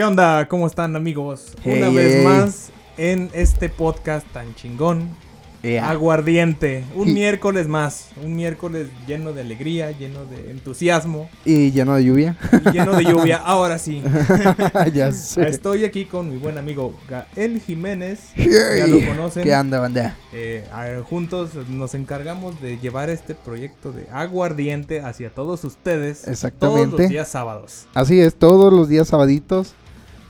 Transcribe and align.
¿Qué 0.00 0.04
onda? 0.04 0.48
¿Cómo 0.48 0.66
están 0.66 0.96
amigos? 0.96 1.52
Hey, 1.62 1.74
Una 1.82 1.90
vez 1.90 2.14
hey. 2.20 2.24
más 2.24 2.70
en 2.96 3.28
este 3.34 3.68
podcast 3.68 4.26
tan 4.32 4.54
chingón. 4.54 5.10
Aguardiente. 5.82 6.86
Un 6.94 7.10
Y- 7.10 7.12
miércoles 7.12 7.68
más. 7.68 8.08
Un 8.24 8.34
miércoles 8.34 8.88
lleno 9.06 9.34
de 9.34 9.42
alegría, 9.42 9.90
lleno 9.90 10.24
de 10.24 10.52
entusiasmo, 10.52 11.28
Y 11.44 11.70
lleno 11.70 11.96
de 11.96 12.04
lluvia. 12.04 12.34
y 12.64 12.70
lleno 12.70 12.96
de 12.96 13.04
lluvia. 13.04 13.36
Ahora 13.44 13.76
sí. 13.78 14.02
ya 14.94 15.12
sé. 15.12 15.46
Estoy 15.46 15.84
aquí 15.84 16.06
con 16.06 16.30
mi 16.30 16.38
buen 16.38 16.56
amigo 16.56 16.94
Gael 17.06 17.60
Jiménez. 17.60 18.20
Ya 18.36 18.86
lo 18.86 19.06
conocen. 19.06 19.42
¿Qué 19.42 19.52
anda, 19.52 19.80
banda? 19.80 20.16
Eh, 20.32 20.64
juntos 21.10 21.50
nos 21.68 21.92
encargamos 21.94 22.58
de 22.62 22.78
llevar 22.78 23.10
este 23.10 23.34
proyecto 23.34 23.92
de 23.92 24.06
aguardiente 24.10 25.02
hacia 25.02 25.28
todos 25.28 25.62
ustedes. 25.64 26.22
Todos 26.22 26.32
Exactamente. 26.32 26.96
los 27.02 27.10
días 27.10 27.28
sábados. 27.28 27.86
Así 27.92 28.18
es, 28.18 28.34
todos 28.34 28.72
los 28.72 28.88
días 28.88 29.08
sabaditos. 29.08 29.74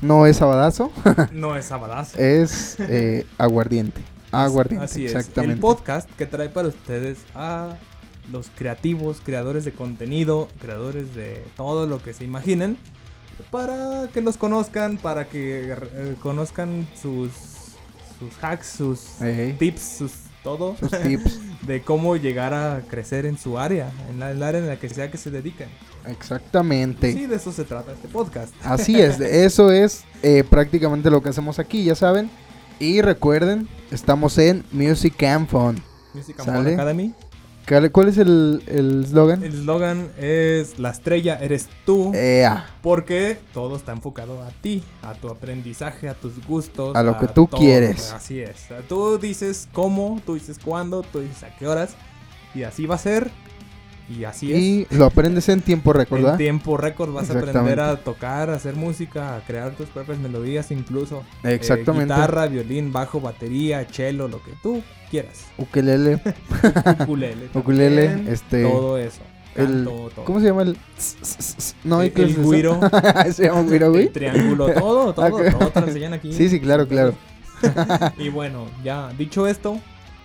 No 0.02 0.26
es 0.26 0.38
sabadazo, 0.38 0.90
No 1.32 1.56
es 1.56 1.66
sabadazo. 1.66 2.18
es 2.18 2.76
eh, 2.80 3.26
aguardiente. 3.38 4.00
Aguardiente, 4.32 4.84
Así 4.84 5.06
es. 5.06 5.14
exactamente. 5.14 5.54
El 5.54 5.60
podcast 5.60 6.08
que 6.16 6.26
trae 6.26 6.48
para 6.48 6.68
ustedes 6.68 7.18
a 7.34 7.76
los 8.30 8.48
creativos, 8.56 9.20
creadores 9.24 9.64
de 9.64 9.72
contenido, 9.72 10.48
creadores 10.60 11.14
de 11.14 11.44
todo 11.56 11.86
lo 11.86 12.00
que 12.02 12.12
se 12.14 12.24
imaginen, 12.24 12.76
para 13.50 14.08
que 14.12 14.20
los 14.20 14.36
conozcan, 14.36 14.98
para 14.98 15.28
que 15.28 15.72
eh, 15.72 16.16
conozcan 16.22 16.86
sus, 17.00 17.30
sus 18.18 18.32
hacks, 18.42 18.66
sus 18.68 19.00
tips, 19.58 19.80
sus 19.98 20.12
todo 20.44 20.76
sus 20.78 20.90
tips. 20.90 21.38
de 21.66 21.82
cómo 21.82 22.16
llegar 22.16 22.54
a 22.54 22.82
crecer 22.88 23.26
en 23.26 23.36
su 23.36 23.58
área, 23.58 23.90
en 24.08 24.20
la, 24.20 24.30
el 24.30 24.42
área 24.42 24.60
en 24.60 24.68
la 24.68 24.78
que 24.78 24.88
sea 24.88 25.10
que 25.10 25.18
se 25.18 25.30
dediquen. 25.30 25.68
Exactamente. 26.06 27.12
Sí, 27.12 27.26
de 27.26 27.36
eso 27.36 27.52
se 27.52 27.64
trata 27.64 27.92
este 27.92 28.08
podcast. 28.08 28.54
Así 28.64 29.00
es, 29.00 29.20
eso 29.20 29.70
es 29.70 30.04
eh, 30.22 30.44
prácticamente 30.48 31.10
lo 31.10 31.22
que 31.22 31.30
hacemos 31.30 31.58
aquí, 31.58 31.84
ya 31.84 31.94
saben. 31.94 32.30
Y 32.78 33.02
recuerden, 33.02 33.68
estamos 33.90 34.38
en 34.38 34.64
Music 34.72 35.22
and 35.22 35.48
Fun. 35.48 35.82
Music 36.14 36.40
and 36.40 36.68
Academy. 36.68 37.14
¿Cuál 37.92 38.08
es 38.08 38.18
el 38.18 38.64
el 38.66 39.04
eslogan? 39.04 39.44
El 39.44 39.54
eslogan 39.54 40.10
es 40.18 40.80
la 40.80 40.90
estrella 40.90 41.38
eres 41.40 41.68
tú. 41.86 42.12
Ea, 42.14 42.66
Porque 42.82 43.38
todo 43.54 43.76
está 43.76 43.92
enfocado 43.92 44.42
a 44.42 44.50
ti, 44.60 44.82
a 45.02 45.14
tu 45.14 45.28
aprendizaje, 45.28 46.08
a 46.08 46.14
tus 46.14 46.44
gustos. 46.44 46.96
A 46.96 47.02
lo 47.04 47.16
que 47.18 47.28
tú 47.28 47.46
quieres. 47.46 48.12
Así 48.12 48.40
es. 48.40 48.66
Tú 48.88 49.18
dices 49.18 49.68
cómo, 49.72 50.20
tú 50.26 50.34
dices 50.34 50.58
cuándo, 50.58 51.02
tú 51.02 51.20
dices 51.20 51.44
a 51.44 51.56
qué 51.56 51.68
horas. 51.68 51.94
Y 52.56 52.64
así 52.64 52.86
va 52.86 52.96
a 52.96 52.98
ser. 52.98 53.30
Y 54.10 54.24
así 54.24 54.52
es. 54.52 54.58
y 54.58 54.86
lo 54.96 55.04
aprendes 55.04 55.48
en 55.48 55.60
tiempo 55.60 55.92
récord, 55.92 56.26
En 56.30 56.36
tiempo 56.36 56.76
récord 56.76 57.12
vas 57.12 57.30
a 57.30 57.38
aprender 57.38 57.78
a 57.78 57.96
tocar, 57.96 58.50
a 58.50 58.54
hacer 58.56 58.74
música, 58.74 59.36
a 59.36 59.40
crear 59.40 59.70
tus 59.76 59.88
propias 59.88 60.18
melodías 60.18 60.70
incluso. 60.72 61.22
Eh, 61.44 61.54
Exactamente. 61.54 62.12
guitarra, 62.12 62.46
violín, 62.46 62.92
bajo, 62.92 63.20
batería, 63.20 63.86
cello, 63.88 64.26
lo 64.26 64.42
que 64.42 64.50
tú 64.62 64.82
quieras. 65.10 65.44
Ukelele, 65.58 66.20
Ukulele. 67.02 67.48
ukulele, 67.54 68.24
este, 68.32 68.64
Todo 68.64 68.98
eso. 68.98 69.20
el- 69.54 69.84
todo. 69.84 70.10
¿cómo 70.24 70.40
se 70.40 70.46
llama 70.46 70.62
el? 70.62 70.76
No, 71.84 72.02
El- 72.02 72.12
¿qué 72.12 72.22
es 72.22 72.28
el 72.30 72.34
eso? 72.34 72.42
güiro. 72.42 72.80
se 73.32 73.44
llama 73.44 73.62
güiro, 73.62 73.86
El 73.86 73.92
güey. 73.92 74.08
triángulo, 74.08 74.72
todo, 74.72 75.12
todo, 75.14 75.30
todo 75.50 75.70
te 75.70 75.80
lo 75.82 75.86
enseñan 75.86 76.14
aquí. 76.14 76.32
Sí, 76.32 76.48
sí, 76.48 76.58
claro, 76.60 76.88
claro. 76.88 77.14
Y 78.18 78.28
bueno, 78.28 78.66
ya 78.82 79.10
dicho 79.16 79.46
esto, 79.46 79.78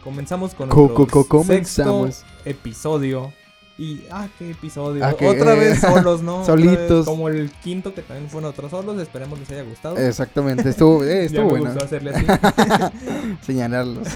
comenzamos 0.04 0.54
con 0.56 0.70
co- 0.70 0.88
sexto 0.98 1.28
comenzamos. 1.28 2.24
episodio. 2.46 3.32
Y, 3.78 4.04
ah, 4.10 4.28
qué 4.40 4.52
episodio. 4.52 5.04
Ah, 5.04 5.14
que, 5.14 5.28
Otra 5.28 5.54
eh, 5.54 5.60
vez 5.60 5.82
solos, 5.82 6.22
¿no? 6.22 6.38
Vez 6.40 6.46
solitos. 6.48 7.06
como 7.06 7.28
el 7.28 7.52
quinto 7.52 7.94
que 7.94 8.02
también 8.02 8.30
fue 8.30 8.42
nosotros 8.42 8.72
solos. 8.72 9.02
Esperemos 9.02 9.38
les 9.38 9.50
haya 9.52 9.64
gustado. 9.64 9.98
Exactamente, 9.98 10.70
estuvo, 10.70 11.04
eh, 11.04 11.08
ya 11.08 11.24
estuvo 11.24 11.44
me 11.44 11.50
bueno 11.50 11.66
gustó 11.72 11.84
hacerle 11.86 12.12
así. 12.12 12.26
señalarlos. 13.42 14.08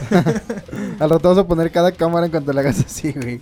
Al 1.00 1.09
rato 1.09 1.30
vas 1.30 1.38
a 1.40 1.48
poner 1.48 1.72
cada 1.72 1.92
cámara 1.92 2.25
en 2.28 2.31
cuanto 2.31 2.53
le 2.53 2.59
hagas 2.62 2.80
así, 2.80 3.12
güey. 3.12 3.42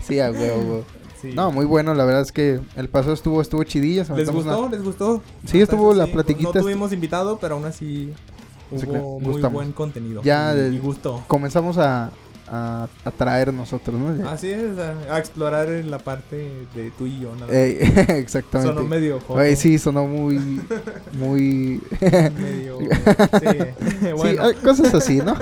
sí, 0.00 0.20
a 0.20 0.30
huevo. 0.30 0.84
Sí. 1.20 1.32
No, 1.34 1.50
muy 1.50 1.64
bueno, 1.64 1.94
la 1.94 2.04
verdad 2.04 2.22
es 2.22 2.30
que 2.30 2.60
el 2.76 2.88
paso 2.88 3.12
estuvo 3.12 3.42
estuvo 3.42 3.64
chidilla. 3.64 4.04
se 4.04 4.14
¿Les 4.14 4.30
gustó? 4.30 4.60
una- 4.60 4.70
¿Les 4.70 4.84
gustó? 4.84 5.20
Sí, 5.44 5.60
estuvo 5.60 5.92
la 5.92 6.04
eso 6.04 6.12
platiquita, 6.12 6.52
No 6.54 6.60
tuvimos 6.60 6.92
invitado, 6.92 7.38
pero 7.40 7.56
aún 7.56 7.64
así 7.64 8.14
Sí, 8.76 8.86
hubo 8.86 9.18
muy 9.18 9.42
buen 9.42 9.72
contenido. 9.72 10.22
Ya 10.22 10.54
y, 10.54 10.76
y 10.76 10.78
gustó. 10.78 11.24
Comenzamos 11.26 11.78
a, 11.78 12.12
a, 12.50 12.88
a 13.04 13.10
traer 13.10 13.52
nosotros, 13.52 13.98
¿no? 13.98 14.28
Así 14.28 14.50
es, 14.50 14.78
a, 14.78 15.14
a 15.14 15.18
explorar 15.18 15.68
en 15.68 15.90
la 15.90 15.98
parte 15.98 16.66
de 16.74 16.90
tú 16.96 17.06
y 17.06 17.20
yo. 17.20 17.32
Ey, 17.50 17.78
exactamente. 18.08 18.74
Sonó 18.74 18.88
medio. 18.88 19.20
Güey, 19.28 19.56
sí, 19.56 19.78
sonó 19.78 20.06
muy, 20.06 20.38
muy... 21.12 21.80
medio. 22.00 22.78
Sí, 22.80 24.12
bueno. 24.16 24.48
Sí, 24.48 24.54
cosas 24.56 24.94
así, 24.94 25.16
¿no? 25.18 25.36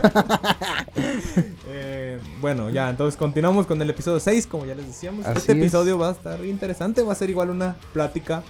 eh, 1.68 2.18
bueno, 2.40 2.70
ya, 2.70 2.90
entonces 2.90 3.16
continuamos 3.16 3.66
con 3.66 3.80
el 3.80 3.90
episodio 3.90 4.20
6, 4.20 4.46
como 4.46 4.66
ya 4.66 4.74
les 4.74 4.86
decíamos. 4.86 5.26
Así 5.26 5.38
este 5.38 5.52
es. 5.52 5.58
episodio 5.58 5.98
va 5.98 6.08
a 6.10 6.12
estar 6.12 6.44
interesante, 6.44 7.02
va 7.02 7.12
a 7.12 7.16
ser 7.16 7.30
igual 7.30 7.50
una 7.50 7.76
plática 7.92 8.42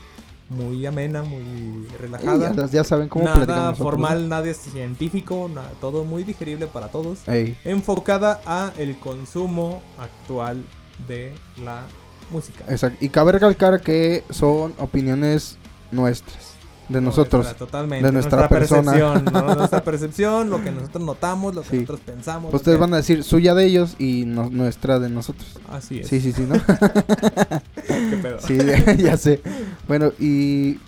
muy 0.48 0.84
amena, 0.86 1.22
muy 1.22 1.40
Ey, 1.40 1.86
relajada. 1.98 2.54
ya, 2.54 2.66
ya 2.66 2.84
saben 2.84 3.08
cómo 3.08 3.24
nada 3.24 3.74
formal, 3.74 4.28
nada 4.28 4.52
científico, 4.54 5.50
nada, 5.52 5.70
todo 5.80 6.04
muy 6.04 6.22
digerible 6.24 6.66
para 6.66 6.88
todos. 6.88 7.26
Ey, 7.28 7.56
Enfocada 7.64 8.40
a 8.46 8.72
el 8.78 8.98
consumo 8.98 9.82
actual 9.98 10.64
de 11.08 11.34
la 11.64 11.82
música. 12.30 12.64
exacto. 12.68 12.98
Y 13.04 13.08
cabe 13.08 13.32
recalcar 13.32 13.80
que 13.80 14.24
son 14.30 14.74
opiniones 14.78 15.58
nuestras, 15.92 16.55
de 16.88 17.00
nosotros. 17.00 17.44
Nuestra, 17.44 17.66
totalmente. 17.66 18.06
de 18.06 18.12
nuestra 18.12 18.48
persona. 18.48 18.92
percepción, 18.92 19.24
¿no? 19.32 19.54
Nuestra 19.56 19.82
percepción, 19.82 20.50
lo 20.50 20.62
que 20.62 20.70
nosotros 20.70 21.04
notamos, 21.04 21.54
lo 21.54 21.62
que 21.62 21.68
Sí. 21.70 21.76
nosotros 21.78 22.00
pensamos. 22.06 22.54
Ustedes 22.54 22.76
que- 22.76 22.80
van 22.80 22.94
a 22.94 22.98
decir 22.98 23.24
suya 23.24 23.54
de 23.54 23.64
ellos 23.66 23.96
y 23.98 24.24
no- 24.26 24.50
nuestra 24.50 24.98
de 24.98 25.08
nosotros. 25.10 25.48
Así 25.70 26.00
es. 26.00 26.08
Sí, 26.08 26.20
sí, 26.20 26.32
sí, 26.32 26.42
¿no? 26.42 26.54
¿Qué 27.86 28.16
pedo? 28.22 28.38
Sí, 28.40 28.58
ya 29.02 29.16
sé. 29.16 29.40
Bueno, 29.88 30.12
y... 30.18 30.78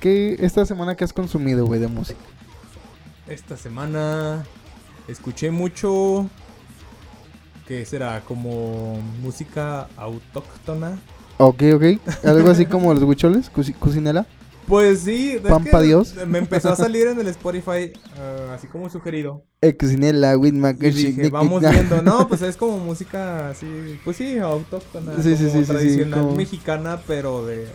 ¿Qué 0.00 0.36
esta 0.40 0.64
semana 0.64 0.94
que 0.96 1.04
has 1.04 1.12
consumido, 1.12 1.66
güey, 1.66 1.78
de 1.78 1.86
música? 1.88 2.18
Esta 3.28 3.56
semana 3.58 4.44
escuché 5.08 5.50
mucho. 5.50 6.26
¿Qué 7.68 7.84
será? 7.84 8.22
Como 8.22 8.98
música 9.22 9.88
autóctona. 9.98 10.98
Ok, 11.36 11.62
ok. 11.74 11.84
Algo 12.24 12.50
así 12.50 12.64
como 12.64 12.94
los 12.94 13.02
huicholes, 13.02 13.50
cocinela. 13.78 14.26
Pues 14.70 15.00
sí, 15.00 15.36
Pampa 15.46 15.80
Dios. 15.82 16.14
Me 16.26 16.38
empezó 16.38 16.70
a 16.70 16.76
salir 16.76 17.08
en 17.08 17.18
el 17.20 17.26
Spotify, 17.26 17.92
ah, 18.16 18.54
así 18.54 18.68
como 18.68 18.88
sugerido. 18.88 19.44
With 19.60 20.52
my 20.54 20.70
Y 20.80 20.90
dije, 20.90 21.28
vamos 21.28 21.60
viendo, 21.60 22.00
no, 22.02 22.26
pues 22.28 22.40
es 22.42 22.56
como 22.56 22.78
música 22.78 23.50
así, 23.50 23.98
pues 24.04 24.16
sí, 24.16 24.38
autóctona, 24.38 25.16
Sí, 25.20 25.34
sí, 25.36 25.44
como 25.44 25.50
sí, 25.50 25.50
sí, 25.50 25.64
sí, 25.64 25.72
tradicional 25.72 26.20
como- 26.20 26.36
mexicana, 26.36 27.00
pero 27.06 27.44
de, 27.44 27.66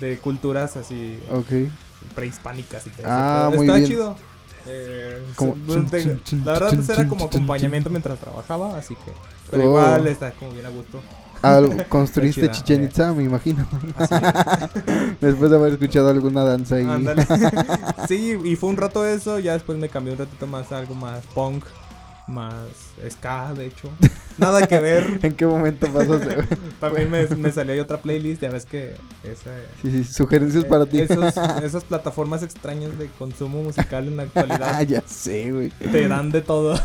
de 0.00 0.18
culturas 0.18 0.76
así 0.78 1.18
Ok. 1.30 1.70
prehispánicas 2.14 2.86
y 2.86 2.90
todo 2.90 3.06
Ah, 3.06 3.50
muy 3.54 3.66
Está 3.66 3.76
bien. 3.76 3.88
chido. 3.88 4.16
Eh, 4.66 5.22
Como 5.36 5.54
de- 5.54 6.18
la 6.44 6.52
verdad 6.52 6.72
pues 6.74 6.88
era 6.90 7.08
como 7.08 7.26
acompañamiento 7.26 7.88
mientras 7.90 8.18
trabajaba, 8.18 8.76
así 8.76 8.94
que... 8.94 9.12
Pero 9.50 9.64
Oh. 9.64 9.66
igual 9.66 10.06
está 10.06 10.30
como 10.32 10.52
bien 10.52 10.64
a 10.66 10.70
gusto. 10.70 11.00
Ah, 11.42 11.60
construiste 11.88 12.42
chida, 12.42 12.52
Chichen 12.52 12.82
eh. 12.82 12.84
Itza, 12.86 13.12
me 13.12 13.24
imagino. 13.24 13.66
Después 15.20 15.50
de 15.50 15.56
haber 15.56 15.72
escuchado 15.72 16.10
alguna 16.10 16.44
danza 16.44 16.76
ahí. 16.76 16.86
Sí, 18.08 18.36
y 18.44 18.56
fue 18.56 18.70
un 18.70 18.76
rato 18.76 19.06
eso, 19.06 19.38
ya 19.38 19.52
después 19.52 19.78
me 19.78 19.88
cambié 19.88 20.12
un 20.12 20.18
ratito 20.18 20.46
más 20.46 20.72
a 20.72 20.78
algo 20.78 20.94
más 20.94 21.24
punk, 21.26 21.64
más 22.26 22.64
ska, 23.08 23.54
de 23.54 23.66
hecho. 23.66 23.88
Nada 24.40 24.66
que 24.66 24.78
ver. 24.80 25.18
¿En 25.22 25.32
qué 25.34 25.46
momento 25.46 25.86
pasaste? 25.92 26.34
güey? 26.34 26.46
También 26.80 27.10
me, 27.10 27.26
me 27.36 27.52
salió 27.52 27.72
ahí 27.74 27.80
otra 27.80 28.00
playlist, 28.00 28.42
ya 28.42 28.50
ves 28.50 28.64
que 28.66 28.94
esa, 29.22 29.50
sí, 29.82 29.90
sí, 29.90 30.04
sugerencias 30.04 30.64
para 30.64 30.86
ti. 30.86 31.00
esos- 31.00 31.34
esas 31.62 31.84
plataformas 31.84 32.42
extrañas 32.42 32.98
de 32.98 33.06
consumo 33.18 33.62
musical 33.62 34.08
en 34.08 34.16
la 34.16 34.22
Ah, 34.22 34.26
actualidad 34.26 34.80
ya 34.86 35.02
sé, 35.06 35.52
güey. 35.52 35.68
te 35.70 36.08
dan 36.08 36.30
de 36.30 36.40
todo 36.40 36.80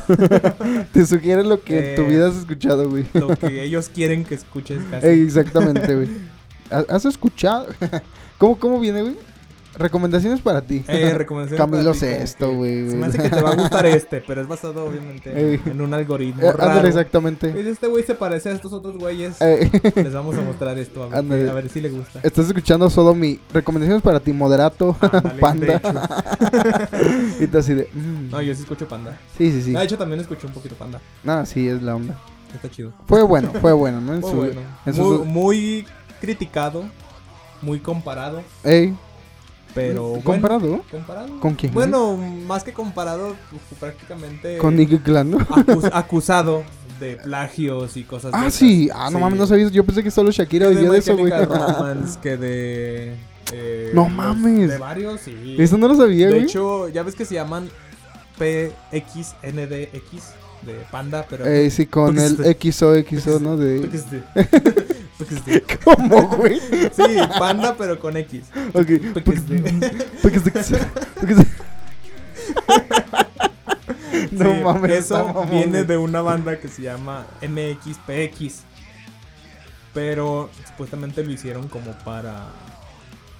Te 0.94 1.06
sugiere 1.06 1.44
lo 1.44 1.62
que 1.62 1.92
en 1.92 1.96
tu 1.96 2.02
Eh. 2.04 2.08
vida 2.08 2.28
has 2.28 2.36
escuchado, 2.36 2.90
güey. 2.90 3.06
lo 3.14 3.28
que 3.36 3.64
ellos 3.64 3.90
quieren 3.90 4.26
que 4.26 4.36
escuches 4.36 4.80
casi. 4.92 5.08
Ey, 5.08 5.22
exactamente, 5.22 5.96
güey. 5.96 6.10
¿Has 6.70 6.90
has 6.90 7.06
escuchado? 7.06 7.68
¿Cómo, 8.38 8.58
¿Cómo 8.60 8.80
viene, 8.80 9.02
güey? 9.02 9.16
Recomendaciones 9.78 10.42
para 10.42 10.62
ti. 10.62 10.84
Eh, 10.88 11.14
recomendaciones 11.18 11.60
Camilo 11.60 11.92
que 11.94 12.46
güey. 12.56 12.90
Se 12.90 12.96
me 12.96 13.06
hace 13.08 13.18
que 13.18 13.30
te 13.30 13.42
va 13.42 13.52
a 13.52 13.56
gustar 13.56 13.86
este, 13.86 14.22
pero 14.26 14.42
es 14.42 14.48
basado 14.48 14.86
obviamente 14.86 15.60
en 15.66 15.82
un 15.82 15.94
algoritmo 15.94 16.42
Eh, 16.44 16.52
raro. 16.52 16.72
ándale, 16.72 16.90
exactamente. 16.90 17.50
Pues 17.50 17.66
Este 17.66 17.88
güey 17.88 18.04
se 18.04 18.16
parece 18.16 18.50
a 18.50 18.52
estos 18.54 18.72
otros 18.74 18.98
güeyes. 18.98 19.38
Les 19.96 20.14
vamos 20.14 20.38
a 20.38 20.42
mostrar 20.42 20.78
esto 20.78 21.04
a 21.04 21.22
ver, 21.22 21.50
a 21.66 21.70
si 21.70 21.82
le 21.82 21.90
gusta. 21.90 22.20
estás 22.24 22.48
escuchando 22.48 22.90
solo 22.90 23.14
mi 23.14 23.40
recomendaciones 23.54 24.02
para 24.04 24.20
ti, 24.20 24.32
moderato, 24.34 24.96
panda. 25.40 25.82
y 27.40 27.48
tú 27.48 27.58
así 27.58 27.74
de. 27.74 27.90
mm. 27.94 28.30
No, 28.32 28.42
yo 28.42 28.54
sí 28.56 28.62
escucho 28.62 28.88
Panda. 28.88 29.18
Sí, 29.38 29.52
sí, 29.52 29.62
sí. 29.62 29.72
De 29.72 29.84
hecho, 29.84 29.98
también 29.98 30.20
escucho 30.22 30.48
un 30.48 30.54
poquito 30.54 30.76
Panda. 30.76 31.00
No, 31.24 31.46
sí, 31.46 31.68
es 31.68 31.82
la 31.82 31.96
onda. 31.96 32.18
Está 32.54 32.70
chido. 32.70 32.94
Fue 33.08 33.22
bueno, 33.24 33.52
fue 33.60 33.74
bueno, 33.74 34.00
¿no? 34.00 34.14
En 34.14 34.22
su- 34.22 34.32
bueno. 34.32 34.62
en 34.86 34.94
su- 34.94 35.26
Muy, 35.26 35.28
muy 35.28 35.88
criticado, 36.22 36.86
muy 37.62 37.80
comparado, 37.80 38.42
Ey, 38.64 38.96
Pero 39.76 40.08
bueno, 40.08 40.24
¿Comparado? 40.24 40.82
comparado. 40.90 41.40
¿Con 41.42 41.54
quién? 41.54 41.74
Bueno, 41.74 42.18
más 42.18 42.64
que 42.64 42.72
comparado, 42.74 43.36
pues, 43.52 43.62
prácticamente 43.80 44.58
Con 44.58 44.76
Nick 44.78 45.04
Clan, 45.04 45.30
¿no? 45.30 45.40
acus- 45.40 45.90
acusado 45.94 46.64
de 47.00 47.18
plagios 47.18 47.98
y 47.98 48.04
cosas 48.06 48.32
de 48.32 48.38
Ah, 48.38 48.42
esas. 48.48 48.54
sí. 48.54 48.90
Ah, 48.94 49.10
no 49.12 49.18
Sí. 49.18 49.24
mames, 49.24 49.38
no 49.40 49.46
sabía. 49.48 49.68
Yo 49.68 49.84
pensé 49.84 50.02
que 50.02 50.10
solo 50.12 50.32
Shakira 50.32 50.70
vivía 50.70 50.90
de 50.90 50.98
eso, 50.98 51.18
güey. 51.18 51.32
Que 52.24 52.38
de... 52.38 53.16
eh, 53.52 53.92
No 53.94 54.08
mames. 54.08 54.70
De 54.70 54.78
varios, 54.78 55.20
sí. 55.22 55.58
Eso 55.60 55.78
no 55.78 55.90
lo 55.90 55.96
sabía, 55.96 56.28
de 56.28 56.32
güey. 56.36 56.44
hecho, 56.46 56.88
ya 56.88 57.04
ves 57.04 57.16
que 57.16 57.26
se 57.26 57.34
llaman 57.36 57.70
PXNDX 58.38 60.34
de 60.66 60.74
panda, 60.92 61.26
pero... 61.30 61.46
Eh, 61.46 61.70
sí, 61.70 61.86
con 61.86 62.18
el 62.18 62.38
XOXO, 62.60 63.40
¿no? 63.40 63.58
De... 63.58 63.90
¿Cómo, 65.84 66.28
güey? 66.30 66.60
Sí, 66.60 67.04
panda, 67.40 67.76
pero 67.78 68.00
con 68.00 68.18
X. 68.18 68.44
Ok. 68.74 68.88
PXD. 69.14 70.76
No 74.32 74.54
Sí, 74.54 74.62
mames. 74.64 74.92
Eso 74.92 75.46
viene 75.50 75.84
de 75.84 75.98
una 75.98 76.22
banda 76.22 76.60
que 76.60 76.68
se 76.68 76.82
llama 76.82 77.26
MXPX. 77.42 78.64
Pero 79.94 80.50
supuestamente 80.68 81.24
lo 81.24 81.32
hicieron 81.32 81.68
como 81.70 81.92
para. 82.00 82.48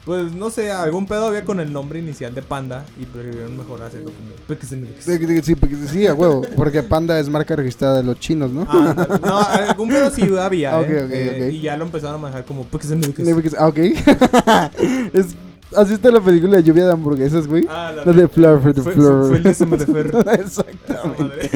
Pues 0.06 0.34
no 0.34 0.52
sé, 0.52 0.72
algún 0.72 1.08
pedo 1.08 1.26
había 1.26 1.44
con 1.44 1.60
el 1.60 1.74
nombre 1.74 1.98
inicial 1.98 2.34
de 2.36 2.44
Panda 2.44 2.86
y 3.00 3.06
prefirieron 3.06 3.58
mejor 3.58 3.82
hacerlo 3.82 4.12
como 4.12 4.36
PXNX. 4.48 5.04
Sí, 5.44 5.56
sí, 5.88 6.08
a 6.08 6.14
huevo. 6.14 6.44
Porque 6.56 6.84
Panda 6.84 7.20
es 7.20 7.28
marca 7.28 7.56
registrada 7.56 7.98
de 7.98 8.04
los 8.04 8.20
chinos, 8.20 8.52
¿no? 8.52 8.68
Ah, 8.70 9.20
no, 9.26 9.40
algún 9.40 9.90
pedo 9.90 10.12
sí 10.12 10.22
había. 10.40 10.80
¿eh? 10.82 11.08
Eh, 11.12 11.48
ok. 11.48 11.54
Y 11.56 11.62
ya 11.62 11.76
lo 11.76 11.86
empezaron 11.86 12.16
a 12.16 12.20
manejar 12.20 12.46
como 12.46 12.66
PXNX. 12.66 13.56
Ah, 13.58 13.68
ok. 13.68 13.78
es, 15.14 15.36
¿Has 15.76 15.90
visto 15.90 16.12
la 16.12 16.22
película 16.22 16.58
de 16.58 16.64
lluvia 16.64 16.86
de 16.86 16.92
hamburguesas, 16.92 17.48
güey? 17.48 17.66
Ah, 17.70 17.92
La 18.06 18.14
de 18.14 18.28
Flower 18.28 18.62
for 18.62 18.74
the 18.74 18.82
fue, 18.82 18.94
Floor. 18.94 19.28
Fue 19.28 19.38
el 19.38 19.44
de 19.44 19.54
Summer 19.54 19.80
de 19.80 19.86
Fer. 19.86 20.40
Exactamente. 20.40 21.50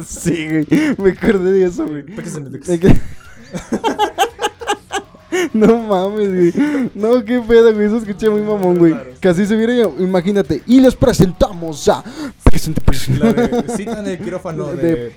Sí, 0.06 0.48
güey. 0.48 0.66
Me 0.98 1.10
acordé 1.10 1.52
de 1.52 1.64
eso, 1.66 1.86
güey. 1.86 2.04
No 5.54 5.78
mames, 5.78 6.52
güey. 6.54 6.90
No, 6.94 7.24
qué 7.24 7.40
pedo, 7.40 7.72
güey. 7.72 7.86
Eso 7.86 7.98
escuché 7.98 8.30
muy 8.30 8.42
mamón, 8.42 8.78
güey. 8.78 8.94
Así 9.22 9.46
se 9.46 9.56
viera, 9.56 9.88
imagínate. 9.98 10.62
Y 10.66 10.80
les 10.80 10.94
presentamos 10.94 11.88
a. 11.88 12.02
Presente, 12.42 12.80
presente. 12.80 13.24
La 13.24 13.32
de 13.32 13.76
cita 13.76 14.00
en 14.00 14.06
el 14.06 14.18
quirófano 14.18 14.66
de. 14.72 15.12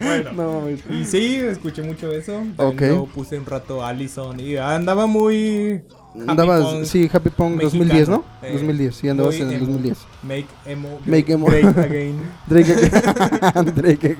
Bueno. 0.00 0.32
No 0.32 0.60
mames. 0.60 0.80
Y 0.90 1.04
sí, 1.04 1.36
escuché 1.36 1.82
mucho 1.82 2.10
eso. 2.12 2.42
Ok. 2.56 2.80
Yo 2.82 3.06
puse 3.06 3.38
un 3.38 3.46
rato 3.46 3.84
Allison 3.84 4.38
y 4.40 4.56
andaba 4.56 5.06
muy. 5.06 5.82
happy 6.14 6.30
Andabas, 6.30 6.64
punk, 6.64 6.84
sí, 6.84 7.10
Happy 7.12 7.30
mexicano, 7.30 7.60
2010, 7.62 8.08
¿no? 8.08 8.24
eh, 8.42 8.52
2010, 8.52 8.94
sí, 8.94 9.08
andabas 9.08 9.34
en 9.36 9.48
el 9.48 9.54
emo. 9.54 9.66
2010. 9.66 9.98
Make 10.22 10.46
emo. 10.66 11.00
Make 11.06 11.32
emo. 11.32 11.46
Great 11.46 11.78
again. 11.78 12.16
Drake, 12.46 12.74
Drake, 13.74 14.16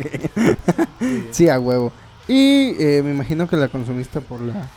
Sí, 1.01 1.25
sí, 1.31 1.49
a 1.49 1.59
huevo. 1.61 1.93
Y 2.29 2.75
eh, 2.83 3.03
me 3.05 3.11
imagino 3.13 3.47
que 3.49 3.57
la 3.57 3.69
consumiste 3.69 4.21
por 4.21 4.41
la, 4.41 4.69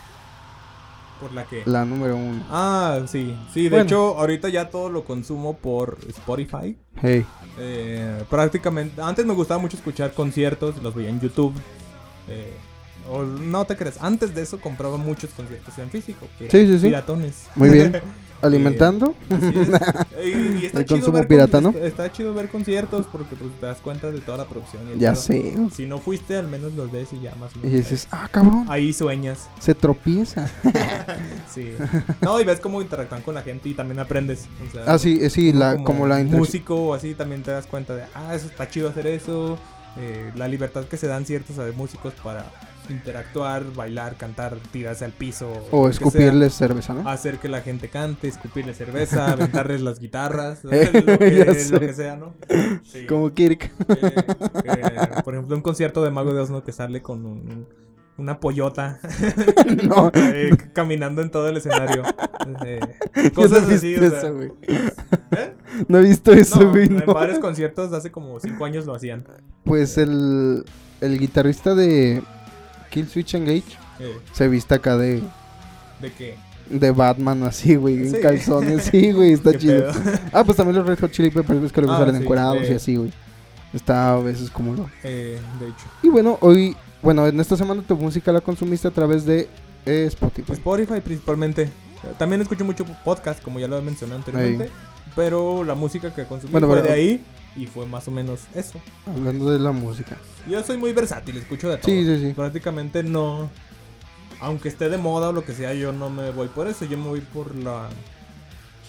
Por 1.20 1.32
la 1.32 1.44
que. 1.44 1.62
la 1.66 1.84
número 1.84 2.16
uno. 2.16 2.42
Ah, 2.50 3.00
sí. 3.06 3.34
Sí, 3.52 3.64
de 3.64 3.70
Bueno. 3.70 3.84
hecho, 3.84 4.18
ahorita 4.18 4.48
ya 4.50 4.68
todo 4.70 4.90
lo 4.90 5.04
consumo 5.04 5.56
por 5.56 5.98
Spotify. 6.08 6.76
Hey, 7.00 7.24
Eh, 7.58 8.22
prácticamente. 8.30 9.00
Antes 9.02 9.24
me 9.26 9.32
gustaba 9.34 9.60
mucho 9.60 9.76
escuchar 9.76 10.12
conciertos, 10.14 10.80
los 10.82 10.94
veía 10.94 11.08
en 11.08 11.20
YouTube. 11.20 11.54
Eh, 12.28 12.52
o 13.10 13.22
no 13.22 13.64
te 13.64 13.74
crees, 13.76 13.96
antes 14.02 14.34
de 14.34 14.42
eso 14.42 14.60
compraba 14.60 14.98
muchos 14.98 15.30
conciertos 15.30 15.76
en 15.78 15.88
físico. 15.90 16.26
que 16.38 16.50
Sí, 16.50 16.66
sí, 16.66 16.78
sí. 16.78 16.86
Piratones. 16.86 17.46
muy 17.56 17.70
bien. 17.70 17.92
Alimentando. 18.42 19.14
Y, 20.24 20.30
y 20.62 20.66
está 20.66 20.80
El 20.80 20.84
chido 20.84 20.96
consumo 20.98 21.18
ver 21.18 21.28
pirata, 21.28 21.60
¿no? 21.60 21.68
Está, 21.70 21.86
está 21.86 22.12
chido 22.12 22.34
ver 22.34 22.48
conciertos 22.48 23.06
porque 23.10 23.36
pues, 23.36 23.50
te 23.60 23.66
das 23.66 23.78
cuenta 23.78 24.10
de 24.10 24.20
toda 24.20 24.38
la 24.38 24.44
producción. 24.46 24.82
y 24.94 24.98
Ya 24.98 25.14
sé. 25.14 25.54
Si 25.74 25.86
no 25.86 25.98
fuiste, 25.98 26.36
al 26.36 26.48
menos 26.48 26.72
los 26.74 26.90
ves 26.90 27.12
y 27.12 27.20
ya 27.20 27.34
más 27.36 27.52
o 27.54 27.64
Y 27.64 27.70
dices, 27.70 28.08
ah, 28.10 28.28
cabrón, 28.30 28.66
Ahí 28.68 28.92
sueñas. 28.92 29.48
se 29.60 29.74
tropieza. 29.74 30.50
Sí. 31.52 31.72
No, 32.20 32.40
y 32.40 32.44
ves 32.44 32.60
cómo 32.60 32.82
interactúan 32.82 33.22
con 33.22 33.34
la 33.34 33.42
gente 33.42 33.68
y 33.68 33.74
también 33.74 33.98
aprendes. 34.00 34.46
o 34.68 34.72
sea, 34.72 34.84
Ah, 34.86 34.98
sí, 34.98 35.28
sí, 35.30 35.50
uno 35.50 35.58
la, 35.60 35.76
como, 35.82 36.06
la 36.06 36.16
interacción. 36.20 36.38
músico 36.40 36.74
o 36.88 36.94
así 36.94 37.14
también 37.14 37.42
te 37.42 37.50
das 37.50 37.66
cuenta 37.66 37.94
de, 37.96 38.02
ah, 38.14 38.34
eso 38.34 38.46
está 38.46 38.68
chido 38.68 38.88
hacer 38.88 39.06
eso. 39.06 39.58
eh, 39.96 40.30
la 40.36 40.46
libertad 40.48 40.84
que 40.84 40.96
se 40.96 41.06
dan 41.06 41.24
ciertos 41.26 41.56
eh, 41.58 41.72
músicos 41.76 42.12
para 42.22 42.44
interactuar, 42.90 43.64
bailar, 43.74 44.16
cantar, 44.16 44.56
tirarse 44.72 45.04
al 45.04 45.12
piso. 45.12 45.50
O 45.70 45.82
sea. 45.84 45.90
escupirles 45.90 46.54
cerveza, 46.54 46.94
¿no? 46.94 47.08
hacer 47.08 47.38
que 47.38 47.48
la 47.48 47.60
gente 47.60 47.88
cante, 47.88 48.28
escupirle 48.28 48.74
cerveza, 48.74 49.26
aventarles 49.32 49.80
las 49.80 49.98
guitarras, 50.00 50.64
lo, 50.64 50.70
que, 50.70 51.66
lo 51.70 51.80
que 51.80 51.92
sea, 51.94 52.16
¿no? 52.16 52.34
Sí. 52.84 53.06
Como 53.06 53.32
Kirk. 53.34 53.64
Eh, 53.64 53.96
eh, 54.64 55.22
por 55.24 55.34
ejemplo, 55.34 55.56
un 55.56 55.62
concierto 55.62 56.02
de 56.02 56.10
Mago 56.10 56.32
de 56.34 56.40
Oz, 56.40 56.50
¿no? 56.50 56.64
Que 56.64 56.72
sale 56.72 57.02
con 57.02 57.24
un- 57.26 57.66
una 58.18 58.40
pollota 58.40 58.98
no, 59.84 60.10
eh, 60.12 60.50
caminando 60.72 61.22
en 61.22 61.30
todo 61.30 61.48
el 61.48 61.56
escenario. 61.58 62.02
Cosas 63.32 63.68
no 63.68 63.74
así, 63.76 63.94
o 63.94 63.98
sea, 64.10 64.18
eso, 64.18 64.34
güey. 64.34 64.50
No 65.86 65.98
he 65.98 66.02
visto 66.02 66.32
eso, 66.32 66.60
No, 66.60 66.70
güey. 66.70 66.86
en 66.86 66.96
no. 67.06 67.14
varios 67.14 67.38
conciertos 67.38 67.92
hace 67.92 68.10
como 68.10 68.40
5 68.40 68.64
años 68.64 68.86
lo 68.86 68.94
hacían. 68.96 69.24
Pues 69.64 69.98
el, 69.98 70.64
el 71.00 71.18
guitarrista 71.20 71.76
de 71.76 72.22
Kill 72.90 73.08
Switch 73.08 73.34
Engage 73.34 73.64
Eh, 74.00 74.18
se 74.32 74.48
viste 74.48 74.74
acá 74.74 74.96
de, 74.96 75.22
¿De 76.00 76.12
qué? 76.12 76.36
de 76.70 76.90
Batman 76.90 77.42
así, 77.44 77.76
güey, 77.76 78.06
en 78.08 78.20
calzones. 78.22 78.84
Sí, 78.84 79.12
güey, 79.12 79.32
está 79.32 79.52
¿Qué 79.52 79.58
chido. 79.58 79.92
pedo? 79.92 80.18
Ah, 80.32 80.44
pues 80.44 80.56
también 80.56 80.76
los 80.76 80.86
Red 80.86 80.98
Hot 81.00 81.10
Chili 81.10 81.30
Peppers, 81.30 81.60
ves 81.62 81.72
que 81.72 81.80
luego 81.80 81.94
Ah, 81.96 82.00
salen 82.00 82.16
sí, 82.16 82.22
encuerados 82.22 82.62
y 82.68 82.72
eh. 82.72 82.76
así, 82.76 82.96
güey. 82.96 83.12
Está 83.72 84.14
a 84.14 84.18
veces 84.20 84.50
como 84.50 84.74
lo. 84.74 84.88
Eh, 85.04 85.38
de 85.60 85.66
hecho. 85.66 85.84
Y 86.02 86.08
bueno, 86.08 86.38
hoy, 86.40 86.76
bueno, 87.02 87.26
en 87.26 87.38
esta 87.40 87.56
semana 87.56 87.82
tu 87.86 87.96
música 87.96 88.32
la 88.32 88.40
consumiste 88.40 88.88
a 88.88 88.90
través 88.90 89.24
de 89.26 89.48
eh, 89.86 90.04
Spotify. 90.08 90.52
Spotify 90.52 91.00
principalmente. 91.02 91.68
También 92.16 92.40
escucho 92.40 92.64
mucho 92.64 92.84
podcast, 93.04 93.42
como 93.42 93.58
ya 93.60 93.66
lo 93.68 93.76
he 93.78 93.82
mencionado 93.82 94.18
anteriormente. 94.20 94.70
Pero 95.16 95.64
la 95.64 95.74
música 95.74 96.14
que 96.14 96.24
consumí 96.24 96.52
Bueno, 96.52 96.66
fue 96.68 96.76
bueno. 96.76 96.88
de 96.88 96.94
ahí 96.94 97.24
y 97.56 97.66
fue 97.66 97.86
más 97.86 98.06
o 98.08 98.10
menos 98.10 98.42
eso. 98.54 98.80
Hablando 99.06 99.50
de 99.50 99.58
la 99.58 99.72
música. 99.72 100.16
Yo 100.48 100.62
soy 100.62 100.76
muy 100.76 100.92
versátil, 100.92 101.36
escucho 101.36 101.68
de 101.68 101.78
todo. 101.78 101.90
Sí, 101.90 102.04
sí, 102.04 102.18
sí. 102.28 102.32
Prácticamente 102.34 103.02
no. 103.02 103.50
Aunque 104.40 104.68
esté 104.68 104.88
de 104.88 104.98
moda 104.98 105.30
o 105.30 105.32
lo 105.32 105.44
que 105.44 105.52
sea, 105.52 105.74
yo 105.74 105.92
no 105.92 106.10
me 106.10 106.30
voy 106.30 106.48
por 106.48 106.68
eso. 106.68 106.84
Yo 106.84 106.96
me 106.98 107.08
voy 107.08 107.20
por 107.20 107.54
la. 107.56 107.88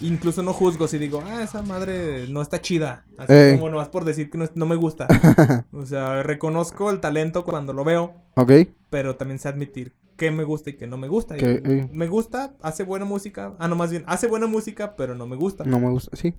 Incluso 0.02 0.42
no 0.42 0.54
juzgo 0.54 0.88
si 0.88 0.96
digo, 0.96 1.22
ah, 1.26 1.42
esa 1.42 1.60
madre 1.62 2.26
no 2.28 2.40
está 2.40 2.60
chida. 2.62 3.04
Así 3.18 3.32
Eh. 3.34 3.56
como 3.58 3.68
nomás 3.70 3.88
por 3.88 4.04
decir 4.06 4.30
que 4.30 4.38
no, 4.38 4.46
no 4.54 4.64
me 4.66 4.76
gusta. 4.76 5.06
o 5.72 5.84
sea, 5.84 6.22
reconozco 6.22 6.90
el 6.90 7.00
talento 7.00 7.44
cuando 7.44 7.72
lo 7.74 7.84
veo, 7.84 8.14
Ok. 8.36 8.52
pero 8.88 9.16
también 9.16 9.38
sé 9.38 9.48
admitir 9.48 9.92
qué 10.16 10.30
me 10.30 10.44
gusta 10.44 10.70
y 10.70 10.74
qué 10.74 10.86
no 10.86 10.96
me 10.96 11.08
gusta. 11.08 11.36
Que, 11.36 11.60
eh. 11.64 11.88
Me 11.92 12.06
gusta, 12.08 12.54
hace 12.62 12.82
buena 12.82 13.04
música. 13.04 13.54
Ah, 13.58 13.68
no, 13.68 13.76
más 13.76 13.90
bien, 13.90 14.04
hace 14.06 14.26
buena 14.26 14.46
música, 14.46 14.96
pero 14.96 15.14
no 15.14 15.26
me 15.26 15.36
gusta. 15.36 15.64
No 15.64 15.78
me 15.78 15.90
gusta, 15.90 16.16
sí. 16.16 16.32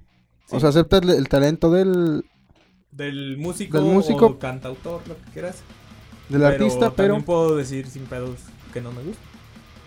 Sí. 0.48 0.56
O 0.56 0.60
sea, 0.60 0.70
acepta 0.70 0.98
el, 0.98 1.10
el 1.12 1.30
talento 1.30 1.72
del, 1.72 2.26
Del 2.92 3.38
músico, 3.38 3.78
Del 3.78 3.88
músico. 3.88 4.26
o 4.26 4.40
cantautor, 4.40 5.02
lo 5.08 5.16
que 5.18 5.32
quieras. 5.32 5.58
del 6.30 6.44
artista, 6.46 6.92
pero... 6.94 7.14
También 7.14 7.26
puedo 7.26 7.56
decir 7.56 7.88
sin 7.88 8.04
pedos 8.04 8.38
que 8.74 8.82
no 8.82 8.92
me 8.92 9.02
gusta 9.04 9.22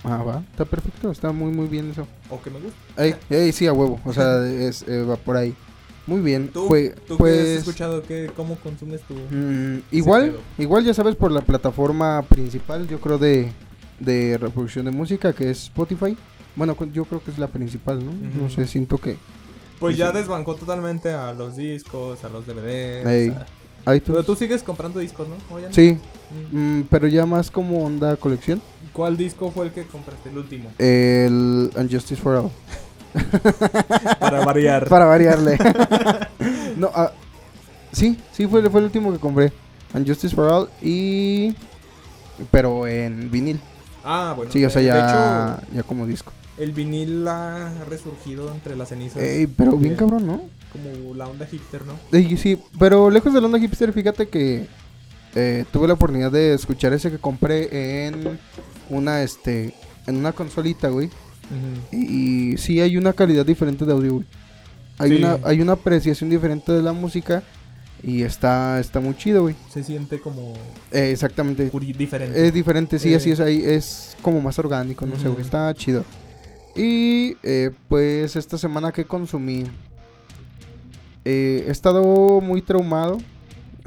Ah, 0.06 0.22
va. 0.22 0.42
Está 0.50 0.66
perfecto, 0.66 1.10
está 1.10 1.32
muy, 1.32 1.50
muy 1.50 1.66
bien 1.66 1.90
eso. 1.90 2.06
o 2.28 2.40
que 2.42 2.50
me 2.50 2.60
gusta. 2.60 2.78
Ey, 3.02 3.14
ey, 3.30 3.52
sí, 3.52 3.66
a 3.66 3.72
huevo. 3.72 3.98
O 4.04 4.12
sea, 4.12 4.46
es, 4.46 4.82
eh, 4.86 5.02
va 5.02 5.16
por 5.16 5.36
ahí. 5.36 5.54
Muy 6.06 6.20
bien. 6.20 6.48
¿Tú, 6.48 6.66
Fue- 6.68 6.94
¿tú 7.08 7.16
pues, 7.16 7.40
has 7.40 7.46
escuchado? 7.60 8.02
¿Qué, 8.02 8.30
¿Cómo 8.36 8.56
consumes 8.56 9.00
tu...? 9.02 9.14
mm, 9.14 9.80
igual, 9.92 10.36
igual 10.58 10.84
ya 10.84 10.92
sabes 10.92 11.16
por 11.16 11.32
la 11.32 11.40
plataforma 11.40 12.20
principal, 12.28 12.86
yo 12.86 13.00
creo 13.00 13.16
de, 13.16 13.50
de 14.00 14.36
reproducción 14.36 14.84
de 14.84 14.90
música, 14.90 15.32
que 15.32 15.50
es 15.50 15.62
Spotify. 15.64 16.14
Bueno, 16.56 16.76
yo 16.92 17.06
creo 17.06 17.24
que 17.24 17.30
es 17.30 17.38
la 17.38 17.48
principal, 17.48 18.04
¿no? 18.04 18.12
No 18.12 18.44
Ujú. 18.44 18.50
sé, 18.54 18.66
siento 18.66 18.98
que 18.98 19.16
Pues 19.84 19.96
ya 19.96 20.12
desbancó 20.12 20.54
totalmente 20.54 21.12
a 21.12 21.32
los 21.32 21.56
discos, 21.56 22.22
a 22.24 22.28
los 22.28 22.46
DVDs. 22.46 23.06
Ey. 23.06 23.28
a- 23.30 23.46
Pero 24.00 24.22
tú 24.22 24.34
sigues 24.34 24.62
comprando 24.62 24.98
discos, 25.00 25.28
¿no? 25.28 25.34
Sí, 25.70 25.98
Mm. 26.52 26.78
mm, 26.80 26.86
pero 26.90 27.06
ya 27.06 27.26
más 27.26 27.50
como 27.50 27.84
onda 27.84 28.16
colección. 28.16 28.60
¿Cuál 28.92 29.16
disco 29.16 29.50
fue 29.50 29.66
el 29.66 29.72
que 29.72 29.84
compraste, 29.86 30.30
el 30.30 30.38
último? 30.38 30.70
El 30.78 31.70
Unjustice 31.76 32.16
for 32.20 32.36
All. 32.36 32.50
Para 34.20 34.44
variar. 34.44 34.88
Para 34.88 35.04
variarle. 35.04 35.58
no, 36.76 36.90
ah, 36.94 37.12
sí, 37.92 38.18
sí, 38.32 38.46
fue, 38.46 38.68
fue 38.70 38.80
el 38.80 38.86
último 38.86 39.12
que 39.12 39.18
compré. 39.18 39.52
Unjustice 39.92 40.34
for 40.34 40.50
All 40.50 40.68
y... 40.82 41.54
Pero 42.50 42.86
en 42.86 43.30
vinil. 43.30 43.60
Ah, 44.02 44.32
bueno. 44.36 44.50
Sí, 44.50 44.64
o 44.64 44.70
sea, 44.70 44.82
ya, 44.82 45.58
hecho, 45.60 45.66
ya 45.74 45.82
como 45.84 46.06
disco. 46.06 46.32
El 46.58 46.72
vinil 46.72 47.26
ha 47.28 47.72
resurgido 47.88 48.52
entre 48.52 48.76
las 48.76 48.88
cenizas. 48.90 49.22
Ey, 49.22 49.46
pero 49.46 49.72
bien 49.72 49.82
Bien. 49.82 49.96
cabrón, 49.96 50.26
¿no? 50.26 50.42
Como 50.72 51.14
la 51.14 51.26
onda 51.28 51.46
hipster, 51.46 51.82
¿no? 51.84 51.94
Ey, 52.12 52.36
sí, 52.36 52.58
pero 52.78 53.10
lejos 53.10 53.32
de 53.32 53.40
la 53.40 53.46
onda 53.46 53.58
hipster, 53.58 53.92
fíjate 53.92 54.28
que 54.28 54.66
eh, 55.34 55.64
tuve 55.72 55.88
la 55.88 55.94
oportunidad 55.94 56.30
de 56.32 56.54
escuchar 56.54 56.92
ese 56.92 57.10
que 57.10 57.18
compré 57.18 58.06
en 58.06 58.38
una, 58.90 59.22
este, 59.22 59.74
en 60.06 60.16
una 60.16 60.32
consolita, 60.32 60.88
güey. 60.88 61.10
Y, 61.92 62.52
y 62.52 62.56
sí 62.58 62.80
hay 62.80 62.96
una 62.96 63.12
calidad 63.12 63.44
diferente 63.44 63.84
de 63.84 63.92
audio, 63.92 64.14
güey. 64.14 64.26
Hay, 64.98 65.10
Sí. 65.10 65.16
una, 65.16 65.38
hay 65.44 65.60
una 65.60 65.72
apreciación 65.72 66.30
diferente 66.30 66.70
de 66.72 66.80
la 66.82 66.92
música 66.92 67.42
y 68.02 68.22
está, 68.22 68.78
está 68.80 69.00
muy 69.00 69.16
chido, 69.16 69.42
güey. 69.42 69.54
Se 69.72 69.82
siente 69.82 70.20
como 70.20 70.54
Eh, 70.92 71.10
exactamente. 71.12 71.70
diferente. 71.98 72.46
Es 72.46 72.52
diferente, 72.54 72.98
sí, 72.98 73.12
Eh. 73.12 73.16
así 73.16 73.30
es 73.32 73.40
ahí. 73.40 73.62
Es 73.64 74.16
como 74.22 74.40
más 74.40 74.58
orgánico, 74.58 75.04
no 75.04 75.16
sé, 75.18 75.28
güey. 75.28 75.42
Está 75.42 75.72
chido. 75.74 76.04
Y 76.76 77.36
eh, 77.42 77.70
pues 77.88 78.36
esta 78.36 78.58
semana 78.58 78.92
que 78.92 79.04
consumí. 79.04 79.64
eh, 81.24 81.64
he 81.66 81.70
estado 81.70 82.40
muy 82.40 82.62
traumado. 82.62 83.18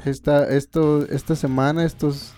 Esta, 0.04 0.48
esto, 0.48 1.04
esta 1.08 1.36
semana, 1.36 1.84
estos. 1.84 2.32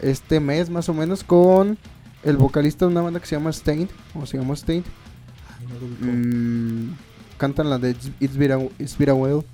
Este 0.00 0.40
mes 0.40 0.68
más 0.68 0.88
o 0.88 0.94
menos. 0.94 1.22
Con 1.24 1.78
el 2.24 2.36
vocalista 2.36 2.84
de 2.86 2.92
una 2.92 3.02
banda 3.02 3.20
que 3.20 3.26
se 3.26 3.36
llama 3.36 3.52
Stained. 3.52 3.88
O 4.14 4.26
se 4.26 4.36
llama 4.38 4.54
Stained. 4.56 4.84
Mm, 6.00 6.92
cantan 7.38 7.70
la 7.70 7.78
de 7.78 7.96
It's, 8.20 8.36
Been 8.36 8.52
a, 8.52 8.58
It's 8.78 8.98
Been 8.98 9.10
a 9.10 9.14
While. 9.14 9.44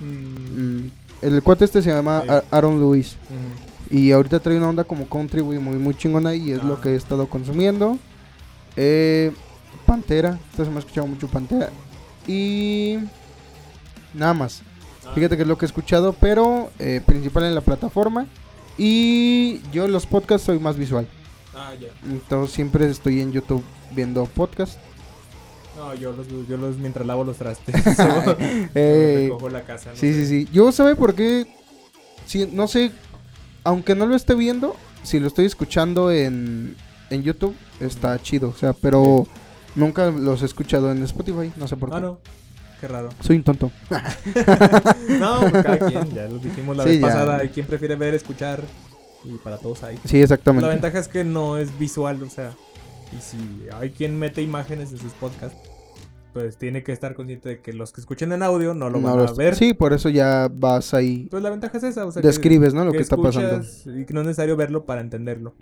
Mm, 0.00 0.76
Mm, 0.76 0.90
el 1.22 1.42
cuate 1.42 1.64
este 1.64 1.80
se 1.82 1.90
llama 1.90 2.22
Sí. 2.22 2.30
Aaron 2.50 2.78
Lewis. 2.78 3.16
ujú. 3.30 3.96
Y 3.98 4.12
ahorita 4.12 4.40
trae 4.40 4.56
una 4.58 4.68
onda 4.68 4.84
como 4.84 5.08
country, 5.08 5.42
muy, 5.42 5.58
muy 5.58 5.94
chingona 5.94 6.34
y 6.34 6.50
es 6.52 6.62
lo 6.62 6.74
Ah. 6.74 6.80
que 6.82 6.90
he 6.90 6.96
estado 6.96 7.26
consumiendo. 7.28 7.98
Eh, 8.76 9.32
Pantera, 9.86 10.38
me 10.58 10.76
ha 10.76 10.78
escuchado 10.78 11.06
mucho 11.06 11.28
Pantera. 11.28 11.70
Y 12.26 12.98
nada 14.14 14.34
más. 14.34 14.62
Fíjate 15.14 15.36
que 15.36 15.42
es 15.42 15.48
lo 15.48 15.56
que 15.56 15.64
he 15.64 15.68
escuchado, 15.68 16.12
pero 16.14 16.70
eh, 16.78 17.00
principal 17.04 17.44
en 17.44 17.54
la 17.54 17.60
plataforma. 17.60 18.26
Y 18.76 19.60
yo 19.72 19.86
los 19.88 20.04
podcasts 20.06 20.46
soy 20.46 20.58
más 20.58 20.76
visual. 20.76 21.06
Ah, 21.54 21.72
ya. 21.80 21.88
Entonces 22.04 22.54
siempre 22.54 22.90
estoy 22.90 23.20
en 23.20 23.32
YouTube 23.32 23.62
viendo 23.92 24.24
podcasts. 24.26 24.78
No, 25.76 25.94
yo 25.94 26.12
los, 26.12 26.26
yo 26.48 26.56
los 26.56 26.76
mientras 26.76 27.06
lavo 27.06 27.22
los 27.24 27.36
trastes. 27.36 27.74
Eh, 28.74 29.26
recojo 29.28 29.48
la 29.48 29.62
casa. 29.62 29.90
no 29.90 29.96
Sí, 29.96 30.12
sé. 30.12 30.26
sí, 30.26 30.26
sí. 30.44 30.48
Yo 30.52 30.72
sabe 30.72 30.96
por 30.96 31.14
qué. 31.14 31.46
Sí, 32.26 32.48
no 32.52 32.66
sé. 32.66 32.90
Aunque 33.64 33.94
no 33.94 34.06
lo 34.06 34.16
esté 34.16 34.34
viendo, 34.34 34.76
si 35.02 35.18
lo 35.20 35.26
estoy 35.28 35.44
escuchando 35.46 36.10
en, 36.12 36.76
en 37.10 37.22
YouTube, 37.22 37.54
está 37.80 38.20
chido. 38.20 38.48
O 38.50 38.54
sea, 38.54 38.72
pero 38.74 39.26
nunca 39.76 40.10
los 40.10 40.42
he 40.42 40.46
escuchado 40.46 40.90
en 40.90 41.02
Spotify. 41.04 41.52
No 41.56 41.68
sé 41.68 41.76
por 41.76 41.90
qué. 41.90 41.96
Ah, 41.96 42.00
no. 42.00 42.18
Qué 42.80 42.88
raro. 42.88 43.08
Soy 43.20 43.36
un 43.36 43.42
tonto. 43.44 43.70
No, 45.18 45.40
pues 45.50 45.62
cada 45.62 45.78
quien, 45.78 46.10
ya 46.14 46.28
lo 46.28 46.38
dijimos 46.38 46.76
la 46.76 46.82
Sí, 46.84 46.90
vez 46.90 47.00
ya. 47.00 47.06
pasada. 47.06 47.38
Hay 47.38 47.48
quien 47.48 47.66
prefiere 47.66 47.96
ver, 47.96 48.14
escuchar. 48.14 48.62
Y 49.24 49.36
para 49.38 49.56
todos 49.58 49.82
hay. 49.82 49.98
Sí, 50.04 50.18
La 50.18 50.22
exactamente. 50.24 50.68
ventaja 50.68 50.98
es 50.98 51.08
que 51.08 51.24
no 51.24 51.56
es 51.58 51.76
visual, 51.78 52.22
o 52.22 52.30
sea. 52.30 52.52
Y 53.16 53.20
si 53.20 53.38
hay 53.72 53.90
quien 53.90 54.18
mete 54.18 54.42
imágenes 54.42 54.92
en 54.92 54.98
sus 54.98 55.12
podcasts, 55.12 55.56
pues 56.32 56.58
tiene 56.58 56.82
que 56.82 56.92
estar 56.92 57.14
consciente 57.14 57.48
de 57.48 57.60
que 57.60 57.72
los 57.72 57.92
que 57.92 58.00
escuchen 58.02 58.30
en 58.32 58.42
audio 58.42 58.74
no 58.74 58.90
lo 58.90 59.00
No 59.00 59.16
van 59.16 59.26
a 59.28 59.32
ver. 59.32 59.54
Sí, 59.56 59.72
por 59.74 59.92
eso 59.94 60.08
ya 60.10 60.48
vas 60.52 60.92
ahí. 60.92 61.28
Pues 61.30 61.42
la 61.42 61.50
ventaja 61.50 61.78
es 61.78 61.84
esa, 61.84 62.04
o 62.04 62.12
sea, 62.12 62.20
que- 62.20 62.28
Describes, 62.28 62.74
¿no? 62.74 62.84
Lo 62.84 62.90
que, 62.92 62.98
que 62.98 63.02
está 63.02 63.16
pasando. 63.16 63.64
Y 63.86 64.04
que 64.04 64.12
no 64.12 64.20
es 64.20 64.26
necesario 64.26 64.54
verlo 64.56 64.84
para 64.84 65.00
entenderlo, 65.00 65.54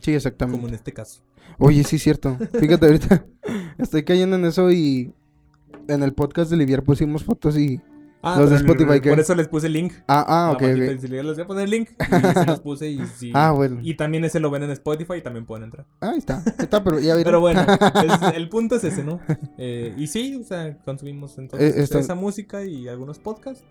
Sí, 0.00 0.14
exactamente. 0.14 0.58
como 0.58 0.68
en 0.68 0.74
este 0.74 0.92
caso. 0.92 1.20
Oye, 1.58 1.82
sí, 1.84 1.98
cierto. 1.98 2.36
Fíjate, 2.58 2.86
ahorita 2.86 3.24
estoy 3.78 4.04
cayendo 4.04 4.36
en 4.36 4.44
eso 4.44 4.70
y 4.70 5.12
en 5.88 6.02
el 6.02 6.12
podcast 6.12 6.50
de 6.50 6.56
Liviar 6.56 6.82
pusimos 6.82 7.24
fotos 7.24 7.56
y. 7.58 7.80
Ah, 8.20 8.36
Los 8.40 8.50
de 8.50 8.56
el- 8.56 8.62
Spotify, 8.62 9.00
¿qué? 9.00 9.10
Por 9.10 9.20
eso 9.20 9.32
les 9.36 9.46
puse 9.46 9.68
el 9.68 9.74
link. 9.74 9.92
Ah, 10.08 10.24
ah, 10.26 10.50
ok, 10.52 10.62
Abajito 10.62 10.82
ok. 10.82 10.88
del 10.88 11.00
celular 11.00 11.24
Les 11.24 11.36
voy 11.36 11.44
a 11.44 11.46
poner 11.46 11.64
el 11.64 11.70
link. 11.70 11.90
Y 12.00 12.34
se 12.38 12.46
los 12.46 12.60
puse 12.60 12.90
y 12.90 13.06
sí. 13.06 13.30
Ah, 13.34 13.52
bueno. 13.52 13.78
Y 13.80 13.94
también 13.94 14.24
ese 14.24 14.40
lo 14.40 14.50
ven 14.50 14.64
en 14.64 14.70
Spotify 14.72 15.14
y 15.18 15.22
también 15.22 15.46
pueden 15.46 15.64
entrar. 15.64 15.86
Ah, 16.00 16.10
ahí 16.10 16.18
está. 16.18 16.42
Está, 16.58 16.82
pero 16.82 16.98
ya. 16.98 17.14
Pero 17.22 17.38
bueno, 17.40 17.60
es- 17.94 18.34
el 18.34 18.48
punto 18.48 18.74
es 18.74 18.82
ese, 18.84 19.04
¿no? 19.04 19.20
Eh, 19.56 19.94
y 19.96 20.08
sí, 20.08 20.34
o 20.34 20.42
sea, 20.44 20.76
consumimos 20.84 21.38
entonces 21.38 21.76
Eh, 21.76 21.80
esto- 21.82 21.98
esa 22.00 22.16
música 22.16 22.64
y 22.64 22.88
algunos 22.88 23.20
podcasts. 23.20 23.62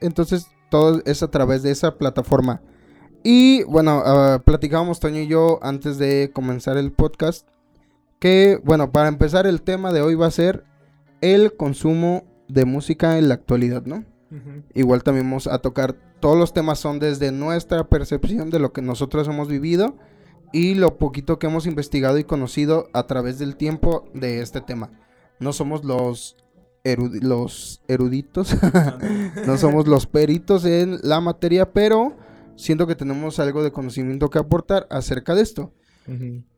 Entonces, 0.00 0.46
todo 0.70 1.00
es 1.06 1.22
a 1.22 1.30
través 1.30 1.62
de 1.62 1.70
esa 1.70 1.96
plataforma. 1.96 2.60
Y 3.30 3.62
bueno, 3.64 4.02
ah, 4.06 4.40
platicábamos 4.42 5.00
Toño 5.00 5.20
y 5.20 5.26
yo 5.26 5.58
antes 5.60 5.98
de 5.98 6.30
comenzar 6.32 6.78
el 6.78 6.92
podcast. 6.92 7.46
Que, 8.18 8.58
bueno, 8.64 8.90
para 8.90 9.08
empezar, 9.08 9.46
el 9.46 9.60
tema 9.60 9.92
de 9.92 10.00
hoy 10.00 10.14
va 10.14 10.24
a 10.24 10.30
ser 10.30 10.64
el 11.20 11.54
consumo 11.54 12.24
de 12.48 12.64
música 12.64 13.18
en 13.18 13.28
la 13.28 13.34
actualidad, 13.34 13.84
¿no? 13.84 14.06
Igual 14.72 15.02
también 15.02 15.26
vamos 15.26 15.46
a 15.46 15.58
tocar, 15.58 15.94
todos 16.20 16.38
los 16.38 16.54
temas 16.54 16.78
son 16.78 17.00
desde 17.00 17.30
nuestra 17.30 17.86
percepción 17.90 18.48
de 18.48 18.60
lo 18.60 18.72
que 18.72 18.80
nosotros 18.80 19.28
hemos 19.28 19.48
vivido 19.48 19.98
y 20.54 20.74
lo 20.74 20.96
poquito 20.96 21.38
que 21.38 21.48
hemos 21.48 21.66
investigado 21.66 22.16
y 22.16 22.24
conocido 22.24 22.88
a 22.94 23.06
través 23.06 23.38
del 23.38 23.56
tiempo 23.56 24.08
de 24.14 24.40
este 24.40 24.62
tema. 24.62 24.90
No 25.38 25.52
somos 25.52 25.84
los, 25.84 26.38
los 26.82 27.82
eruditos, 27.88 28.56
no 29.46 29.58
somos 29.58 29.86
los 29.86 30.06
peritos 30.06 30.64
en 30.64 30.98
la 31.02 31.20
materia, 31.20 31.74
pero 31.74 32.16
siento 32.58 32.86
que 32.86 32.94
tenemos 32.94 33.38
algo 33.38 33.62
de 33.62 33.72
conocimiento 33.72 34.28
que 34.28 34.38
aportar 34.38 34.86
acerca 34.90 35.34
de 35.34 35.42
esto. 35.42 35.72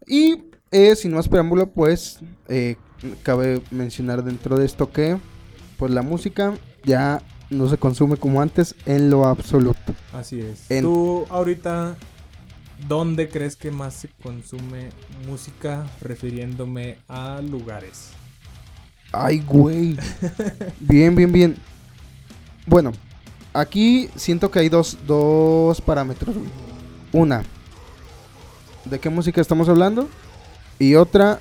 Y 0.06 0.44
eh, 0.70 0.96
sin 0.96 1.12
más 1.14 1.28
preámbulo, 1.28 1.70
pues 1.72 2.18
eh, 2.48 2.76
cabe 3.22 3.60
mencionar 3.70 4.24
dentro 4.24 4.56
de 4.58 4.64
esto 4.66 4.90
que 4.92 5.18
pues 5.78 5.90
la 5.92 6.02
música 6.02 6.54
ya 6.84 7.22
no 7.50 7.68
se 7.68 7.76
consume 7.78 8.16
como 8.16 8.40
antes 8.40 8.74
en 8.86 9.10
lo 9.10 9.26
absoluto. 9.26 9.94
Así 10.12 10.40
es. 10.40 10.70
En- 10.70 10.82
Tú 10.84 11.26
ahorita, 11.30 11.96
¿dónde 12.86 13.28
crees 13.28 13.56
que 13.56 13.70
más 13.70 13.94
se 13.94 14.08
consume 14.22 14.90
música 15.26 15.86
refiriéndome 16.00 16.98
a 17.08 17.40
lugares? 17.42 18.10
Ay, 19.12 19.40
güey. 19.40 19.96
Bien, 20.80 21.14
bien, 21.16 21.32
bien. 21.32 21.56
Bueno, 22.66 22.92
aquí 23.52 24.08
siento 24.16 24.50
que 24.50 24.60
hay 24.60 24.68
dos, 24.68 24.98
dos 25.06 25.80
parámetros. 25.80 26.34
güey. 26.36 26.48
Una, 27.12 27.42
¿de 28.84 28.98
qué 29.00 29.10
música 29.10 29.40
estamos 29.40 29.68
hablando? 29.68 30.08
Y 30.78 30.94
otra, 30.94 31.38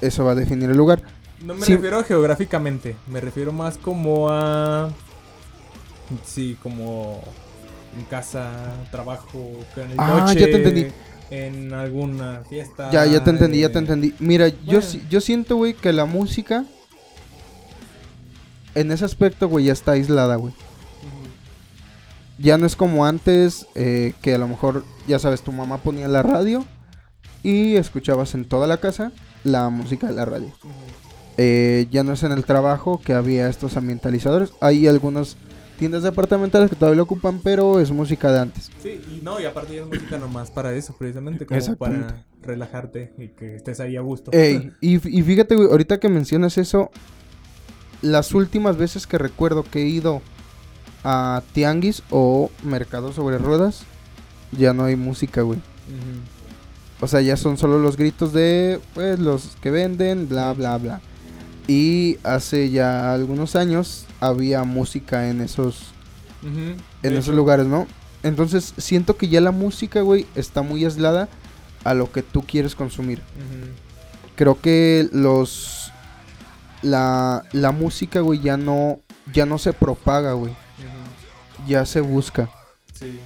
eso 0.00 0.24
va 0.24 0.32
a 0.32 0.34
definir 0.34 0.70
el 0.70 0.76
lugar. 0.76 1.02
No 1.44 1.54
me 1.54 1.64
Sí. 1.66 1.74
refiero 1.74 1.98
a 1.98 2.04
geográficamente, 2.04 2.96
me 3.06 3.20
refiero 3.20 3.52
más 3.52 3.76
como 3.76 4.28
a... 4.30 4.90
Sí, 6.24 6.56
como 6.62 7.20
en 7.98 8.04
casa, 8.06 8.50
trabajo, 8.90 9.50
en 9.76 9.90
el 9.92 9.96
Ah, 9.98 10.24
coche, 10.26 10.40
ya 10.40 10.46
te 10.46 10.56
entendí. 10.56 10.86
en 11.30 11.72
alguna 11.74 12.42
fiesta. 12.48 12.90
Ya, 12.90 13.06
ya 13.06 13.22
te 13.24 13.30
entendí, 13.30 13.60
ya 13.60 13.68
te 13.70 13.78
eh, 13.78 13.82
entendí. 13.82 14.14
Mira, 14.18 14.48
yo, 14.48 14.56
bueno. 14.64 14.82
si- 14.82 15.02
yo 15.10 15.20
siento, 15.20 15.56
güey, 15.56 15.74
que 15.74 15.92
la 15.92 16.04
música 16.04 16.64
en 18.74 18.90
ese 18.92 19.04
aspecto, 19.04 19.48
güey, 19.48 19.66
ya 19.66 19.72
está 19.72 19.92
aislada, 19.92 20.36
güey. 20.36 20.54
Ya 22.42 22.58
no 22.58 22.66
es 22.66 22.74
como 22.74 23.06
antes, 23.06 23.68
eh, 23.76 24.14
que 24.20 24.34
a 24.34 24.38
lo 24.38 24.48
mejor, 24.48 24.84
ya 25.06 25.20
sabes, 25.20 25.42
tu 25.42 25.52
mamá 25.52 25.78
ponía 25.78 26.08
la 26.08 26.24
radio 26.24 26.64
y 27.44 27.76
escuchabas 27.76 28.34
en 28.34 28.44
toda 28.46 28.66
la 28.66 28.78
casa 28.78 29.12
la 29.44 29.68
música 29.70 30.08
de 30.08 30.14
la 30.14 30.24
radio. 30.24 30.52
Eh, 31.38 31.86
ya 31.92 32.02
no 32.02 32.12
es 32.12 32.22
en 32.24 32.32
el 32.32 32.44
trabajo 32.44 33.00
que 33.00 33.12
había 33.12 33.48
estos 33.48 33.76
ambientalizadores. 33.76 34.52
Hay 34.60 34.88
algunas 34.88 35.36
tiendas 35.78 36.02
departamentales 36.02 36.68
que 36.68 36.74
todavía 36.74 36.96
lo 36.96 37.04
ocupan, 37.04 37.40
pero 37.42 37.78
es 37.78 37.92
música 37.92 38.32
de 38.32 38.40
antes. 38.40 38.72
Sí, 38.82 39.00
y 39.08 39.20
no, 39.22 39.40
y 39.40 39.44
aparte 39.44 39.76
ya 39.76 39.82
es 39.82 39.86
música 39.86 40.18
nomás 40.18 40.50
para 40.50 40.74
eso, 40.74 40.96
precisamente, 40.98 41.46
como 41.46 41.76
para 41.76 42.24
relajarte 42.42 43.12
y 43.18 43.28
que 43.28 43.54
estés 43.54 43.78
ahí 43.78 43.96
a 43.96 44.00
gusto. 44.00 44.32
Ey, 44.32 44.72
y, 44.80 44.94
y 44.94 45.22
fíjate, 45.22 45.54
güey, 45.54 45.68
ahorita 45.70 46.00
que 46.00 46.08
mencionas 46.08 46.58
eso, 46.58 46.90
las 48.00 48.34
últimas 48.34 48.76
veces 48.76 49.06
que 49.06 49.16
recuerdo 49.16 49.62
que 49.62 49.82
he 49.82 49.86
ido 49.86 50.22
a 51.04 51.42
tianguis 51.52 52.02
o 52.10 52.50
mercado 52.62 53.12
sobre 53.12 53.38
ruedas, 53.38 53.82
ya 54.52 54.72
no 54.72 54.84
hay 54.84 54.96
música, 54.96 55.42
güey. 55.42 55.60
O 57.00 57.08
sea, 57.08 57.20
ya 57.20 57.36
son 57.36 57.58
solo 57.58 57.78
los 57.78 57.96
gritos 57.96 58.32
de, 58.32 58.80
pues, 58.94 59.18
los 59.18 59.56
que 59.60 59.70
venden, 59.70 60.28
bla, 60.28 60.52
bla, 60.52 60.78
bla. 60.78 61.00
Y 61.66 62.18
hace 62.22 62.70
ya 62.70 63.12
algunos 63.12 63.56
años 63.56 64.06
había 64.20 64.64
música 64.64 65.28
en 65.28 65.40
esos, 65.40 65.92
en 67.02 67.16
esos 67.16 67.34
lugares, 67.34 67.66
¿no? 67.66 67.86
Entonces 68.22 68.74
siento 68.76 69.16
que 69.16 69.28
ya 69.28 69.40
la 69.40 69.50
música, 69.50 70.00
güey, 70.02 70.26
está 70.34 70.62
muy 70.62 70.84
aislada 70.84 71.28
a 71.84 71.94
lo 71.94 72.12
que 72.12 72.22
tú 72.22 72.42
quieres 72.42 72.74
consumir. 72.74 73.20
Creo 74.36 74.60
que 74.60 75.08
los 75.12 75.92
la, 76.82 77.44
la 77.52 77.72
música, 77.72 78.20
güey, 78.20 78.40
ya 78.40 78.56
no 78.56 79.00
ya 79.32 79.46
no 79.46 79.58
se 79.58 79.72
propaga, 79.72 80.32
güey. 80.32 80.54
Ya 81.66 81.84
se 81.86 82.00
busca. 82.00 82.48
Sí. 82.92 83.18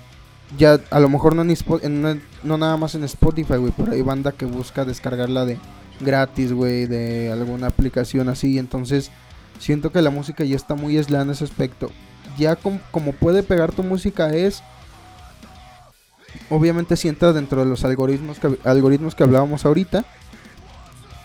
Ya 0.58 0.78
a 0.90 1.00
lo 1.00 1.08
mejor 1.08 1.34
no 1.34 1.42
en 1.42 1.50
Spo- 1.50 1.80
en- 1.82 2.22
no, 2.42 2.58
nada 2.58 2.76
más 2.76 2.94
en 2.94 3.02
Spotify, 3.04 3.54
güey, 3.56 3.72
pero 3.76 3.92
hay 3.92 4.02
banda 4.02 4.32
que 4.32 4.44
busca 4.44 4.84
descargarla 4.84 5.44
de 5.44 5.58
gratis, 6.00 6.52
güey, 6.52 6.86
de 6.86 7.32
alguna 7.32 7.66
aplicación 7.68 8.28
así, 8.28 8.58
entonces 8.58 9.10
siento 9.58 9.90
que 9.90 10.02
la 10.02 10.10
música 10.10 10.44
ya 10.44 10.54
está 10.54 10.74
muy 10.74 10.96
aislada 10.96 11.24
en 11.24 11.30
ese 11.30 11.44
aspecto. 11.44 11.90
Ya 12.38 12.54
com- 12.54 12.78
como 12.90 13.12
puede 13.12 13.42
pegar 13.42 13.72
tu 13.72 13.82
música 13.82 14.32
es 14.34 14.62
obviamente 16.50 16.96
si 16.96 17.08
entra 17.08 17.32
dentro 17.32 17.60
de 17.64 17.66
los 17.66 17.84
algoritmos 17.84 18.38
que, 18.38 18.58
algoritmos 18.64 19.14
que 19.14 19.24
hablábamos 19.24 19.64
ahorita 19.64 20.04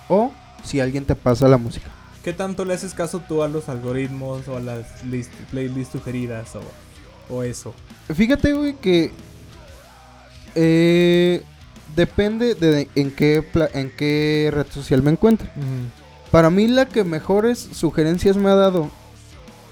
o 0.08 0.32
si 0.63 0.80
alguien 0.80 1.06
te 1.06 1.15
pasa 1.15 1.48
la 1.48 1.58
música. 1.58 1.88
¿Qué 2.24 2.34
tanto 2.34 2.65
le 2.65 2.74
haces 2.74 2.94
caso 2.94 3.20
tú 3.27 3.44
a 3.44 3.48
los 3.48 3.68
algoritmos 3.68 4.48
o 4.48 4.58
a 4.58 4.60
las 4.60 5.03
list, 5.06 5.32
playlists 5.51 5.91
sugeridas 5.91 6.56
o, 6.56 6.62
o 7.29 7.43
eso? 7.43 7.73
Fíjate, 8.13 8.53
güey, 8.53 8.73
que 8.75 9.11
eh, 10.55 11.43
depende 11.95 12.55
de 12.55 12.87
en 12.95 13.11
qué, 13.11 13.41
pla- 13.41 13.69
en 13.73 13.91
qué 13.91 14.49
red 14.53 14.67
social 14.71 15.01
me 15.03 15.11
encuentre. 15.11 15.49
Para 16.31 16.49
mí 16.49 16.67
la 16.67 16.85
que 16.87 17.03
mejores 17.03 17.59
sugerencias 17.73 18.37
me 18.37 18.49
ha 18.49 18.55
dado 18.55 18.89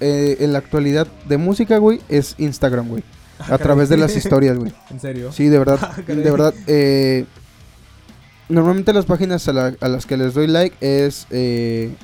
eh, 0.00 0.38
en 0.40 0.52
la 0.52 0.58
actualidad 0.58 1.06
de 1.28 1.36
música, 1.38 1.78
güey, 1.78 2.00
es 2.08 2.34
Instagram, 2.38 2.88
güey. 2.88 3.02
A 3.38 3.56
través 3.58 3.88
de 3.88 3.96
las 3.96 4.14
historias, 4.16 4.58
güey. 4.58 4.72
¿En 4.90 5.00
serio? 5.00 5.32
Sí, 5.32 5.46
de 5.48 5.58
verdad, 5.58 5.78
Ah, 5.96 6.00
de 6.06 6.30
verdad. 6.30 6.54
eh, 6.66 7.24
normalmente 8.48 8.92
las 8.92 9.06
páginas 9.06 9.46
a, 9.48 9.52
la- 9.52 9.74
a 9.80 9.88
las 9.88 10.04
que 10.06 10.16
les 10.16 10.34
doy 10.34 10.46
like 10.46 10.76
es 10.80 11.26
eh, 11.30 11.94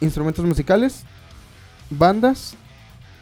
instrumentos 0.00 0.44
musicales, 0.44 1.02
bandas, 1.90 2.54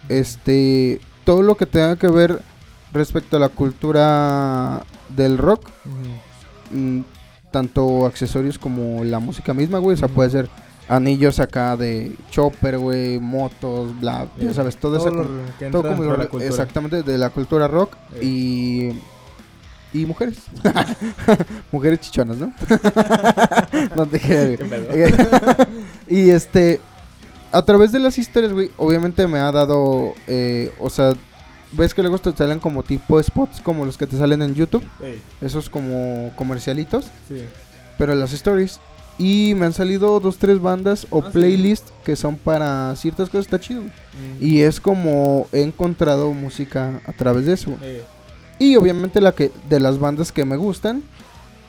este, 0.08 1.00
todo 1.24 1.42
lo 1.42 1.56
que 1.56 1.66
tenga 1.66 1.96
que 1.96 2.08
ver 2.08 2.40
respecto 2.92 3.36
a 3.36 3.40
la 3.40 3.48
cultura 3.48 4.82
del 5.10 5.38
rock, 5.38 5.68
mm, 6.70 7.00
tanto 7.50 8.06
accesorios 8.06 8.58
como 8.58 9.04
la 9.04 9.18
música 9.18 9.54
misma, 9.54 9.78
güey. 9.78 9.94
O 9.94 9.98
sea, 9.98 10.08
puede 10.08 10.30
ser 10.30 10.48
anillos 10.88 11.38
acá 11.40 11.76
de 11.76 12.16
chopper, 12.30 12.78
güey, 12.78 13.18
motos, 13.18 13.98
bla, 14.00 14.26
ya 14.40 14.54
sabes, 14.54 14.76
todo, 14.78 14.96
eso. 14.96 15.10
como- 15.10 15.28
que 15.58 15.66
todo 15.70 15.82
como 15.82 16.04
la 16.04 16.26
cultura. 16.28 16.46
exactamente 16.46 17.02
de 17.02 17.18
la 17.18 17.30
cultura 17.30 17.68
rock 17.68 17.94
Eh. 18.14 18.24
y 18.24 19.00
y 19.90 20.04
mujeres 20.04 20.36
mujeres 21.72 22.00
chichonas 22.00 22.36
no 22.36 22.52
no 23.96 24.06
te 24.06 24.58
y 26.08 26.28
este 26.28 26.78
a 27.52 27.62
través 27.62 27.92
de 27.92 27.98
las 27.98 28.18
historias 28.18 28.52
güey 28.52 28.70
obviamente 28.76 29.26
me 29.26 29.38
ha 29.38 29.50
dado 29.52 30.14
eh, 30.26 30.72
o 30.78 30.90
sea 30.90 31.14
ves 31.72 31.92
que 31.94 32.02
luego 32.02 32.18
te 32.18 32.32
salen 32.32 32.58
como 32.60 32.82
tipo 32.82 33.22
spots 33.22 33.60
como 33.60 33.84
los 33.84 33.96
que 33.98 34.06
te 34.06 34.16
salen 34.18 34.42
en 34.42 34.54
YouTube 34.54 34.84
Ey, 35.02 35.20
esos 35.40 35.68
como 35.70 36.30
comercialitos 36.36 37.06
sí. 37.28 37.42
pero 37.98 38.14
las 38.14 38.32
stories 38.32 38.80
y 39.18 39.54
me 39.56 39.66
han 39.66 39.72
salido 39.72 40.20
dos 40.20 40.38
tres 40.38 40.60
bandas 40.60 41.06
o 41.10 41.18
Ah, 41.20 41.24
sí. 41.26 41.32
playlists 41.32 41.92
que 42.04 42.14
son 42.16 42.36
para 42.36 42.94
ciertas 42.96 43.28
cosas 43.28 43.46
está 43.46 43.58
chido. 43.58 43.82
Mm. 43.82 43.90
y 44.40 44.60
es 44.60 44.80
como 44.80 45.46
he 45.52 45.62
encontrado 45.62 46.32
música 46.32 47.00
a 47.04 47.12
través 47.12 47.46
de 47.46 47.54
eso. 47.54 47.72
Y 48.60 48.76
obviamente 48.76 49.20
la 49.20 49.32
que 49.32 49.50
de 49.68 49.80
las 49.80 49.98
bandas 49.98 50.30
que 50.32 50.44
me 50.44 50.56
gustan 50.56 51.02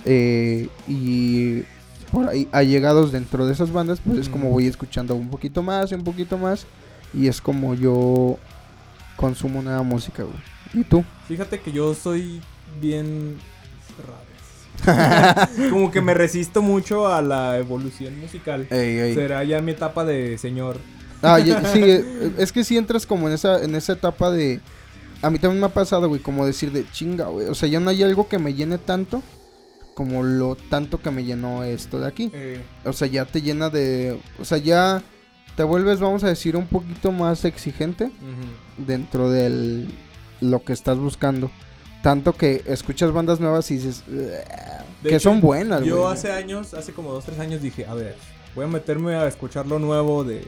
eh, 0.06 0.70
y 0.88 1.19
allegados 2.52 3.12
dentro 3.12 3.46
de 3.46 3.54
esas 3.54 3.72
bandas, 3.72 4.00
pues 4.06 4.20
es 4.20 4.30
como 4.30 4.50
voy 4.50 4.68
escuchando 4.68 5.16
un 5.16 5.30
poquito 5.30 5.62
más 5.64 5.92
y 5.92 5.96
un 5.96 6.04
poquito 6.04 6.38
más 6.38 6.66
y 7.14 7.28
es 7.28 7.42
como 7.42 7.74
yo 7.76 8.38
consumo 9.16 9.62
nueva 9.62 9.84
música, 9.84 10.24
güey. 10.24 10.36
¿Y 10.74 10.84
tú? 10.84 11.04
Fíjate 11.28 11.60
que 11.60 11.72
yo 11.72 11.94
soy 11.94 12.42
bien 12.80 13.38
raro. 14.08 15.50
Como 15.70 15.92
que 15.92 16.00
me 16.02 16.14
resisto 16.14 16.62
mucho 16.62 17.08
a 17.08 17.22
la 17.22 17.58
evolución 17.58 18.18
musical. 18.20 18.66
Ey, 18.70 18.98
ey. 19.00 19.14
Será 19.14 19.44
ya 19.44 19.62
mi 19.62 19.72
etapa 19.72 20.06
de 20.06 20.38
señor. 20.38 20.78
Ah, 21.22 21.38
ya- 21.40 21.66
sí, 21.74 21.82
eh, 21.84 22.32
es 22.38 22.54
que 22.54 22.64
si 22.64 22.78
entras 22.78 23.06
como 23.06 23.28
en 23.28 23.34
esa, 23.34 23.62
en 23.62 23.76
esa 23.76 23.92
etapa 23.94 24.32
de... 24.32 24.62
A 25.22 25.30
mí 25.30 25.38
también 25.38 25.60
me 25.60 25.66
ha 25.66 25.74
pasado, 25.74 26.08
güey, 26.08 26.22
como 26.22 26.46
decir 26.46 26.72
de 26.72 26.90
chinga, 26.92 27.26
güey. 27.26 27.48
O 27.48 27.56
sea, 27.56 27.68
ya 27.68 27.82
no 27.82 27.90
hay 27.90 28.02
algo 28.04 28.30
que 28.30 28.40
me 28.40 28.54
llene 28.54 28.78
tanto 28.78 29.22
como 30.00 30.24
lo 30.24 30.56
tanto 30.56 31.02
que 31.02 31.12
me 31.12 31.26
llenó 31.26 31.66
esto 31.66 32.00
de 32.00 32.08
aquí. 32.08 32.32
Eh, 32.34 32.62
O 32.86 32.94
sea, 32.94 33.06
ya 33.10 33.26
te 33.26 33.42
llena 33.42 33.70
de... 33.70 34.18
O 34.40 34.46
sea, 34.46 34.58
ya 34.58 35.04
te 35.58 35.64
vuelves, 35.64 36.00
vamos 36.00 36.24
a 36.24 36.30
decir, 36.30 36.56
un 36.56 36.68
poquito 36.68 37.12
más 37.12 37.44
exigente 37.44 38.10
dentro 38.78 39.30
de 39.30 39.86
lo 40.40 40.64
que 40.64 40.72
estás 40.72 40.98
buscando. 40.98 41.52
Tanto 42.02 42.32
que 42.32 42.64
escuchas 42.66 43.12
bandas 43.12 43.42
nuevas 43.42 43.70
y 43.72 43.74
dices... 43.76 44.06
Que 45.04 45.10
hecho, 45.10 45.20
son 45.32 45.42
buenas, 45.42 45.84
Yo 45.84 46.04
güey. 46.04 46.14
hace 46.14 46.32
años, 46.32 46.74
hace 46.74 46.94
como 46.94 47.12
dos, 47.12 47.26
tres 47.26 47.38
años 47.40 47.62
dije, 47.62 47.86
a 47.86 47.94
ver, 47.94 48.16
voy 48.56 48.64
a 48.64 48.68
meterme 48.70 49.16
a 49.16 49.28
escuchar 49.28 49.68
lo 49.68 49.80
nuevo 49.80 50.24
de, 50.24 50.46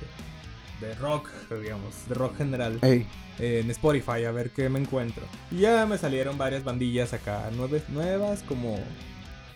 de 0.80 0.96
rock, 0.96 1.28
digamos, 1.62 1.94
de 2.08 2.16
rock 2.16 2.38
general. 2.38 2.80
Ey, 2.82 3.06
eh, 3.38 3.60
en 3.66 3.70
Spotify 3.72 4.24
a 4.26 4.32
ver 4.32 4.52
qué 4.52 4.70
me 4.70 4.80
encuentro. 4.80 5.24
Y 5.52 5.58
ya 5.58 5.86
me 5.86 5.98
salieron 5.98 6.38
varias 6.38 6.64
bandillas 6.64 7.12
acá 7.12 7.50
nueve- 7.54 7.84
nuevas 7.90 8.44
como 8.44 8.80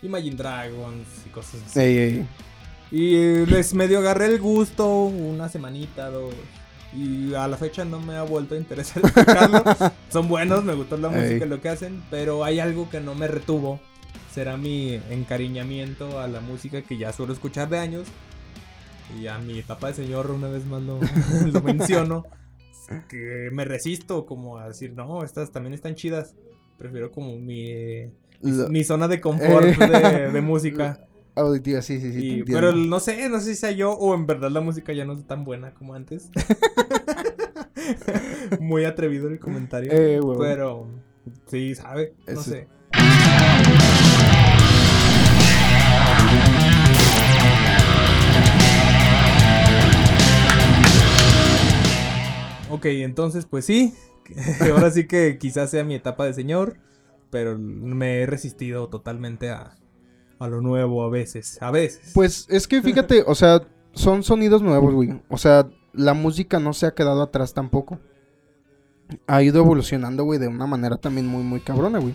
Imagine 0.02 0.36
Dragons 0.36 1.06
y 1.26 1.28
cosas 1.30 1.62
así. 1.66 1.80
ey, 1.80 1.98
ey. 1.98 2.26
Y 2.90 3.16
eh, 3.16 3.46
les 3.48 3.74
medio 3.74 3.98
agarré 3.98 4.26
el 4.26 4.40
gusto 4.40 5.04
una 5.04 5.48
semanita, 5.48 6.10
dos. 6.10 6.34
Y 6.94 7.34
a 7.34 7.46
la 7.48 7.56
fecha 7.56 7.84
no 7.84 8.00
me 8.00 8.16
ha 8.16 8.22
vuelto 8.22 8.54
a 8.54 8.58
interesar 8.58 9.02
escucharlo. 9.04 9.62
Son 10.08 10.28
buenos, 10.28 10.64
me 10.64 10.74
gustó 10.74 10.96
la 10.96 11.08
música 11.08 11.44
y 11.44 11.48
lo 11.48 11.60
que 11.60 11.68
hacen, 11.68 12.02
pero 12.10 12.44
hay 12.44 12.60
algo 12.60 12.88
que 12.88 13.00
no 13.00 13.14
me 13.14 13.26
retuvo. 13.28 13.80
Será 14.32 14.56
mi 14.56 14.94
encariñamiento 15.10 16.20
a 16.20 16.28
la 16.28 16.40
música 16.40 16.82
que 16.82 16.96
ya 16.96 17.12
suelo 17.12 17.32
escuchar 17.32 17.68
de 17.68 17.78
años. 17.78 18.06
Y 19.20 19.26
a 19.26 19.38
mi 19.38 19.58
etapa 19.58 19.88
de 19.88 19.94
señor, 19.94 20.30
una 20.30 20.48
vez 20.48 20.64
más 20.66 20.82
lo, 20.82 21.00
lo 21.52 21.60
menciono. 21.60 22.24
Que 23.08 23.50
me 23.52 23.64
resisto 23.64 24.26
como 24.26 24.58
a 24.58 24.68
decir, 24.68 24.92
no, 24.94 25.24
estas 25.24 25.50
también 25.50 25.74
están 25.74 25.96
chidas. 25.96 26.34
Prefiero 26.78 27.10
como 27.10 27.36
mi, 27.36 27.70
eh, 27.70 28.12
mi, 28.25 28.25
Lo- 28.42 28.68
mi 28.68 28.84
zona 28.84 29.08
de 29.08 29.20
confort 29.20 29.66
Eh. 29.66 29.76
de, 29.78 30.30
de 30.32 30.40
música. 30.40 31.00
Auditiva, 31.34 31.82
sí, 31.82 32.00
sí, 32.00 32.12
sí. 32.12 32.28
Y- 32.40 32.42
pero 32.44 32.72
no 32.72 32.98
sé, 33.00 33.28
no 33.28 33.40
sé 33.40 33.54
si 33.54 33.56
sea 33.56 33.70
yo 33.70 33.92
o 33.92 34.14
en 34.14 34.26
verdad 34.26 34.50
la 34.50 34.60
música 34.60 34.92
ya 34.92 35.04
no 35.04 35.12
es 35.12 35.26
tan 35.26 35.44
buena 35.44 35.74
como 35.74 35.94
antes. 35.94 36.30
Muy 38.60 38.84
atrevido 38.84 39.28
el 39.28 39.38
comentario. 39.38 39.90
Eh, 39.92 40.20
pero 40.38 40.86
sí, 41.46 41.74
sabe, 41.74 42.14
no 42.26 42.32
Eso- 42.40 42.50
sé. 42.50 42.68
Ok, 52.70 52.86
entonces 52.86 53.46
pues 53.46 53.64
sí. 53.64 53.94
Ahora 54.72 54.90
sí 54.90 55.06
que 55.06 55.38
quizás 55.38 55.70
sea 55.70 55.84
mi 55.84 55.94
etapa 55.94 56.24
de 56.26 56.34
señor. 56.34 56.76
Pero 57.36 57.58
me 57.58 58.20
he 58.22 58.26
resistido 58.26 58.88
totalmente 58.88 59.50
a, 59.50 59.76
a 60.38 60.48
lo 60.48 60.62
nuevo 60.62 61.04
a 61.04 61.10
veces. 61.10 61.58
A 61.60 61.70
veces. 61.70 62.12
Pues 62.14 62.46
es 62.48 62.66
que 62.66 62.80
fíjate, 62.80 63.24
o 63.26 63.34
sea, 63.34 63.60
son 63.92 64.22
sonidos 64.22 64.62
nuevos, 64.62 64.94
güey. 64.94 65.20
O 65.28 65.36
sea, 65.36 65.68
la 65.92 66.14
música 66.14 66.58
no 66.60 66.72
se 66.72 66.86
ha 66.86 66.94
quedado 66.94 67.20
atrás 67.20 67.52
tampoco. 67.52 68.00
Ha 69.26 69.42
ido 69.42 69.58
evolucionando, 69.58 70.24
güey, 70.24 70.38
de 70.38 70.48
una 70.48 70.66
manera 70.66 70.96
también 70.96 71.26
muy, 71.26 71.42
muy 71.42 71.60
cabrona, 71.60 71.98
güey. 71.98 72.14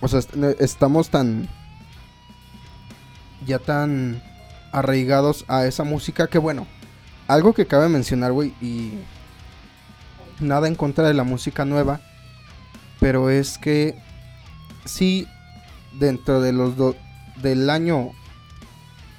O 0.00 0.08
sea, 0.08 0.18
ne- 0.34 0.56
estamos 0.58 1.10
tan... 1.10 1.48
Ya 3.46 3.60
tan 3.60 4.20
arraigados 4.72 5.44
a 5.46 5.64
esa 5.66 5.84
música 5.84 6.26
que, 6.26 6.38
bueno, 6.38 6.66
algo 7.28 7.52
que 7.54 7.66
cabe 7.66 7.88
mencionar, 7.88 8.32
güey, 8.32 8.52
y... 8.60 8.98
Nada 10.40 10.66
en 10.66 10.74
contra 10.74 11.06
de 11.06 11.14
la 11.14 11.22
música 11.22 11.64
nueva. 11.64 12.00
Pero 12.98 13.30
es 13.30 13.58
que... 13.58 14.02
Sí, 14.84 15.26
dentro 15.98 16.40
de 16.40 16.52
los 16.52 16.76
dos... 16.76 16.96
Del 17.42 17.68
año 17.68 18.12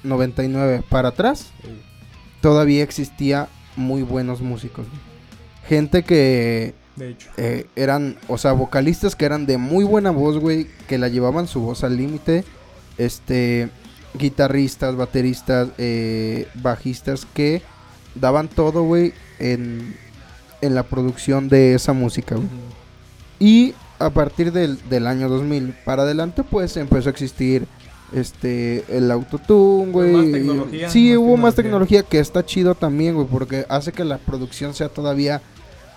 99 0.02 0.82
para 0.88 1.10
atrás, 1.10 1.50
todavía 2.40 2.82
existía 2.82 3.48
muy 3.76 4.02
buenos 4.02 4.40
músicos. 4.40 4.86
Gente 5.68 6.02
que 6.02 6.74
De 6.96 7.10
hecho. 7.10 7.28
eh, 7.36 7.66
eran, 7.76 8.16
o 8.28 8.38
sea, 8.38 8.52
vocalistas 8.52 9.14
que 9.16 9.26
eran 9.26 9.44
de 9.46 9.58
muy 9.58 9.84
buena 9.84 10.10
voz, 10.10 10.38
güey, 10.38 10.66
que 10.88 10.96
la 10.96 11.08
llevaban 11.08 11.46
su 11.46 11.60
voz 11.60 11.84
al 11.84 11.96
límite. 11.98 12.44
Este, 12.96 13.68
guitarristas, 14.14 14.96
bateristas, 14.96 15.68
eh, 15.76 16.48
bajistas 16.54 17.26
que 17.34 17.60
daban 18.14 18.48
todo, 18.48 18.82
güey, 18.82 19.12
en, 19.38 19.94
en 20.62 20.74
la 20.74 20.84
producción 20.84 21.48
de 21.50 21.74
esa 21.74 21.92
música, 21.92 22.36
güey. 22.36 22.48
Y 23.38 23.74
a 23.98 24.10
partir 24.10 24.52
del, 24.52 24.78
del 24.88 25.06
año 25.06 25.28
2000 25.28 25.74
para 25.84 26.02
adelante, 26.02 26.42
pues 26.42 26.76
empezó 26.76 27.08
a 27.08 27.12
existir 27.12 27.66
este 28.12 28.84
el 28.96 29.10
autotune, 29.10 29.92
Fue 29.92 30.10
güey. 30.12 30.88
Sí, 30.88 31.10
más 31.10 31.18
hubo 31.18 31.36
más 31.36 31.54
tecnología. 31.54 32.02
que 32.02 32.18
está 32.18 32.44
chido 32.44 32.74
también, 32.74 33.14
güey, 33.14 33.26
porque 33.26 33.66
hace 33.68 33.92
que 33.92 34.04
la 34.04 34.18
producción 34.18 34.74
sea 34.74 34.88
todavía 34.88 35.42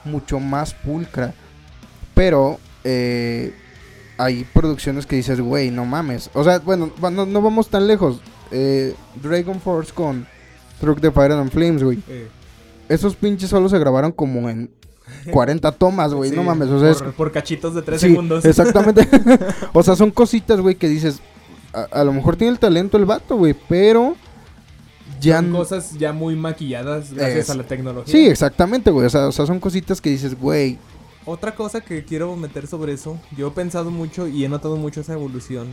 mucho 0.06 0.40
más 0.40 0.74
pulcra. 0.74 1.34
Pero 2.16 2.60
eh, 2.84 3.54
hay 4.18 4.46
producciones 4.54 5.06
que 5.06 5.16
dices, 5.16 5.40
güey, 5.40 5.72
no 5.72 5.86
mames. 5.86 6.30
O 6.34 6.44
sea, 6.44 6.60
bueno, 6.60 6.92
no, 7.12 7.26
no 7.26 7.42
vamos 7.42 7.70
tan 7.70 7.88
lejos. 7.88 8.22
Eh, 8.52 8.96
Dragon 9.22 9.62
Force 9.62 9.94
con 9.94 10.26
Truck 10.82 11.00
the 11.00 11.12
Fire 11.12 11.32
and 11.34 11.52
Flames, 11.52 11.84
güey. 11.84 12.00
Eh, 12.10 12.28
Esos 12.90 13.16
pinches 13.16 13.50
solo 13.50 13.70
se 13.70 13.78
grabaron 13.80 14.12
como 14.12 14.50
en 14.50 14.70
40 15.32 15.72
tomas, 15.74 16.14
güey. 16.14 16.30
sí, 16.32 16.36
no 16.36 16.44
mames, 16.44 16.70
o 16.70 16.80
sea, 16.80 16.94
por, 16.94 17.08
es 17.08 17.14
por 17.16 17.32
cachitos 17.32 17.76
de 17.76 17.82
tres 17.82 18.02
Sí, 18.02 18.08
segundos. 18.10 18.44
Exactamente. 18.46 19.08
o 19.74 19.84
sea, 19.84 19.96
son 19.96 20.12
cositas, 20.12 20.60
güey, 20.62 20.76
que 20.76 20.88
dices, 20.88 21.20
a, 21.74 21.82
a 22.00 22.04
lo 22.04 22.14
mejor 22.14 22.36
tiene 22.36 22.52
el 22.54 22.60
talento 22.60 22.98
el 22.98 23.06
vato, 23.06 23.36
güey, 23.38 23.56
pero 23.68 24.16
ya 25.22 25.38
Son 25.42 25.52
cosas 25.52 25.94
ya 25.98 26.14
muy 26.14 26.36
maquilladas 26.36 27.12
gracias 27.14 27.46
Es- 27.46 27.50
a 27.50 27.56
la 27.56 27.64
tecnología. 27.64 28.12
Sí, 28.12 28.28
exactamente, 28.28 28.90
güey. 28.92 29.06
O 29.06 29.10
sea, 29.10 29.28
o 29.28 29.32
sea, 29.32 29.46
son 29.46 29.60
cositas 29.60 30.00
que 30.02 30.10
dices, 30.10 30.40
güey. 30.40 30.78
Otra 31.26 31.54
cosa 31.54 31.82
que 31.82 32.06
quiero 32.06 32.36
meter 32.38 32.66
sobre 32.68 32.94
eso, 32.94 33.20
yo 33.38 33.50
he 33.50 33.52
pensado 33.52 33.92
mucho 33.92 34.28
y 34.28 34.46
he 34.46 34.50
notado 34.50 34.78
mucho 34.78 35.02
esa 35.02 35.14
evolución. 35.14 35.68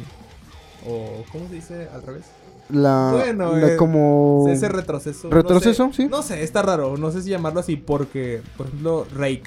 O, 0.87 1.25
¿cómo 1.33 1.49
se 1.49 1.55
dice 1.55 1.89
al 1.95 2.03
revés? 2.03 2.25
La, 2.71 3.11
Bueno, 3.13 3.57
la 3.57 3.73
eh, 3.75 3.77
como... 3.77 4.47
Ese 4.49 4.69
retroceso. 4.69 5.31
¿Retroceso? 5.31 5.87
No 5.87 5.93
sé, 5.93 6.03
Sí. 6.03 6.09
No 6.09 6.23
sé, 6.23 6.43
está 6.43 6.63
raro. 6.63 6.97
No 6.97 7.11
sé 7.13 7.23
si 7.23 7.31
llamarlo 7.31 7.61
así 7.61 7.77
porque, 7.77 8.43
por 8.57 8.67
ejemplo, 8.67 9.07
Rake. 9.15 9.45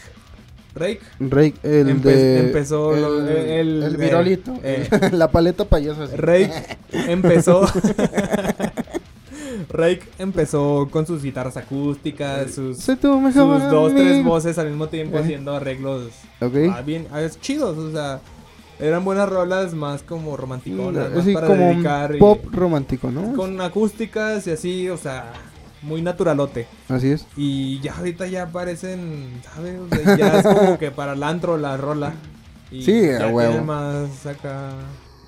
Rake 0.75 1.01
Rey, 1.19 1.53
el 1.63 1.89
Empe- 1.89 2.03
de... 2.03 2.39
empezó 2.41 2.93
el, 2.95 3.01
lo- 3.01 3.27
el- 3.27 3.83
el 3.83 3.97
virolito. 3.97 4.53
eh. 4.63 4.87
la 5.11 5.29
paleta 5.31 5.65
payasa. 5.65 6.03
así. 6.03 6.15
Rake 6.15 6.77
empezó. 7.07 7.65
Rake 9.69 10.03
empezó 10.19 10.87
con 10.91 11.05
sus 11.05 11.21
guitarras 11.23 11.57
acústicas, 11.57 12.51
sus, 12.51 12.77
sus 12.77 13.01
dos, 13.01 13.93
tres 13.93 14.23
voces 14.23 14.57
al 14.57 14.67
mismo 14.69 14.87
tiempo 14.87 15.17
Eh. 15.17 15.21
haciendo 15.21 15.55
arreglos 15.55 16.11
Ok. 16.39 16.55
ah, 16.71 16.81
bien, 16.81 17.07
ah, 17.11 17.21
es 17.21 17.39
chidos, 17.41 17.77
o 17.77 17.91
sea, 17.91 18.21
eran 18.79 19.03
buenas 19.05 19.27
rolas 19.29 19.73
más 19.73 20.03
como 20.03 20.35
romanticonas, 20.37 21.11
más 21.11 21.25
Sí, 21.25 21.33
para 21.33 21.47
como 21.47 21.67
un 21.69 21.73
dedicar 21.75 22.15
y- 22.15 22.19
pop 22.19 22.45
romántico, 22.51 23.11
¿no? 23.11 23.33
con 23.35 23.59
acústicas 23.61 24.45
y 24.47 24.51
así, 24.51 24.89
o 24.89 24.97
sea, 24.97 25.33
muy 25.81 26.01
naturalote. 26.01 26.67
Así 26.89 27.09
es. 27.11 27.25
Y 27.37 27.79
ya 27.81 27.93
ahorita 27.95 28.27
ya 28.27 28.47
parecen, 28.47 29.31
¿sabes? 29.53 29.79
O 29.79 29.95
sea, 29.95 30.17
ya 30.17 30.39
es 30.39 30.45
como 30.45 30.77
que 30.77 30.91
para 30.91 31.13
el 31.13 31.23
antro 31.23 31.57
la 31.57 31.77
rola. 31.77 32.13
Y 32.71 32.83
Sí, 32.83 33.01
ya 33.01 33.27
huevo. 33.27 33.63
más 33.63 34.25
acá. 34.25 34.71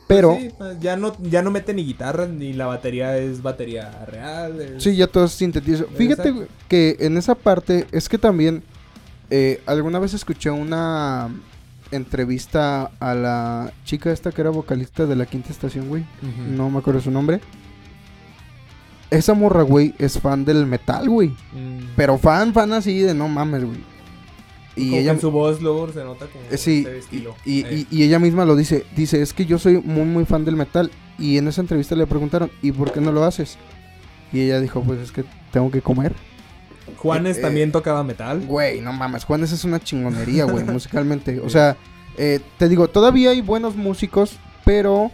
Pero- 0.07 0.31
Pues 0.31 0.43
sí, 0.43 0.51
pues 0.57 0.79
ya 0.81 0.97
no, 0.97 1.13
ya 1.21 1.41
no 1.41 1.51
mete 1.51 1.73
ni 1.73 1.85
guitarra, 1.85 2.27
ni 2.27 2.51
la 2.53 2.65
batería 2.67 3.17
es 3.17 3.41
batería 3.41 4.05
real. 4.07 4.59
es- 4.59 4.83
Sí, 4.83 4.95
ya 4.95 5.07
todo 5.07 5.23
es 5.25 5.31
sintetizo. 5.31 5.85
Fíjate 5.95 6.29
Exacto. 6.29 6.51
que 6.67 6.97
en 6.99 7.17
esa 7.17 7.33
parte 7.35 7.87
es 7.91 8.09
que 8.09 8.17
también 8.17 8.61
eh, 9.29 9.61
alguna 9.65 9.97
vez 9.99 10.13
escuché 10.13 10.49
una 10.51 11.29
entrevista 11.91 12.91
a 12.99 13.13
la 13.13 13.73
chica 13.85 14.11
esta 14.11 14.31
que 14.31 14.41
era 14.41 14.49
vocalista 14.49 15.05
de 15.05 15.15
la 15.15 15.25
quinta 15.25 15.49
estación, 15.51 15.87
güey. 15.89 16.03
No 16.49 16.69
me 16.69 16.79
acuerdo 16.79 17.01
su 17.01 17.11
nombre. 17.11 17.41
Esa 19.09 19.33
morra, 19.33 19.63
güey, 19.63 19.93
es 19.97 20.19
fan 20.19 20.45
del 20.45 20.65
metal, 20.65 21.09
güey. 21.09 21.29
Mm. 21.29 21.95
Pero 21.97 22.17
fan, 22.17 22.53
fan 22.53 22.71
así 22.73 22.99
de 22.99 23.13
no 23.13 23.27
mames, 23.27 23.65
güey. 23.65 23.77
Y 24.77 24.81
Como 24.83 24.91
que 24.93 24.99
ella... 25.01 25.11
en 25.11 25.19
su 25.19 25.31
voz 25.31 25.61
luego 25.61 25.91
se 25.91 26.01
nota 26.03 26.27
como 26.27 26.45
eh, 26.49 26.57
Sí, 26.57 26.87
estilo. 26.97 27.35
y, 27.43 27.59
y- 27.59 27.63
Eh, 27.81 27.85
y 27.91 28.03
ella 28.03 28.19
misma 28.19 28.45
lo 28.45 28.55
dice. 28.55 28.85
Dice, 28.95 29.21
es 29.21 29.33
que 29.33 29.45
yo 29.45 29.59
soy 29.59 29.79
muy, 29.83 30.05
muy 30.05 30.23
fan 30.23 30.45
del 30.45 30.55
metal. 30.55 30.89
Y 31.19 31.37
en 31.37 31.47
esa 31.49 31.59
entrevista 31.59 31.93
le 31.95 32.07
preguntaron, 32.07 32.49
¿y 32.61 32.71
por 32.71 32.93
qué 32.93 33.01
no 33.01 33.11
lo 33.11 33.23
haces? 33.25 33.57
Y 34.31 34.39
ella 34.39 34.61
dijo, 34.61 34.81
pues 34.81 34.99
es 35.01 35.11
que 35.11 35.25
tengo 35.51 35.69
que 35.71 35.81
comer. 35.81 36.15
Juanes 36.97 37.37
eh, 37.37 37.41
también 37.41 37.71
tocaba 37.71 38.03
metal. 38.03 38.45
Güey, 38.45 38.81
no 38.81 38.93
mames, 38.93 39.25
Juanes 39.25 39.51
es 39.51 39.63
una 39.63 39.79
chingonería, 39.79 40.45
güey, 40.45 40.63
musicalmente. 40.65 41.39
O 41.39 41.49
sea, 41.49 41.77
eh, 42.17 42.39
te 42.57 42.69
digo, 42.69 42.87
todavía 42.89 43.31
hay 43.31 43.41
buenos 43.41 43.75
músicos, 43.75 44.37
pero 44.65 45.11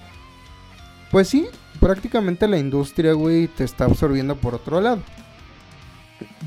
pues 1.12 1.30
sí, 1.30 1.48
prácticamente 1.80 2.48
la 2.48 2.58
industria, 2.58 3.14
güey, 3.14 3.48
te 3.48 3.64
está 3.64 3.86
absorbiendo 3.86 4.36
por 4.36 4.56
otro 4.56 4.82
lado. 4.82 5.02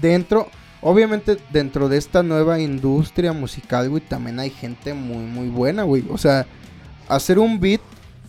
Dentro, 0.01 0.49
obviamente, 0.81 1.39
dentro 1.53 1.89
de 1.89 1.97
esta 1.99 2.23
nueva 2.23 2.61
industria 2.61 3.33
musical, 3.33 3.89
güey, 3.89 4.03
también 4.03 4.39
hay 4.41 4.51
gente 4.51 4.95
muy, 4.95 5.25
muy 5.25 5.49
buena, 5.49 5.85
güey. 5.85 6.05
O 6.11 6.19
sea, 6.19 6.47
hacer 7.09 7.39
un 7.39 7.61
beat 7.61 7.81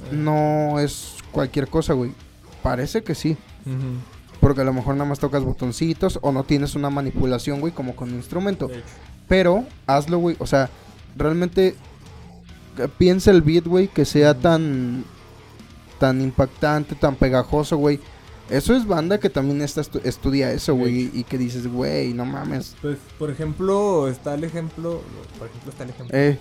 Eh, 0.09 0.15
no 0.15 0.79
es 0.79 1.17
cualquier 1.31 1.67
cosa, 1.67 1.93
güey. 1.93 2.11
Parece 2.63 3.03
que 3.03 3.15
sí. 3.15 3.37
Porque 4.41 4.61
a 4.61 4.63
lo 4.65 4.73
mejor 4.73 4.95
nada 4.95 5.07
más 5.09 5.19
tocas 5.19 5.43
botoncitos 5.43 6.19
o 6.21 6.31
no 6.33 6.43
tienes 6.43 6.75
una 6.75 6.89
manipulación, 6.89 7.61
güey, 7.61 7.71
como 7.71 7.95
con 7.95 8.09
un 8.09 8.15
instrumento. 8.15 8.69
Pero 9.29 9.63
hazlo, 9.87 10.17
güey. 10.17 10.35
O 10.39 10.45
sea, 10.47 10.69
realmente 11.15 11.75
eh, 12.77 12.87
piensa 12.97 13.31
el 13.31 13.41
beat, 13.43 13.65
güey, 13.67 13.87
que 13.87 14.03
sea 14.03 14.33
tan 14.33 15.05
tan 15.99 16.19
impactante, 16.19 16.95
tan 16.95 17.15
pegajoso, 17.15 17.77
güey. 17.77 17.99
Eso 18.49 18.75
es 18.75 18.85
banda 18.85 19.19
que 19.19 19.29
también 19.29 19.61
está 19.61 19.81
estu- 19.81 20.01
estudia 20.03 20.51
eso, 20.51 20.75
güey, 20.75 21.09
y 21.13 21.23
que 21.23 21.37
dices, 21.37 21.67
güey, 21.67 22.13
no 22.13 22.25
mames. 22.25 22.75
Pues, 22.81 22.97
por 23.19 23.29
ejemplo, 23.29 24.09
está 24.09 24.33
el 24.33 24.43
ejemplo. 24.43 25.01
Por 25.37 25.47
ejemplo, 25.47 25.69
está 25.71 25.83
el 25.83 25.89
ejemplo 25.91 26.17
Eh, 26.17 26.37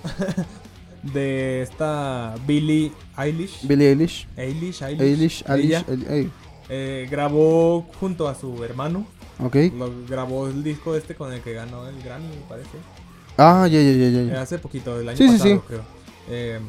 de 1.13 1.63
esta 1.63 2.35
Billie 2.47 2.93
Eilish. 3.17 3.67
Billie 3.67 3.91
Eilish, 3.91 4.27
Eilish, 4.37 4.83
Eilish. 4.83 5.01
Eilish, 5.01 5.45
Eilish, 5.49 5.85
El- 5.89 6.07
ey, 6.11 6.31
eh, 6.71 7.07
grabó 7.11 7.83
junto 8.01 8.29
a 8.29 8.35
su 8.35 8.63
hermano. 8.65 9.07
ok. 9.39 9.57
Lo, 9.77 9.91
grabó 10.09 10.47
el 10.49 10.63
disco 10.65 10.95
este 10.97 11.15
con 11.15 11.33
el 11.33 11.41
que 11.43 11.53
ganó 11.53 11.87
el 11.89 12.01
Grammy, 12.03 12.29
me 12.29 12.43
parece. 12.49 12.71
Ah, 13.37 13.67
ya, 13.71 13.81
ya, 13.83 13.93
ya, 13.93 14.23
ya, 14.33 14.41
hace 14.43 14.59
poquito, 14.59 14.99
el 15.01 15.09
año 15.09 15.17
Sí, 15.19 15.27
sí, 15.29 15.33
pasado, 15.33 15.55
sí. 15.57 15.61
creo. 15.67 15.81
Eh, 16.29 16.61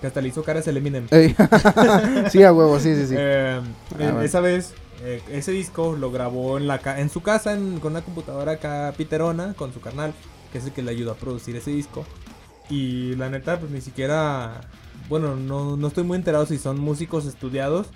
que 0.00 0.06
hasta 0.08 0.20
le 0.20 0.28
hizo 0.28 0.42
caras 0.42 0.66
el 0.68 0.76
Eminem. 0.76 1.06
Ey. 1.10 1.34
sí, 2.30 2.42
a 2.42 2.52
huevo, 2.52 2.78
sí, 2.80 2.94
sí, 2.94 3.06
sí. 3.08 3.14
Eh, 3.16 3.60
Ah, 3.98 4.20
eh. 4.20 4.24
Esa 4.24 4.40
vez, 4.40 4.74
eh, 5.02 5.22
ese 5.30 5.52
disco 5.52 5.96
lo 5.96 6.10
grabó 6.10 6.58
en, 6.58 6.66
la 6.66 6.78
ca- 6.80 7.00
en 7.00 7.08
su 7.10 7.22
casa 7.22 7.52
en- 7.54 7.80
con 7.80 7.92
una 7.92 8.02
computadora 8.02 8.52
acá 8.52 8.92
piterona, 8.96 9.54
con 9.54 9.72
su 9.72 9.80
carnal, 9.80 10.12
que 10.52 10.58
es 10.58 10.64
el 10.66 10.72
que 10.72 10.82
le 10.82 10.90
ayudó 10.90 11.12
a 11.12 11.14
producir 11.14 11.56
ese 11.56 11.70
disco. 11.70 12.04
Y 12.68 13.14
la 13.16 13.30
neta, 13.30 13.58
pues 13.60 13.70
ni 13.70 13.80
siquiera. 13.80 14.62
Bueno, 15.08 15.36
no, 15.36 15.76
no 15.76 15.86
estoy 15.86 16.02
muy 16.04 16.16
enterado 16.16 16.46
si 16.46 16.58
son 16.58 16.78
músicos 16.80 17.24
estudiados. 17.26 17.86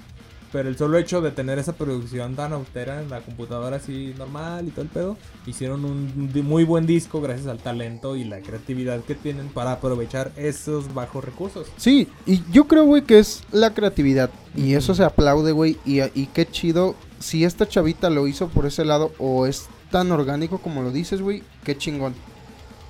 Pero 0.53 0.69
el 0.69 0.77
solo 0.77 0.99
hecho 0.99 1.21
de 1.21 1.31
tener 1.31 1.59
esa 1.59 1.75
producción 1.75 2.35
tan 2.35 2.53
austera 2.53 3.01
en 3.01 3.09
la 3.09 3.21
computadora 3.21 3.77
así 3.77 4.15
normal 4.19 4.67
y 4.67 4.71
todo 4.71 4.83
el 4.83 4.89
pedo, 4.89 5.17
hicieron 5.47 5.85
un 5.85 6.31
muy 6.45 6.65
buen 6.65 6.87
disco 6.87 7.21
gracias 7.21 7.47
al 7.47 7.59
talento 7.59 8.17
y 8.17 8.25
la 8.25 8.41
creatividad 8.41 9.01
que 9.05 9.15
tienen 9.15 9.49
para 9.49 9.73
aprovechar 9.73 10.33
esos 10.37 10.93
bajos 10.93 11.25
recursos. 11.25 11.69
Sí, 11.77 12.09
y 12.27 12.43
yo 12.51 12.67
creo, 12.67 12.85
güey, 12.85 13.03
que 13.03 13.21
es 13.21 13.43
la 13.53 13.75
creatividad. 13.75 14.31
Y 14.57 14.75
eso 14.75 14.95
se 14.95 15.05
aplaude, 15.05 15.53
güey. 15.53 15.79
Y, 15.85 16.01
y 16.01 16.27
qué 16.35 16.47
chido. 16.47 16.97
Si 17.21 17.45
esta 17.45 17.69
chavita 17.69 18.11
lo 18.11 18.27
hizo 18.27 18.49
por 18.49 18.67
ese 18.67 18.85
lado 18.85 19.13
o 19.19 19.47
es 19.47 19.69
tan 19.91 20.11
orgánico 20.11 20.59
como 20.59 20.83
lo 20.83 20.91
dices, 20.91 21.21
güey, 21.21 21.43
qué 21.65 21.77
chingón. 21.77 22.15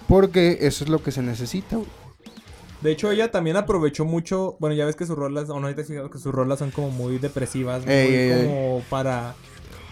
Porque 0.09 0.59
eso 0.63 0.85
es 0.85 0.91
lo 0.91 1.03
que 1.03 1.13
se 1.13 1.23
necesita, 1.23 1.77
güey. 1.77 2.00
De 2.83 2.91
hecho, 2.93 3.11
ella 3.11 3.31
también 3.31 3.57
aprovechó 3.57 4.05
mucho. 4.05 4.57
Bueno, 4.59 4.75
ya 4.75 4.87
ves 4.87 4.97
que 4.97 5.05
sus 5.07 5.17
rolas, 5.17 5.51
o 5.51 5.61
no 5.61 5.73
te 5.75 5.85
fijado 5.85 6.11
que 6.11 6.19
sus 6.19 6.33
rolas 6.33 6.59
son 6.59 6.71
como 6.71 6.91
muy 6.91 7.19
depresivas, 7.19 7.83
Ey, 7.87 8.09
muy 8.09 8.17
ey, 8.17 8.31
ey. 8.31 8.47
como 8.47 8.83
para, 8.89 9.35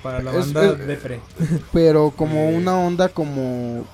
para 0.02 0.22
la 0.22 0.30
Es- 0.32 0.52
banda 0.52 0.66
es- 0.72 0.86
depre. 0.86 1.20
Pero 1.72 2.10
como 2.16 2.36
Eh, 2.36 2.56
una 2.56 2.78
onda 2.78 3.08
como... 3.08 3.84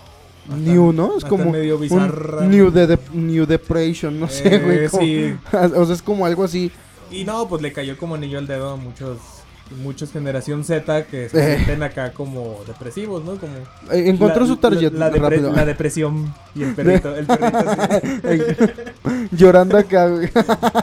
hasta- 0.48 0.56
New, 0.56 0.92
¿no? 0.92 1.16
Es 1.18 1.24
como 1.24 1.50
medio 1.50 1.76
un 1.76 1.80
bizarra. 1.82 2.42
new, 2.46 2.70
de 2.70 2.98
new 3.14 3.46
Depression, 3.46 4.20
no 4.20 4.28
sé, 4.28 4.54
Eh, 4.56 4.58
güey. 4.58 4.88
como- 4.88 5.02
sí. 5.02 5.36
o 5.76 5.84
sea, 5.86 5.94
es 5.94 6.02
como 6.02 6.26
algo 6.26 6.44
así. 6.44 6.70
Y 7.10 7.24
no, 7.24 7.48
pues 7.48 7.62
le 7.62 7.72
cayó 7.72 7.96
como 7.96 8.14
anillo 8.14 8.38
al 8.38 8.46
dedo 8.46 8.70
a 8.70 8.76
muchos, 8.76 9.18
muchos 9.82 10.12
generación 10.12 10.62
Z 10.64 11.06
que 11.06 11.28
se 11.28 11.38
Eh. 11.38 11.54
sienten 11.56 11.82
acá 11.82 12.12
como 12.12 12.60
depresivos, 12.66 13.24
¿no? 13.24 13.36
Como 13.36 13.52
Eh, 13.90 14.08
encontró 14.08 14.42
la- 14.42 14.46
su 14.46 14.56
target 14.56 14.92
la, 14.92 15.08
la 15.08 15.16
depre- 15.16 15.20
rápido. 15.22 15.52
la 15.52 15.64
depresión 15.64 16.34
y 16.54 16.62
el 16.62 16.74
perrito, 16.74 17.14
el 17.16 17.26
perrito 17.26 17.56
Llorando 19.32 19.76
acá, 19.78 20.08
güey. 20.08 20.28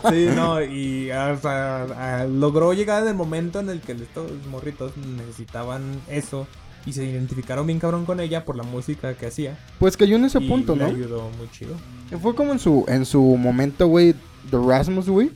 Sí, 0.09 0.29
no, 0.35 0.61
y 0.63 1.11
o 1.11 1.37
sea, 1.37 1.83
a- 2.21 2.25
logró 2.25 2.73
llegar 2.73 3.03
en 3.03 3.09
el 3.09 3.15
momento 3.15 3.59
en 3.59 3.69
el 3.69 3.81
que 3.81 3.93
estos 3.93 4.31
morritos 4.49 4.93
necesitaban 4.97 5.83
eso 6.09 6.47
y 6.85 6.93
se 6.93 7.05
identificaron 7.05 7.67
bien 7.67 7.79
cabrón 7.79 8.05
con 8.05 8.19
ella 8.19 8.43
por 8.45 8.55
la 8.57 8.63
música 8.63 9.13
que 9.13 9.27
hacía. 9.27 9.57
Pues 9.79 9.95
cayó 9.95 10.15
en 10.15 10.25
ese 10.25 10.39
y 10.39 10.47
punto, 10.47 10.75
le 10.75 10.81
¿no? 10.83 10.87
ayudó 10.89 11.29
muy 11.37 11.49
chido. 11.51 11.75
Fue 12.21 12.33
como 12.35 12.51
en 12.51 12.59
su, 12.59 12.85
en 12.87 13.05
su 13.05 13.21
momento, 13.37 13.87
güey, 13.87 14.13
The 14.49 14.57
Rasmus, 14.57 15.07
güey. 15.07 15.31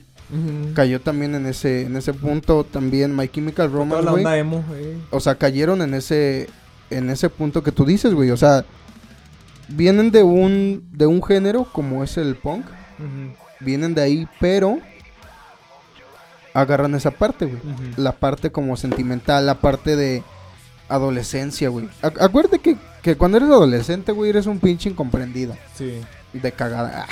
Cayó 0.74 1.00
también 1.00 1.34
en 1.36 1.46
ese, 1.46 1.82
en 1.82 1.96
ese 1.96 2.12
punto. 2.12 2.64
También 2.64 3.14
My 3.16 3.28
Chemical 3.28 3.70
Romance, 3.70 4.04
la 4.04 4.10
güey. 4.10 4.24
onda 4.24 4.36
emo, 4.36 4.64
eh. 4.74 4.98
O 5.10 5.20
sea, 5.20 5.36
cayeron 5.36 5.82
en 5.82 5.94
ese, 5.94 6.48
en 6.90 7.10
ese 7.10 7.28
punto 7.30 7.62
que 7.62 7.70
tú 7.72 7.84
dices, 7.84 8.12
güey. 8.12 8.30
O 8.32 8.36
sea, 8.36 8.64
vienen 9.68 10.10
de 10.10 10.22
un, 10.24 10.84
de 10.92 11.06
un 11.06 11.22
género 11.22 11.64
como 11.72 12.02
es 12.02 12.16
el 12.16 12.34
punk. 12.36 12.64
Vienen 13.60 13.94
de 13.94 14.02
ahí, 14.02 14.28
pero 14.40 14.78
agarran 16.54 16.94
esa 16.94 17.10
parte, 17.10 17.46
güey. 17.46 17.60
La 17.96 18.12
parte 18.12 18.50
como 18.50 18.76
sentimental, 18.76 19.46
la 19.46 19.56
parte 19.60 19.96
de 19.96 20.22
adolescencia, 20.88 21.68
güey. 21.68 21.88
Ac- 22.02 22.20
acuérdate 22.20 22.58
que, 22.60 22.76
que 23.02 23.16
cuando 23.16 23.36
eres 23.38 23.48
adolescente, 23.50 24.12
güey, 24.12 24.30
eres 24.30 24.46
un 24.46 24.58
pinche 24.58 24.88
incomprendido. 24.88 25.54
Sí. 25.76 26.00
De 26.42 26.52
cagada. 26.52 27.06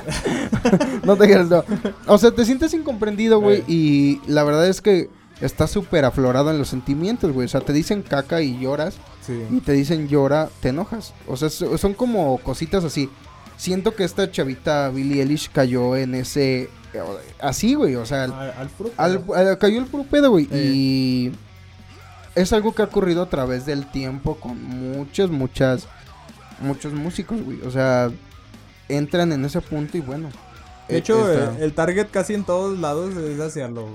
no 1.04 1.16
te 1.16 1.26
quieres, 1.26 1.48
no. 1.48 1.64
O 2.06 2.18
sea, 2.18 2.30
te 2.30 2.44
sientes 2.44 2.72
incomprendido, 2.74 3.40
güey. 3.40 3.58
Eh. 3.60 3.64
Y 3.68 4.20
la 4.26 4.44
verdad 4.44 4.66
es 4.68 4.80
que 4.80 5.08
estás 5.40 5.70
súper 5.70 6.04
aflorado 6.04 6.50
en 6.50 6.58
los 6.58 6.68
sentimientos, 6.68 7.32
güey. 7.32 7.46
O 7.46 7.48
sea, 7.48 7.60
te 7.60 7.72
dicen 7.72 8.02
caca 8.02 8.40
y 8.42 8.58
lloras. 8.58 8.96
Sí. 9.26 9.42
Y 9.50 9.60
te 9.60 9.72
dicen 9.72 10.08
llora, 10.08 10.48
te 10.60 10.70
enojas. 10.70 11.14
O 11.26 11.36
sea, 11.36 11.50
so- 11.50 11.76
son 11.78 11.94
como 11.94 12.38
cositas 12.38 12.84
así. 12.84 13.08
Siento 13.56 13.94
que 13.94 14.04
esta 14.04 14.30
chavita 14.30 14.88
Billie 14.90 15.20
Eilish 15.22 15.50
cayó 15.50 15.96
en 15.96 16.14
ese. 16.14 16.70
Así, 17.40 17.74
güey. 17.74 17.94
O 17.96 18.06
sea, 18.06 18.24
al- 18.24 18.70
Al, 18.96 19.24
al 19.34 19.58
cayó 19.58 19.78
el 19.78 19.86
puro 19.86 20.04
pedo, 20.04 20.30
güey. 20.30 20.48
Eh. 20.50 20.72
Y. 20.74 21.32
es 22.34 22.52
algo 22.52 22.74
que 22.74 22.82
ha 22.82 22.86
ocurrido 22.86 23.22
a 23.22 23.28
través 23.28 23.66
del 23.66 23.90
tiempo 23.90 24.36
con 24.36 24.62
muchas, 24.62 25.30
muchas, 25.30 25.86
muchos 26.60 26.92
músicos, 26.92 27.40
güey. 27.42 27.60
O 27.62 27.70
sea, 27.70 28.10
entran 28.96 29.32
en 29.32 29.44
ese 29.44 29.60
punto 29.60 29.96
y 29.96 30.00
bueno. 30.00 30.28
De 30.88 30.96
eh, 30.96 30.98
hecho, 30.98 31.52
el 31.60 31.72
target 31.72 32.08
casi 32.10 32.34
en 32.34 32.42
todos 32.42 32.76
lados 32.80 33.14
es 33.16 33.38
hacia 33.38 33.68
lo- 33.68 33.88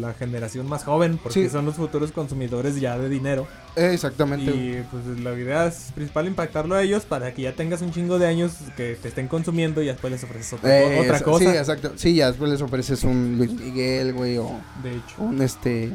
la 0.00 0.12
generación 0.12 0.68
más 0.68 0.84
joven, 0.84 1.18
porque 1.22 1.44
Sí. 1.44 1.48
son 1.48 1.64
los 1.64 1.76
futuros 1.76 2.12
consumidores 2.12 2.78
ya 2.78 2.98
de 2.98 3.08
dinero. 3.08 3.46
eh, 3.76 3.90
exactamente. 3.94 4.50
Y 4.52 4.84
pues 4.90 5.18
la 5.20 5.32
idea 5.32 5.66
es 5.66 5.90
principal 5.94 6.26
impactarlo 6.28 6.74
a 6.76 6.82
ellos 6.82 7.04
para 7.06 7.32
que 7.34 7.42
ya 7.42 7.56
tengas 7.56 7.80
un 7.82 7.92
chingo 7.92 8.18
de 8.20 8.26
años 8.26 8.52
que 8.76 8.94
te 9.00 9.08
estén 9.08 9.26
consumiendo 9.26 9.82
y 9.82 9.86
después 9.86 10.12
les 10.12 10.22
ofreces 10.22 10.52
otra, 10.52 10.80
Eh, 10.80 11.00
otra 11.00 11.16
eso- 11.16 11.24
cosa. 11.24 11.50
Sí, 11.50 11.56
exacto. 11.56 11.92
Sí, 11.96 12.14
ya 12.14 12.28
después 12.28 12.50
les 12.50 12.60
ofreces 12.62 13.02
un 13.04 13.36
Luis 13.38 13.50
Miguel, 13.52 14.12
güey, 14.12 14.36
o 14.38 14.50
de 14.82 14.90
hecho. 14.96 15.14
un 15.18 15.40
este 15.42 15.92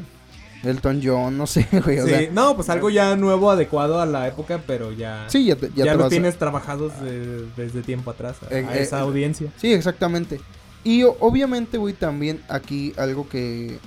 Elton 0.62 1.00
John, 1.02 1.38
no 1.38 1.46
sé, 1.46 1.66
güey. 1.84 1.98
O 2.00 2.04
Sí, 2.04 2.10
sea, 2.10 2.30
no, 2.32 2.54
pues 2.56 2.68
algo 2.68 2.90
ya 2.90 3.16
nuevo, 3.16 3.50
adecuado 3.50 4.00
a 4.00 4.06
la 4.06 4.28
época, 4.28 4.60
pero 4.66 4.92
ya, 4.92 5.24
sí, 5.28 5.44
ya, 5.46 5.56
te- 5.56 5.68
ya 5.74 5.84
ya, 5.86 5.92
te 5.92 5.92
lo 5.92 5.98
vas 5.98 6.06
a- 6.06 6.10
tienes 6.10 6.36
trabajados 6.38 6.92
de- 7.00 7.46
desde 7.56 7.82
tiempo 7.82 8.10
atrás 8.10 8.36
a, 8.42 8.54
Eh, 8.54 8.66
a 8.68 8.76
esa 8.76 8.98
eh, 8.98 9.02
audiencia. 9.02 9.50
Sí, 9.56 9.72
exactamente. 9.72 10.40
Y 10.84 11.02
obviamente, 11.04 11.78
güey, 11.78 11.94
también 11.94 12.40
aquí 12.48 12.92
algo 12.96 13.28
que 13.28 13.78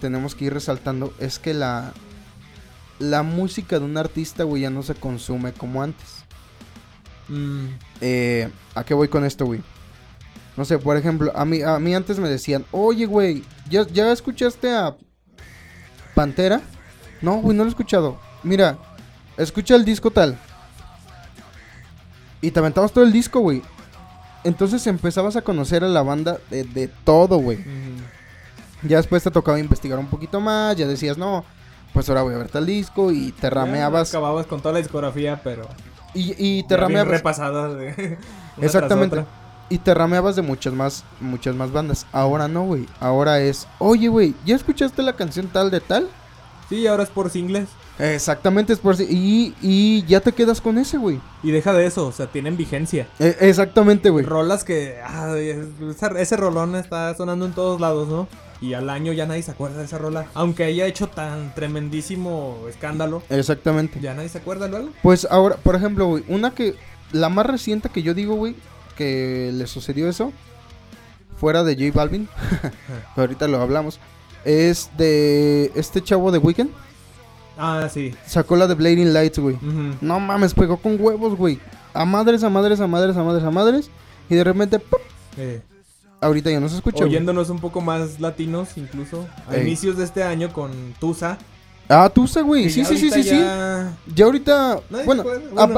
tenemos 0.00 0.34
que 0.34 0.46
ir 0.46 0.54
resaltando 0.54 1.12
es 1.18 1.38
que 1.38 1.54
la 1.54 1.92
la 2.98 3.22
música 3.24 3.78
de 3.80 3.84
un 3.84 3.96
artista, 3.96 4.44
güey, 4.44 4.62
ya 4.62 4.70
no 4.70 4.82
se 4.84 4.94
consume 4.94 5.52
como 5.52 5.82
antes. 5.82 6.06
Mm, 7.28 7.66
Eh, 8.00 8.48
¿A 8.74 8.84
qué 8.84 8.94
voy 8.94 9.08
con 9.08 9.24
esto, 9.24 9.44
güey? 9.46 9.60
No 10.56 10.64
sé, 10.64 10.78
por 10.78 10.96
ejemplo, 10.96 11.32
a 11.34 11.44
mí, 11.44 11.62
a 11.62 11.78
mí 11.78 11.94
antes 11.94 12.18
me 12.18 12.28
decían, 12.28 12.64
oye, 12.72 13.06
güey, 13.06 13.42
¿ya, 13.70 13.86
¿ya 13.88 14.12
escuchaste 14.12 14.70
a 14.70 14.94
Pantera? 16.14 16.60
No, 17.20 17.36
güey, 17.36 17.56
no 17.56 17.62
lo 17.64 17.68
he 17.68 17.70
escuchado. 17.70 18.18
Mira, 18.42 18.76
escucha 19.36 19.74
el 19.76 19.84
disco 19.84 20.10
tal. 20.10 20.38
Y 22.40 22.50
te 22.50 22.58
aventabas 22.58 22.92
todo 22.92 23.04
el 23.04 23.12
disco, 23.12 23.40
güey. 23.40 23.62
Entonces 24.44 24.84
empezabas 24.88 25.36
a 25.36 25.42
conocer 25.42 25.84
a 25.84 25.88
la 25.88 26.02
banda 26.02 26.38
de, 26.50 26.64
de 26.64 26.88
todo, 26.88 27.36
güey. 27.38 27.58
Ya 28.82 28.96
después 28.96 29.22
te 29.22 29.30
tocaba 29.30 29.60
investigar 29.60 29.98
un 30.00 30.08
poquito 30.08 30.40
más, 30.40 30.76
ya 30.76 30.88
decías, 30.88 31.16
no, 31.16 31.44
pues 31.92 32.08
ahora 32.08 32.22
voy 32.22 32.34
a 32.34 32.38
ver 32.38 32.48
tal 32.48 32.66
disco 32.66 33.12
y 33.12 33.30
te 33.30 33.42
Ya 33.42 33.50
rameabas. 33.50 34.08
acababas 34.08 34.46
con 34.46 34.60
toda 34.60 34.72
la 34.72 34.78
discografía, 34.80 35.40
pero 35.44 35.68
Y, 36.14 36.34
y 36.36 36.62
te 36.64 36.74
ya 36.74 36.80
rameabas. 36.80 37.12
repasada 37.12 37.72
de 37.72 38.18
Exactamente. 38.60 39.24
Y 39.68 39.78
te 39.78 39.94
rameabas 39.94 40.36
de 40.36 40.42
muchas 40.42 40.74
más, 40.74 41.04
muchas 41.20 41.54
más 41.54 41.72
bandas. 41.72 42.06
Ahora 42.12 42.46
no, 42.48 42.64
güey. 42.64 42.86
Ahora 43.00 43.40
es, 43.40 43.66
oye, 43.78 44.08
güey, 44.08 44.34
¿ya 44.44 44.54
escuchaste 44.56 45.02
la 45.02 45.14
canción 45.14 45.46
tal 45.48 45.70
de 45.70 45.80
tal? 45.80 46.08
Sí, 46.68 46.86
ahora 46.86 47.02
es 47.04 47.08
por 47.10 47.30
singles. 47.30 47.68
Exactamente, 47.98 48.72
es 48.72 48.78
por 48.78 48.96
y, 49.00 49.54
y 49.60 50.04
ya 50.06 50.20
te 50.20 50.32
quedas 50.32 50.60
con 50.60 50.78
ese, 50.78 50.96
güey. 50.98 51.20
Y 51.42 51.50
deja 51.50 51.72
de 51.72 51.86
eso, 51.86 52.06
o 52.06 52.12
sea, 52.12 52.26
tienen 52.26 52.56
vigencia. 52.56 53.06
E- 53.18 53.36
exactamente, 53.40 54.10
güey. 54.10 54.24
Rolas 54.24 54.64
que. 54.64 54.98
ah, 55.04 55.34
ese 55.36 56.36
rolón 56.36 56.74
está 56.74 57.14
sonando 57.14 57.44
en 57.46 57.52
todos 57.52 57.80
lados, 57.80 58.08
¿no? 58.08 58.28
Y 58.60 58.74
al 58.74 58.90
año 58.90 59.12
ya 59.12 59.26
nadie 59.26 59.42
se 59.42 59.50
acuerda 59.50 59.78
de 59.78 59.84
esa 59.84 59.98
rola. 59.98 60.26
Aunque 60.34 60.64
haya 60.64 60.86
hecho 60.86 61.08
tan 61.08 61.54
tremendísimo 61.54 62.58
escándalo, 62.68 63.22
Exactamente. 63.28 64.00
ya 64.00 64.14
nadie 64.14 64.28
se 64.28 64.38
acuerda 64.38 64.68
luego. 64.68 64.90
Pues 65.02 65.26
ahora, 65.30 65.56
por 65.56 65.74
ejemplo, 65.74 66.06
güey, 66.06 66.24
una 66.28 66.52
que, 66.52 66.76
la 67.12 67.28
más 67.28 67.44
reciente 67.44 67.88
que 67.90 68.02
yo 68.02 68.14
digo, 68.14 68.34
güey, 68.36 68.54
que 68.96 69.50
le 69.52 69.66
sucedió 69.66 70.08
eso, 70.08 70.32
fuera 71.36 71.64
de 71.64 71.74
J 71.74 71.96
Balvin, 71.96 72.28
ahorita 73.16 73.48
lo 73.48 73.60
hablamos, 73.60 73.98
es 74.44 74.90
de 74.96 75.72
este 75.74 76.02
chavo 76.02 76.30
de 76.32 76.38
Weekend, 76.38 76.70
Ah, 77.58 77.88
sí. 77.92 78.14
sacó 78.26 78.56
la 78.56 78.66
de 78.66 78.74
Blading 78.74 79.12
Lights, 79.12 79.38
güey. 79.38 79.58
No 80.00 80.18
mames, 80.20 80.54
pegó 80.54 80.78
con 80.78 80.96
huevos, 80.98 81.36
güey. 81.36 81.60
A 81.92 82.04
madres, 82.06 82.42
a 82.44 82.48
madres, 82.48 82.80
a 82.80 82.86
madres, 82.86 83.14
a 83.16 83.22
madres, 83.22 83.44
a 83.44 83.50
madres. 83.50 83.90
Y 84.30 84.34
de 84.34 84.42
repente, 84.42 84.78
¡pum! 84.78 84.98
Eh, 85.36 85.60
ahorita 86.22 86.50
ya 86.50 86.58
no 86.60 86.68
se 86.70 86.76
escucha. 86.76 86.98
güey. 87.00 87.10
oyéndonos 87.10 87.50
un 87.50 87.58
poco 87.60 87.82
más 87.82 88.18
latinos, 88.20 88.70
incluso. 88.76 89.26
A 89.48 89.58
inicios 89.58 89.98
de 89.98 90.04
este 90.04 90.22
año 90.24 90.50
con 90.52 90.70
Tusa. 90.98 91.36
Ah, 91.88 92.08
Tusa, 92.08 92.40
güey. 92.42 92.70
Sí, 92.70 92.80
ya 92.82 92.86
sí, 92.88 92.96
sí, 92.96 93.06
ahorita 93.08 93.16
sí, 93.16 93.22
sí. 93.28 93.38
ya- 93.40 93.96
Ya 94.14 94.24
ahorita. 94.24 94.80
nadie 94.90 95.04
bueno, 95.04 95.24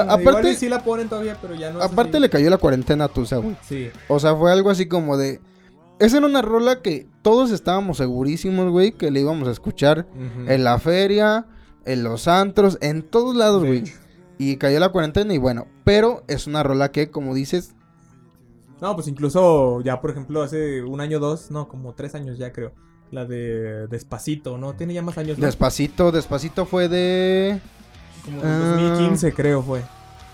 aparte, 0.08 0.54
sí 0.54 0.68
la 0.68 0.84
ponen 0.84 1.08
todavía, 1.08 1.36
pero 1.40 1.54
ya 1.54 1.72
no 1.72 1.80
aparte 1.82 2.20
le 2.20 2.30
cayó 2.30 2.50
la 2.50 2.58
cuarentena 2.58 3.04
a 3.04 3.08
Tusa, 3.08 3.38
güey. 3.38 3.56
Sí. 3.66 3.90
O 4.08 4.20
sea, 4.20 4.36
fue 4.36 4.52
algo 4.52 4.70
así 4.70 4.86
como 4.86 5.16
de. 5.16 5.40
Esa 6.00 6.18
era 6.18 6.26
una 6.26 6.42
rola 6.42 6.82
que 6.82 7.06
todos 7.22 7.50
estábamos 7.50 7.98
segurísimos, 7.98 8.70
güey, 8.70 8.92
que 8.92 9.10
le 9.10 9.20
íbamos 9.20 9.48
a 9.48 9.52
escuchar 9.52 10.06
en 10.48 10.64
la 10.64 10.78
feria, 10.78 11.46
en 11.84 12.02
los 12.04 12.28
antros, 12.28 12.78
en 12.80 13.02
todos 13.02 13.34
lados, 13.36 13.64
güey. 13.64 13.84
Y 14.38 14.56
cayó 14.56 14.80
la 14.80 14.88
cuarentena 14.90 15.32
y 15.32 15.38
bueno, 15.38 15.66
pero 15.84 16.24
es 16.26 16.46
una 16.48 16.62
rola 16.64 16.90
que, 16.90 17.10
como 17.10 17.34
dices, 17.34 17.74
No, 18.80 18.94
pues 18.96 19.06
incluso 19.08 19.80
ya, 19.82 20.00
por 20.00 20.10
ejemplo, 20.10 20.42
hace 20.42 20.82
un 20.82 21.00
año, 21.00 21.18
dos, 21.20 21.50
no, 21.52 21.68
como 21.68 21.94
tres 21.94 22.14
años 22.16 22.36
ya 22.38 22.52
creo. 22.52 22.72
La 23.10 23.24
de 23.24 23.86
Despacito, 23.88 24.58
¿no? 24.58 24.72
Tiene 24.74 24.94
ya 24.94 25.02
más 25.02 25.18
años, 25.18 25.38
¿no? 25.38 25.46
despacito, 25.46 26.10
despacito 26.12 26.66
fue 26.66 26.88
de. 26.88 27.60
Como 28.24 28.40
Ah. 28.42 28.76
2015 28.76 29.32
creo 29.32 29.62
fue. 29.62 29.82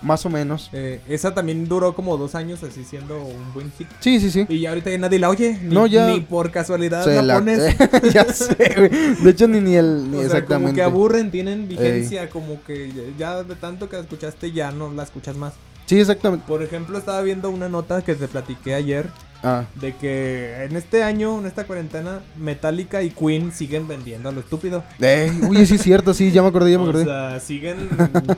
Más 0.02 0.24
o 0.24 0.30
menos. 0.30 0.70
Eh, 0.72 1.02
esa 1.08 1.34
también 1.34 1.68
duró 1.68 1.94
como 1.94 2.16
dos 2.16 2.34
años 2.34 2.62
así 2.62 2.84
siendo 2.84 3.22
un 3.22 3.52
buen 3.52 3.70
hit. 3.72 3.86
Sí, 4.00 4.18
sí, 4.18 4.30
sí. 4.30 4.46
Y 4.48 4.60
ya 4.60 4.70
ahorita 4.70 4.90
ya 4.90 4.96
nadie 4.96 5.18
la 5.18 5.28
oye. 5.28 5.58
Ni, 5.62 5.74
No, 5.74 5.86
ya- 5.86 6.06
ni 6.06 6.20
por 6.20 6.50
casualidad 6.50 7.04
la, 7.06 7.20
la- 7.20 7.34
pones. 7.34 7.76
ya 8.14 8.24
sé, 8.32 8.56
güey. 8.78 8.88
De 9.22 9.30
hecho, 9.30 9.46
ni, 9.46 9.60
ni 9.60 9.74
el. 9.74 10.04
Ni 10.10 10.16
o 10.16 10.20
sea, 10.20 10.28
como 10.28 10.28
exactamente. 10.28 10.74
que 10.76 10.82
aburren, 10.82 11.30
tienen 11.30 11.68
vigencia, 11.68 12.30
como 12.30 12.62
que 12.64 12.90
ya 13.18 13.42
de 13.42 13.54
tanto 13.56 13.90
que 13.90 13.96
la 13.96 14.02
escuchaste 14.02 14.52
ya 14.52 14.70
no 14.70 14.90
la 14.90 15.02
escuchas 15.02 15.36
más. 15.36 15.52
Sí, 15.90 15.98
exactamente. 15.98 16.44
Por 16.46 16.62
ejemplo, 16.62 16.96
estaba 16.96 17.20
viendo 17.20 17.50
una 17.50 17.68
nota 17.68 18.02
que 18.02 18.14
te 18.14 18.28
platiqué 18.28 18.74
ayer 18.74 19.08
Ah, 19.42 19.64
de 19.74 19.96
que 19.96 20.64
en 20.64 20.76
este 20.76 21.02
año, 21.02 21.40
en 21.40 21.46
esta 21.46 21.64
cuarentena, 21.64 22.20
Metallica 22.36 23.02
y 23.02 23.10
Queen 23.10 23.50
siguen 23.52 23.88
vendiendo 23.88 24.28
a 24.28 24.32
lo 24.32 24.38
estúpido. 24.38 24.84
eh, 25.00 25.32
uy, 25.48 25.66
sí 25.66 25.74
es 25.74 25.82
cierto, 25.82 26.14
sí, 26.14 26.30
ya 26.30 26.42
me 26.42 26.48
acordé, 26.48 26.70
ya 26.70 26.78
me 26.78 26.84
O 26.86 26.88
acordé. 26.90 27.04
sea, 27.06 27.40
siguen 27.40 27.88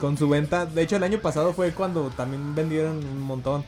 con 0.00 0.16
su 0.16 0.30
venta. 0.30 0.64
De 0.64 0.80
hecho, 0.80 0.96
el 0.96 1.02
año 1.02 1.18
pasado 1.18 1.52
fue 1.52 1.72
cuando 1.72 2.08
también 2.16 2.54
vendieron 2.54 2.96
un 3.04 3.20
montón. 3.20 3.64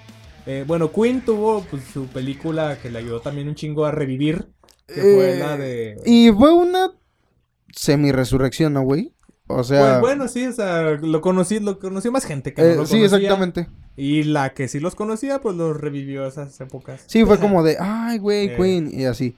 Eh, 0.46 0.64
bueno, 0.66 0.90
Queen 0.90 1.22
tuvo 1.22 1.60
pues, 1.70 1.82
su 1.92 2.06
película 2.06 2.78
que 2.80 2.88
le 2.90 3.00
ayudó 3.00 3.20
también 3.20 3.48
un 3.48 3.54
chingo 3.54 3.84
a 3.84 3.90
revivir. 3.90 4.46
Que 4.86 4.94
fue 4.94 5.32
Eh, 5.34 5.38
la 5.38 5.56
de. 5.58 5.96
Y 6.06 6.30
fue 6.32 6.54
una 6.54 6.90
semi-resurrección, 7.74 8.72
¿no, 8.72 8.82
güey? 8.82 9.12
O 9.46 9.62
sea. 9.62 9.80
Pues 9.80 10.00
bueno, 10.00 10.28
sí, 10.28 10.46
o 10.46 10.52
sea, 10.52 10.92
lo 10.92 11.20
conocí, 11.20 11.60
lo 11.60 11.78
conoció 11.78 12.10
más 12.10 12.24
gente 12.24 12.54
que 12.54 12.62
no 12.62 12.68
eh, 12.68 12.76
lo 12.76 12.86
sí, 12.86 12.96
conocía. 12.96 13.18
exactamente. 13.18 13.68
Y 13.96 14.24
la 14.24 14.54
que 14.54 14.68
sí 14.68 14.80
los 14.80 14.94
conocía, 14.94 15.40
pues 15.40 15.54
los 15.56 15.76
revivió 15.78 16.26
esas 16.26 16.58
épocas. 16.60 17.04
Sí, 17.06 17.24
fue 17.24 17.38
como 17.38 17.62
de, 17.62 17.76
ay, 17.78 18.18
güey, 18.18 18.48
Eh. 18.48 18.56
Queen, 18.56 18.90
y 18.92 19.04
así. 19.04 19.36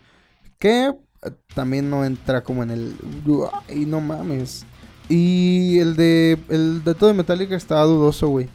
Que 0.58 0.86
eh, 0.86 0.94
también 1.54 1.90
no 1.90 2.04
entra 2.04 2.42
como 2.42 2.62
en 2.62 2.70
el. 2.70 2.94
Ay, 3.68 3.84
no 3.84 4.00
mames. 4.00 4.64
Y 5.08 5.78
el 5.78 5.96
de. 5.96 6.38
El 6.48 6.82
de 6.84 6.94
todo 6.94 7.08
de 7.08 7.14
Metallica 7.14 7.56
estaba 7.56 7.82
dudoso, 7.84 8.28
güey. 8.28 8.48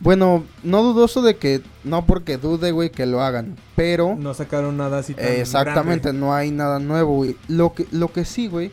Bueno, 0.00 0.44
no 0.62 0.82
dudoso 0.82 1.22
de 1.22 1.36
que. 1.36 1.60
No 1.84 2.06
porque 2.06 2.38
dude, 2.38 2.72
güey, 2.72 2.90
que 2.90 3.04
lo 3.06 3.20
hagan. 3.22 3.56
Pero. 3.76 4.16
No 4.16 4.32
sacaron 4.34 4.76
nada 4.76 4.98
así 4.98 5.14
tan 5.14 5.26
exactamente, 5.26 6.12
no 6.12 6.34
hay 6.34 6.50
nada 6.50 6.78
nuevo, 6.78 7.14
güey. 7.16 7.36
Lo 7.48 7.74
que, 7.74 7.86
lo 7.90 8.12
que 8.12 8.24
sí, 8.24 8.48
güey. 8.48 8.70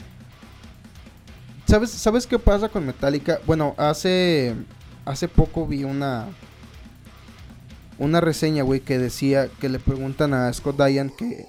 ¿Sabes, 1.68 1.90
¿Sabes 1.92 2.28
qué 2.28 2.38
pasa 2.40 2.70
con 2.70 2.86
Metallica? 2.86 3.40
Bueno, 3.46 3.74
hace. 3.78 4.56
Hace 5.06 5.28
poco 5.28 5.66
vi 5.68 5.84
una. 5.84 6.28
Una 7.98 8.20
reseña, 8.22 8.64
güey, 8.64 8.82
que 8.82 8.98
decía 8.98 9.48
que 9.60 9.70
le 9.70 9.80
preguntan 9.80 10.34
a 10.34 10.52
Scott 10.54 10.78
Diane 10.84 11.12
que. 11.18 11.46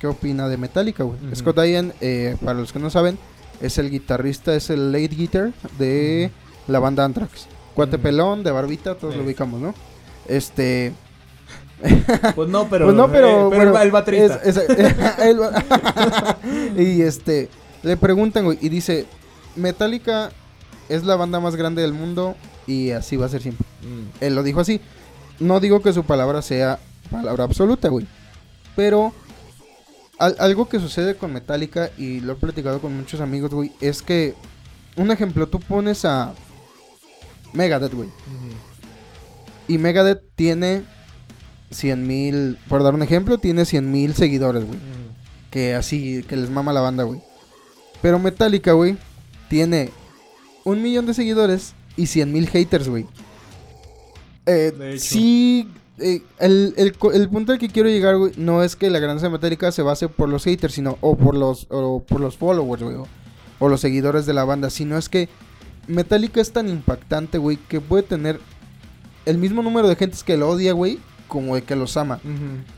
¿Qué 0.00 0.06
opina 0.08 0.48
de 0.48 0.56
Metallica, 0.56 1.04
güey? 1.04 1.18
Scott 1.34 1.60
Diane, 1.60 1.92
eh, 2.00 2.36
para 2.44 2.58
los 2.58 2.72
que 2.72 2.80
no 2.80 2.90
saben, 2.90 3.18
es 3.60 3.78
el 3.78 3.88
guitarrista, 3.88 4.52
es 4.54 4.68
el 4.70 4.90
lead 4.90 5.10
guitar 5.10 5.52
de 5.78 6.30
la 6.66 6.80
banda 6.80 7.04
Anthrax. 7.04 7.46
Cuate 7.74 7.98
pelón, 7.98 8.42
de 8.42 8.50
barbita, 8.50 8.96
todos 8.96 9.16
lo 9.16 9.22
ubicamos, 9.24 9.60
¿no? 9.60 9.74
Este. 10.28 10.92
Pues 12.36 12.48
no, 12.48 12.68
pero. 12.68 12.84
Pues 12.86 12.96
no, 12.96 13.10
pero, 13.10 13.52
eh, 13.52 13.56
bueno, 13.56 13.80
el 13.80 13.90
baterista. 13.90 14.40
es- 14.44 14.56
es- 14.56 14.68
el 15.18 15.40
y 16.80 17.02
este, 17.02 17.48
le 17.82 17.96
preguntan, 17.96 18.44
güey, 18.44 18.58
y 18.60 18.68
dice, 18.68 19.06
Metallica 19.56 20.30
es 20.88 21.04
la 21.04 21.16
banda 21.16 21.40
más 21.40 21.56
grande 21.56 21.82
del 21.82 21.92
mundo 21.92 22.36
y 22.66 22.90
así 22.90 23.16
va 23.16 23.26
a 23.26 23.28
ser 23.30 23.42
siempre. 23.42 23.66
Mm. 23.82 24.24
Él 24.24 24.34
lo 24.34 24.42
dijo 24.42 24.60
así. 24.60 24.80
No 25.40 25.58
digo 25.60 25.80
que 25.82 25.92
su 25.92 26.04
palabra 26.04 26.42
sea 26.42 26.78
palabra 27.10 27.44
absoluta, 27.44 27.88
güey. 27.88 28.06
Pero 28.76 29.12
al- 30.18 30.36
algo 30.38 30.68
que 30.68 30.78
sucede 30.80 31.16
con 31.16 31.32
Metallica, 31.32 31.90
y 31.98 32.20
lo 32.20 32.34
he 32.34 32.36
platicado 32.36 32.80
con 32.80 32.96
muchos 32.96 33.20
amigos, 33.20 33.50
güey, 33.52 33.72
es 33.80 34.02
que, 34.02 34.34
un 34.96 35.10
ejemplo, 35.10 35.48
tú 35.48 35.58
pones 35.60 36.04
a 36.04 36.34
Megadeth, 37.52 37.94
güey. 37.94 38.08
Y 39.68 39.78
Megadeth 39.78 40.22
tiene 40.36 40.84
100 41.70 42.06
mil, 42.06 42.58
por 42.68 42.82
dar 42.82 42.94
un 42.94 43.02
ejemplo, 43.02 43.38
tiene 43.38 43.64
100 43.64 43.90
mil 43.90 44.14
seguidores, 44.14 44.64
güey. 44.64 44.78
Que 45.50 45.74
así, 45.74 46.22
que 46.22 46.36
les 46.36 46.50
mama 46.50 46.72
la 46.72 46.80
banda, 46.80 47.04
güey. 47.04 47.20
Pero 48.02 48.18
Metallica, 48.18 48.72
güey, 48.72 48.96
tiene 49.48 49.90
un 50.64 50.82
millón 50.82 51.06
de 51.06 51.14
seguidores 51.14 51.74
y 51.96 52.06
cien 52.06 52.32
mil 52.32 52.48
haters, 52.48 52.88
güey. 52.88 53.06
Eh, 54.46 54.96
sí, 54.98 55.68
eh, 55.98 56.22
el, 56.40 56.74
el 56.76 56.94
el 57.14 57.28
punto 57.28 57.52
al 57.52 57.58
que 57.58 57.68
quiero 57.68 57.88
llegar, 57.88 58.16
güey, 58.16 58.32
no 58.36 58.62
es 58.62 58.74
que 58.74 58.90
la 58.90 58.98
grandeza 58.98 59.28
de 59.28 59.32
Metallica 59.32 59.70
se 59.70 59.82
base 59.82 60.08
por 60.08 60.28
los 60.28 60.44
haters, 60.44 60.74
sino 60.74 60.98
o 61.00 61.16
por 61.16 61.36
los, 61.36 61.68
o 61.70 62.02
por 62.02 62.20
los 62.20 62.36
followers, 62.36 62.82
güey, 62.82 62.96
o, 62.96 63.06
o 63.60 63.68
los 63.68 63.80
seguidores 63.80 64.26
de 64.26 64.34
la 64.34 64.44
banda, 64.44 64.68
sino 64.70 64.98
es 64.98 65.08
que 65.08 65.28
Metallica 65.86 66.40
es 66.40 66.52
tan 66.52 66.68
impactante, 66.68 67.38
güey, 67.38 67.56
que 67.56 67.80
puede 67.80 68.02
tener 68.02 68.40
el 69.26 69.38
mismo 69.38 69.62
número 69.62 69.88
de 69.88 69.94
gentes 69.96 70.24
que 70.24 70.36
lo 70.36 70.50
odia, 70.50 70.72
güey, 70.72 70.98
como 71.28 71.54
de 71.54 71.62
que 71.62 71.76
los 71.76 71.96
ama. 71.96 72.20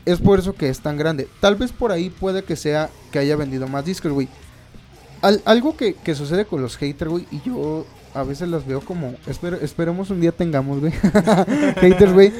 Es 0.05 0.19
por 0.19 0.39
eso 0.39 0.53
que 0.53 0.69
es 0.69 0.79
tan 0.79 0.97
grande. 0.97 1.27
Tal 1.39 1.55
vez 1.55 1.71
por 1.71 1.91
ahí 1.91 2.09
puede 2.09 2.43
que 2.43 2.55
sea 2.55 2.89
que 3.11 3.19
haya 3.19 3.35
vendido 3.35 3.67
más 3.67 3.85
discos, 3.85 4.11
güey. 4.11 4.29
Al- 5.21 5.41
algo 5.45 5.75
que, 5.77 5.93
que 5.95 6.15
sucede 6.15 6.45
con 6.45 6.61
los 6.61 6.77
haters, 6.77 7.09
güey, 7.11 7.25
y 7.31 7.41
yo 7.41 7.85
a 8.13 8.23
veces 8.23 8.47
las 8.49 8.65
veo 8.65 8.81
como... 8.81 9.13
Espero, 9.27 9.57
esperemos 9.57 10.09
un 10.09 10.21
día 10.21 10.31
tengamos, 10.31 10.79
güey. 10.79 10.91
haters, 11.81 12.13
güey. 12.13 12.31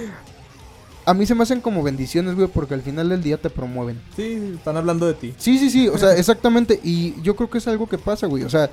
A 1.05 1.13
mí 1.13 1.25
se 1.25 1.35
me 1.35 1.43
hacen 1.43 1.61
como 1.61 1.83
bendiciones, 1.83 2.35
güey, 2.35 2.47
porque 2.47 2.73
al 2.73 2.81
final 2.81 3.09
del 3.09 3.21
día 3.21 3.37
te 3.37 3.49
promueven. 3.49 4.01
Sí, 4.15 4.53
están 4.55 4.77
hablando 4.77 5.05
de 5.05 5.13
ti. 5.13 5.33
Sí, 5.37 5.59
sí, 5.59 5.69
sí, 5.69 5.87
o 5.87 5.97
sea, 5.97 6.15
exactamente. 6.15 6.79
Y 6.83 7.21
yo 7.21 7.35
creo 7.35 7.49
que 7.49 7.59
es 7.59 7.67
algo 7.67 7.87
que 7.87 7.97
pasa, 7.97 8.25
güey. 8.25 8.43
O 8.43 8.49
sea, 8.49 8.69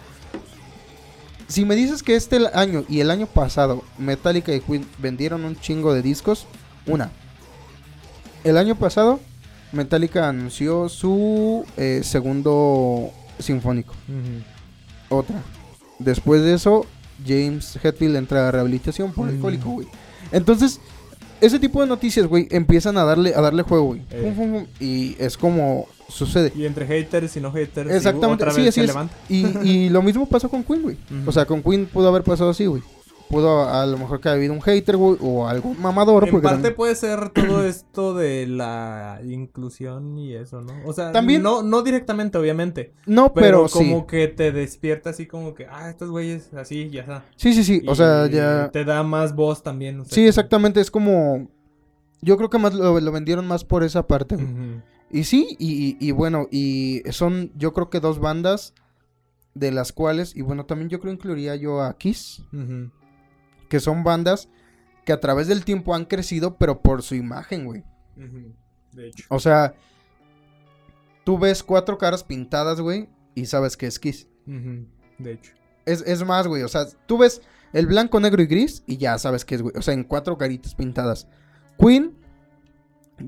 si 1.48 1.64
me 1.66 1.74
dices 1.74 2.02
que 2.02 2.16
este 2.16 2.38
año 2.54 2.84
y 2.88 3.00
el 3.00 3.10
año 3.10 3.26
pasado 3.26 3.82
Metallica 3.98 4.54
y 4.54 4.60
Queen 4.60 4.86
vendieron 4.98 5.44
un 5.44 5.56
chingo 5.60 5.92
de 5.92 6.00
discos, 6.00 6.46
una. 6.86 7.10
El 8.44 8.56
año 8.56 8.76
pasado 8.76 9.20
Metallica 9.72 10.28
anunció 10.28 10.88
su 10.88 11.64
eh, 11.76 12.00
segundo 12.02 13.10
sinfónico. 13.42 13.94
Otra. 15.08 15.42
Después 15.98 16.42
de 16.42 16.54
eso, 16.54 16.86
James 17.26 17.78
Hetfield 17.82 18.16
entra 18.16 18.48
a 18.48 18.50
rehabilitación 18.50 19.12
por 19.12 19.26
Mm. 19.26 19.30
alcohólico, 19.34 19.70
güey. 19.70 19.86
Entonces, 20.32 20.80
ese 21.40 21.58
tipo 21.58 21.80
de 21.80 21.86
noticias, 21.86 22.26
güey, 22.26 22.48
empiezan 22.50 22.96
a 22.96 23.04
darle, 23.04 23.34
a 23.34 23.40
darle 23.40 23.62
juego, 23.62 23.84
güey. 23.86 24.02
Eh. 24.10 24.66
Y 24.80 25.16
es 25.18 25.36
como 25.36 25.86
sucede. 26.08 26.52
Y 26.56 26.66
entre 26.66 26.86
haters 26.86 27.36
y 27.36 27.40
no 27.40 27.50
haters. 27.52 27.90
y 27.90 27.94
Exactamente, 27.94 28.44
otra 28.44 28.52
sí, 28.54 28.60
vez 28.62 28.68
así 28.70 28.86
se 28.86 28.92
es. 28.92 28.96
Y, 29.28 29.68
y 29.68 29.88
lo 29.90 30.02
mismo 30.02 30.26
pasó 30.28 30.48
con 30.48 30.62
Queen, 30.64 30.82
güey. 30.82 30.96
O 31.26 31.32
sea, 31.32 31.44
con 31.46 31.62
Queen 31.62 31.86
pudo 31.86 32.08
haber 32.08 32.22
pasado 32.22 32.50
así, 32.50 32.66
güey. 32.66 32.82
Pudo 33.32 33.68
a 33.68 33.86
lo 33.86 33.96
mejor 33.96 34.20
que 34.20 34.28
haya 34.28 34.36
habido 34.36 34.52
un 34.52 34.60
hater, 34.60 34.96
güey, 34.96 35.16
o 35.22 35.48
algo 35.48 35.72
mamador. 35.74 36.24
En 36.24 36.30
porque 36.30 36.44
parte 36.44 36.56
también- 36.58 36.74
puede 36.76 36.94
ser 36.94 37.30
todo 37.30 37.64
esto 37.66 38.14
de 38.14 38.46
la 38.46 39.20
inclusión 39.24 40.18
y 40.18 40.34
eso, 40.34 40.60
¿no? 40.60 40.72
O 40.84 40.92
sea, 40.92 41.12
También- 41.12 41.42
no, 41.42 41.62
no 41.62 41.82
directamente, 41.82 42.36
obviamente. 42.38 42.92
No, 43.06 43.32
Pero, 43.32 43.64
pero, 43.64 43.68
como 43.70 44.00
sí. 44.00 44.06
que 44.06 44.28
te 44.28 44.52
despierta 44.52 45.10
así 45.10 45.26
como 45.26 45.54
que, 45.54 45.66
ah, 45.66 45.88
estos 45.88 46.10
güeyes 46.10 46.52
así, 46.54 46.90
ya 46.90 47.00
está. 47.00 47.24
Sí, 47.36 47.54
sí, 47.54 47.64
sí. 47.64 47.82
O 47.88 47.94
sea, 47.94 48.26
ya... 48.26 48.70
Te 48.70 48.84
da 48.84 49.02
más 49.02 49.34
voz 49.34 49.62
también. 49.62 49.98
o 50.00 50.04
sea, 50.04 50.14
Sí, 50.14 50.26
exactamente. 50.26 50.80
Es 50.80 50.90
como... 50.90 51.48
Yo 52.20 52.36
creo 52.36 52.50
que 52.50 52.58
más 52.58 52.74
lo, 52.74 53.00
lo 53.00 53.12
vendieron 53.12 53.48
más 53.48 53.64
por 53.64 53.82
esa 53.82 54.06
parte, 54.06 54.36
güey. 54.36 54.46
Y 55.10 55.24
sí, 55.24 55.56
y, 55.58 55.96
y- 56.00 56.08
y 56.08 56.10
bueno, 56.12 56.46
y 56.50 57.02
son 57.10 57.50
yo 57.56 57.72
creo 57.72 57.90
que 57.90 57.98
dos 58.00 58.18
bandas 58.18 58.74
de 59.54 59.70
las 59.72 59.92
cuales, 59.92 60.34
y 60.36 60.40
bueno, 60.42 60.64
también 60.64 60.88
yo 60.88 61.00
creo 61.00 61.12
incluiría 61.12 61.56
yo 61.56 61.82
a 61.82 61.98
Kiss, 61.98 62.42
Ujú. 62.52 62.90
Que 63.72 63.80
son 63.80 64.04
bandas 64.04 64.50
que 65.06 65.14
a 65.14 65.20
través 65.20 65.48
del 65.48 65.64
tiempo 65.64 65.94
han 65.94 66.04
crecido, 66.04 66.58
pero 66.58 66.82
por 66.82 67.02
su 67.02 67.14
imagen, 67.14 67.64
güey. 67.64 67.82
De 68.92 69.08
hecho. 69.08 69.24
O 69.30 69.40
sea, 69.40 69.72
tú 71.24 71.38
ves 71.38 71.62
cuatro 71.62 71.96
caras 71.96 72.22
pintadas, 72.22 72.82
güey, 72.82 73.08
y 73.34 73.46
sabes 73.46 73.78
que 73.78 73.86
es 73.86 73.98
Kiss. 73.98 74.28
De 75.16 75.32
hecho. 75.32 75.54
Es, 75.86 76.02
es 76.02 76.22
más, 76.22 76.46
güey, 76.46 76.64
o 76.64 76.68
sea, 76.68 76.84
tú 77.06 77.16
ves 77.16 77.40
el 77.72 77.86
blanco, 77.86 78.20
negro 78.20 78.42
y 78.42 78.46
gris 78.46 78.84
y 78.86 78.98
ya 78.98 79.16
sabes 79.16 79.46
que 79.46 79.54
es, 79.54 79.62
güey. 79.62 79.74
O 79.74 79.80
sea, 79.80 79.94
en 79.94 80.04
cuatro 80.04 80.36
caritas 80.36 80.74
pintadas. 80.74 81.26
Queen, 81.78 82.14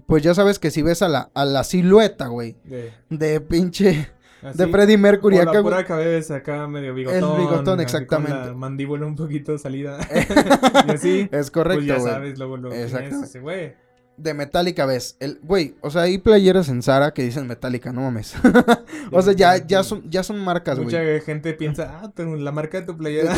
pues 0.05 0.23
ya 0.23 0.35
sabes 0.35 0.59
que 0.59 0.71
si 0.71 0.83
ves 0.83 1.01
a 1.01 1.09
la, 1.09 1.31
a 1.33 1.47
la 1.47 1.65
silueta, 1.65 2.27
güey, 2.27 2.59
De, 2.65 2.93
de 3.09 3.41
pinche... 3.41 4.13
así, 4.45 4.59
De 4.59 4.67
Freddie 4.69 4.99
Mercury 4.99 5.37
la 5.37 5.43
acá, 5.43 5.53
güey. 5.61 5.63
pura 5.65 5.85
cabeza 5.85 6.37
acá 6.37 6.67
medio 6.67 6.95
bigotón. 6.95 7.39
bigotón, 7.39 7.59
así 7.59 7.67
con 7.67 7.81
exactamente. 7.81 8.47
la 8.49 8.53
mandíbula 8.55 9.07
un 9.07 9.17
poquito 9.17 9.57
salida. 9.59 9.99
y 10.89 10.91
así. 10.91 11.29
Es 11.33 11.51
correcto, 11.51 11.79
pues 11.79 11.87
ya 11.87 11.99
güey. 11.99 12.13
sabes 12.13 12.39
luego 12.39 12.57
lo 12.57 12.73
Exactamente. 12.73 13.41
güey. 13.41 13.85
De 14.17 14.33
Metallica 14.33 14.87
ves. 14.87 15.17
El, 15.19 15.41
güey, 15.43 15.75
o 15.81 15.91
sea, 15.91 16.03
hay 16.03 16.19
playeras 16.19 16.69
en 16.69 16.83
Zara 16.83 17.13
que 17.13 17.25
dicen 17.25 17.49
Metallica, 17.49 17.93
no 17.93 18.03
mames. 18.03 18.35
o 19.11 19.21
sea, 19.23 19.33
ya, 19.33 19.57
ya 19.67 19.83
son, 19.83 20.09
ya 20.09 20.23
son 20.23 20.39
marcas, 20.39 20.79
Mucha 20.79 21.03
güey. 21.03 21.21
gente 21.21 21.53
piensa, 21.53 22.01
ah, 22.01 22.13
la 22.17 22.53
marca 22.53 22.79
de 22.81 22.87
tu 22.87 22.97
playera. 22.97 23.35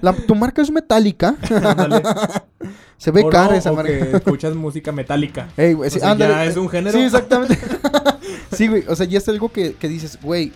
La- 0.00 0.14
tu 0.14 0.34
marca 0.34 0.62
es 0.62 0.70
Metallica. 0.70 1.34
Se 2.96 3.10
ve 3.10 3.22
O 3.22 3.28
cara 3.28 3.50
no, 3.50 3.54
esa 3.56 3.72
o 3.72 3.76
marca. 3.76 3.92
que 3.92 4.16
escuchas 4.16 4.54
música 4.54 4.92
metálica. 4.92 5.48
Ey, 5.58 5.74
güey, 5.74 5.90
sí, 5.90 5.98
O 5.98 6.00
sea, 6.00 6.12
ándale. 6.12 6.32
ya 6.32 6.44
es 6.46 6.56
un 6.56 6.68
género. 6.70 6.96
Sí, 6.96 7.04
exactamente. 7.04 7.58
Sí, 8.54 8.68
güey, 8.68 8.84
o 8.88 8.96
sea, 8.96 9.06
ya 9.06 9.18
es 9.18 9.28
algo 9.28 9.50
que, 9.52 9.74
que 9.74 9.88
dices, 9.88 10.18
güey. 10.22 10.52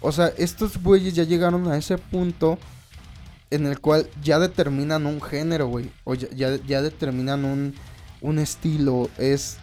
O 0.00 0.12
sea, 0.12 0.28
estos 0.38 0.82
güeyes 0.82 1.14
ya 1.14 1.24
llegaron 1.24 1.68
a 1.68 1.76
ese 1.76 1.98
punto 1.98 2.58
en 3.50 3.66
el 3.66 3.80
cual 3.80 4.08
ya 4.22 4.38
determinan 4.38 5.06
un 5.06 5.20
género, 5.20 5.68
güey. 5.68 5.90
O 6.04 6.14
ya, 6.14 6.28
ya, 6.66 6.82
determinan 6.82 7.44
un, 7.44 7.74
un 8.20 8.38
estilo. 8.38 9.10
Es. 9.18 9.58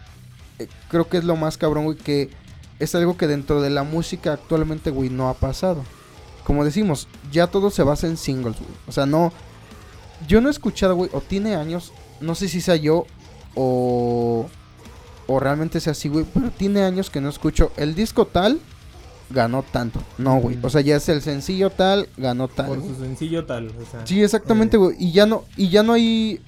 eh, 0.58 0.68
creo 0.88 1.08
que 1.08 1.18
es 1.18 1.24
lo 1.24 1.36
más 1.36 1.58
cabrón, 1.58 1.84
güey, 1.84 1.96
que 1.96 2.30
es 2.78 2.94
algo 2.94 3.16
que 3.16 3.26
dentro 3.26 3.60
de 3.60 3.70
la 3.70 3.82
música 3.82 4.32
actualmente, 4.34 4.90
güey, 4.90 5.10
no 5.10 5.28
ha 5.28 5.34
pasado. 5.34 5.84
Como 6.44 6.64
decimos, 6.64 7.08
ya 7.32 7.48
todo 7.48 7.70
se 7.70 7.82
basa 7.82 8.06
en 8.06 8.16
singles, 8.16 8.58
güey. 8.58 8.72
O 8.86 8.92
sea, 8.92 9.06
no. 9.06 9.32
Yo 10.26 10.40
no 10.40 10.48
he 10.48 10.50
escuchado, 10.50 10.94
güey, 10.96 11.10
o 11.12 11.20
tiene 11.20 11.54
años, 11.56 11.92
no 12.20 12.34
sé 12.34 12.48
si 12.48 12.60
sea 12.60 12.76
yo 12.76 13.06
o. 13.54 14.48
O 15.38 15.40
realmente 15.40 15.78
sea 15.78 15.92
así, 15.92 16.08
güey, 16.08 16.24
pero 16.34 16.50
tiene 16.50 16.82
años 16.82 17.10
que 17.10 17.20
no 17.20 17.28
escucho. 17.28 17.70
El 17.76 17.94
disco 17.94 18.26
tal 18.26 18.58
ganó 19.30 19.62
tanto. 19.62 20.02
No, 20.18 20.40
güey. 20.40 20.56
Mm. 20.56 20.64
O 20.64 20.68
sea, 20.68 20.80
ya 20.80 20.96
es 20.96 21.08
el 21.08 21.22
sencillo 21.22 21.70
tal, 21.70 22.08
ganó 22.16 22.48
tal. 22.48 22.66
Por 22.66 22.82
su 22.82 22.96
sencillo 22.96 23.46
tal. 23.46 23.68
O 23.68 23.88
sea, 23.88 24.04
Sí, 24.04 24.20
exactamente, 24.20 24.76
eh, 24.78 24.80
güey. 24.80 24.96
Y 24.98 25.12
ya 25.12 25.26
no, 25.26 25.44
y 25.56 25.68
ya 25.68 25.84
no 25.84 25.92
hay. 25.92 26.40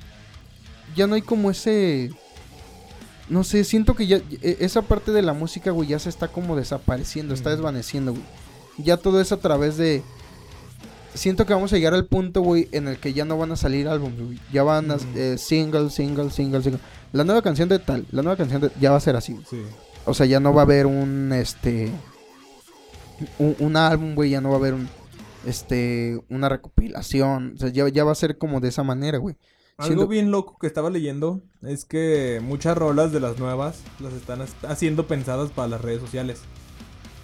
Ya 0.96 1.07
no 1.07 1.14
hay 1.14 1.22
como 1.22 1.53
ese. 1.53 2.11
No 3.29 3.44
sé, 3.44 3.62
siento 3.62 3.94
que 3.94 4.09
ya. 4.09 4.16
e- 4.42 4.57
Esa 4.59 4.83
parte 4.83 5.12
de 5.12 5.22
la 5.22 5.35
música, 5.35 5.70
güey, 5.70 5.88
ya 5.90 6.00
se 6.00 6.09
está 6.09 6.26
como 6.26 6.57
desapareciendo, 6.57 7.33
está 7.33 7.50
desvaneciendo, 7.50 8.11
güey. 8.11 8.24
Ya 8.76 8.96
todo 8.96 9.20
es 9.20 9.31
a 9.31 9.37
través 9.37 9.76
de. 9.76 10.03
Siento 11.14 11.44
que 11.44 11.53
vamos 11.55 11.73
a 11.73 11.77
llegar 11.77 11.92
al 11.94 12.07
punto, 12.07 12.40
güey, 12.40 12.68
en 12.73 12.87
el 12.88 12.99
que 12.99 13.12
ya 13.12 13.25
no 13.25 13.37
van 13.37 13.51
a 13.53 13.57
salir 13.57 13.88
álbumes, 13.88 14.20
güey. 14.20 14.38
Ya 14.53 14.62
van 14.62 14.90
a. 14.90 14.94
Ujú. 14.96 15.05
eh, 15.16 15.38
single, 15.38 15.90
single, 15.90 16.31
single, 16.31 16.62
single. 16.62 16.81
La 17.12 17.25
nueva 17.25 17.42
canción 17.42 17.68
de 17.68 17.79
tal, 17.81 18.07
la 18.12 18.23
nueva 18.23 18.37
canción 18.37 18.61
de. 18.61 18.70
Ya 18.81 18.90
va 18.92 18.96
a 18.96 19.01
ser 19.01 19.16
así. 19.16 19.37
Sí. 19.49 19.61
O 20.07 20.14
sea, 20.14 20.27
ya 20.27 20.38
no 20.40 20.55
va 20.55 20.62
a 20.62 20.64
haber 20.64 20.87
un, 20.87 21.33
este, 21.33 21.90
un, 23.38 23.57
un 23.59 23.77
álbum, 23.77 24.14
güey, 24.14 24.31
ya 24.31 24.40
no 24.40 24.49
va 24.51 24.55
a 24.57 24.59
haber 24.59 24.75
un, 24.75 24.88
este, 25.44 26.20
una 26.31 26.49
recopilación. 26.49 27.55
O 27.57 27.59
sea, 27.59 27.68
ya, 27.70 27.88
ya 27.88 28.05
va 28.05 28.12
a 28.12 28.16
ser 28.16 28.38
como 28.38 28.61
de 28.61 28.68
esa 28.68 28.83
manera, 28.83 29.18
güey. 29.18 29.37
Algo 29.77 29.94
Siento- 29.94 30.09
bien 30.09 30.31
loco 30.31 30.59
que 30.61 30.66
estaba 30.66 30.90
leyendo 30.90 31.40
es 31.62 31.85
que 31.85 32.40
muchas 32.42 32.77
rolas 32.77 33.12
de 33.12 33.20
las 33.20 33.38
nuevas 33.38 33.81
las 33.99 34.12
están 34.12 34.42
haciendo 34.68 35.07
pensadas 35.07 35.51
para 35.51 35.68
las 35.68 35.81
redes 35.81 36.01
sociales. 36.01 36.40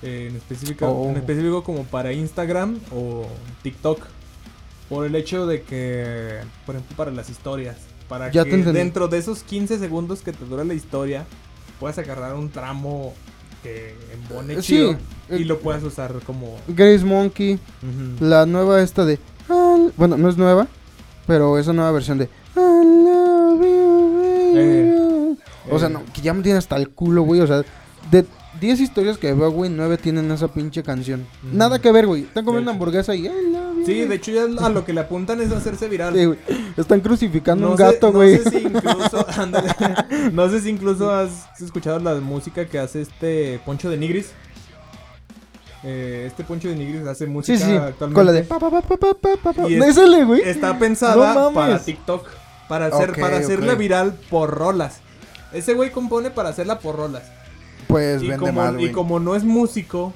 Eh, 0.03 0.29
en, 0.31 0.37
específico, 0.37 0.87
Oh. 0.87 1.09
en 1.11 1.17
específico 1.17 1.63
como 1.65 1.85
para 1.85 2.13
Instagram 2.13 2.79
o 2.94 3.27
TikTok. 3.63 4.01
Por 4.88 5.05
el 5.07 5.17
hecho 5.17 5.47
de 5.47 5.63
que, 5.63 6.38
por 6.65 6.77
ejemplo, 6.77 6.97
para 6.97 7.11
las 7.11 7.29
historias. 7.31 7.77
Para 8.09 8.31
Ya 8.31 8.44
que 8.44 8.57
dentro 8.59 9.09
de 9.09 9.19
esos 9.19 9.42
15 9.42 9.79
segundos 9.79 10.21
que 10.21 10.33
te 10.33 10.44
dura 10.44 10.63
la 10.65 10.75
historia, 10.75 11.27
puedas 11.81 11.99
agarrar 11.99 12.35
un 12.37 12.51
tramo 12.51 13.13
que 13.65 13.97
embone 14.13 14.55
Eh, 14.55 14.61
chido 14.61 14.92
sí, 14.92 14.99
y 15.31 15.42
eh, 15.42 15.44
lo 15.44 15.59
puedas 15.59 15.83
usar 15.83 16.13
como... 16.25 16.57
Grace 16.69 17.05
Monkey, 17.05 17.59
la 18.21 18.47
nueva 18.47 18.81
esta 18.81 19.05
de... 19.05 19.19
Bueno, 19.97 20.17
no 20.17 20.29
es 20.29 20.37
nueva, 20.37 20.69
pero 21.27 21.59
esa 21.59 21.73
nueva 21.73 21.90
versión 21.90 22.19
de... 22.19 22.25
I 22.55 22.59
love 22.59 23.61
you, 23.63 24.53
baby. 24.55 25.38
O 25.69 25.79
sea, 25.81 25.88
Eh, 25.88 25.92
no, 25.92 26.03
que 26.13 26.21
ya 26.21 26.33
me 26.33 26.42
tiene 26.44 26.59
hasta 26.59 26.77
el 26.77 26.90
culo, 26.90 27.23
güey. 27.23 27.40
O 27.40 27.47
sea, 27.47 27.63
de 28.11 28.25
10 28.61 28.81
historias 28.81 29.19
que 29.19 29.33
veo, 29.33 29.50
güey, 29.50 29.71
9 29.71 29.98
tienen 29.98 30.31
esa 30.31 30.48
pinche 30.48 30.83
canción. 30.83 31.27
Nada 31.52 31.81
que 31.81 31.92
ver, 31.92 32.07
güey. 32.07 32.23
Están 32.23 32.44
comiendo 32.44 32.71
hamburguesa 32.71 33.15
y. 33.15 33.31
Sí, 33.85 34.04
de 34.04 34.15
hecho, 34.15 34.33
ya 34.33 34.44
a 34.65 34.69
lo 34.69 34.85
que 34.85 34.92
le 34.92 35.00
apuntan 35.00 35.40
es 35.40 35.52
hacerse 35.52 35.88
viral. 35.88 36.38
Están 36.77 37.00
crucificando 37.00 37.67
no 37.67 37.73
un 37.73 37.77
gato, 37.77 38.13
güey. 38.13 38.38
No 38.38 38.42
sé 38.42 38.50
si 38.50 38.67
incluso. 38.67 39.27
no 40.33 40.50
sé 40.50 40.61
si 40.61 40.69
incluso 40.71 41.11
has 41.11 41.48
escuchado 41.61 41.98
la 42.00 42.15
música 42.17 42.67
que 42.67 42.79
hace 42.79 43.02
este 43.02 43.61
Poncho 43.65 43.90
de 43.90 43.96
Nigris. 43.96 44.33
Eh, 45.85 46.25
este 46.27 46.42
Poncho 46.42 46.69
de 46.69 46.75
Nigris 46.75 47.07
hace 47.07 47.27
música 47.27 47.59
sí, 47.59 47.65
sí. 47.65 47.73
actualmente. 47.73 48.15
Con 48.15 48.27
la 48.27 48.33
de. 48.33 48.42
Güey. 50.25 50.42
Está 50.42 50.79
pensada 50.79 51.52
para 51.52 51.79
TikTok. 51.79 52.27
Para, 52.69 52.87
hacer, 52.87 53.13
para 53.21 53.37
hacerla 53.37 53.77
viral 53.77 54.19
por 54.29 54.50
rolas. 54.50 55.00
Ese 55.52 55.75
güey 55.75 55.92
compone 55.92 56.33
para 56.33 56.48
hacerla 56.48 56.81
por 56.81 56.96
rolas. 56.96 57.23
Pues 57.89 58.23
Y 58.23 58.29
vende 58.29 58.47
como, 58.47 58.53
mal, 58.63 58.81
y 58.81 58.91
como 58.91 59.21
no 59.21 59.37
es 59.37 59.45
músico, 59.45 60.13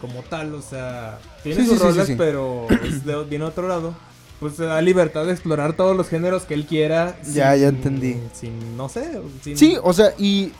como 0.00 0.22
tal, 0.22 0.54
o 0.54 0.62
sea, 0.62 1.18
tiene 1.42 1.62
Sí, 1.62 1.66
sus 1.68 1.78
sí, 1.78 1.84
rolas, 1.84 2.06
sí. 2.06 2.14
pero 2.16 2.66
es 2.84 3.04
de, 3.04 3.24
viene 3.24 3.44
otro 3.44 3.68
lado. 3.68 3.94
Pues 4.38 4.54
se 4.54 4.64
da 4.64 4.80
libertad 4.80 5.26
de 5.26 5.32
explorar 5.32 5.74
todos 5.74 5.94
los 5.96 6.08
géneros 6.08 6.44
que 6.44 6.54
él 6.54 6.64
quiera. 6.66 7.18
Ya, 7.32 7.54
ya 7.56 7.68
entendí. 7.68 8.16
Sin, 8.32 8.76
no 8.76 8.88
sé, 8.88 9.20
sin... 9.42 9.58
Sí, 9.58 9.76
o 9.82 9.92
sea, 9.92 10.14
y 10.16 10.52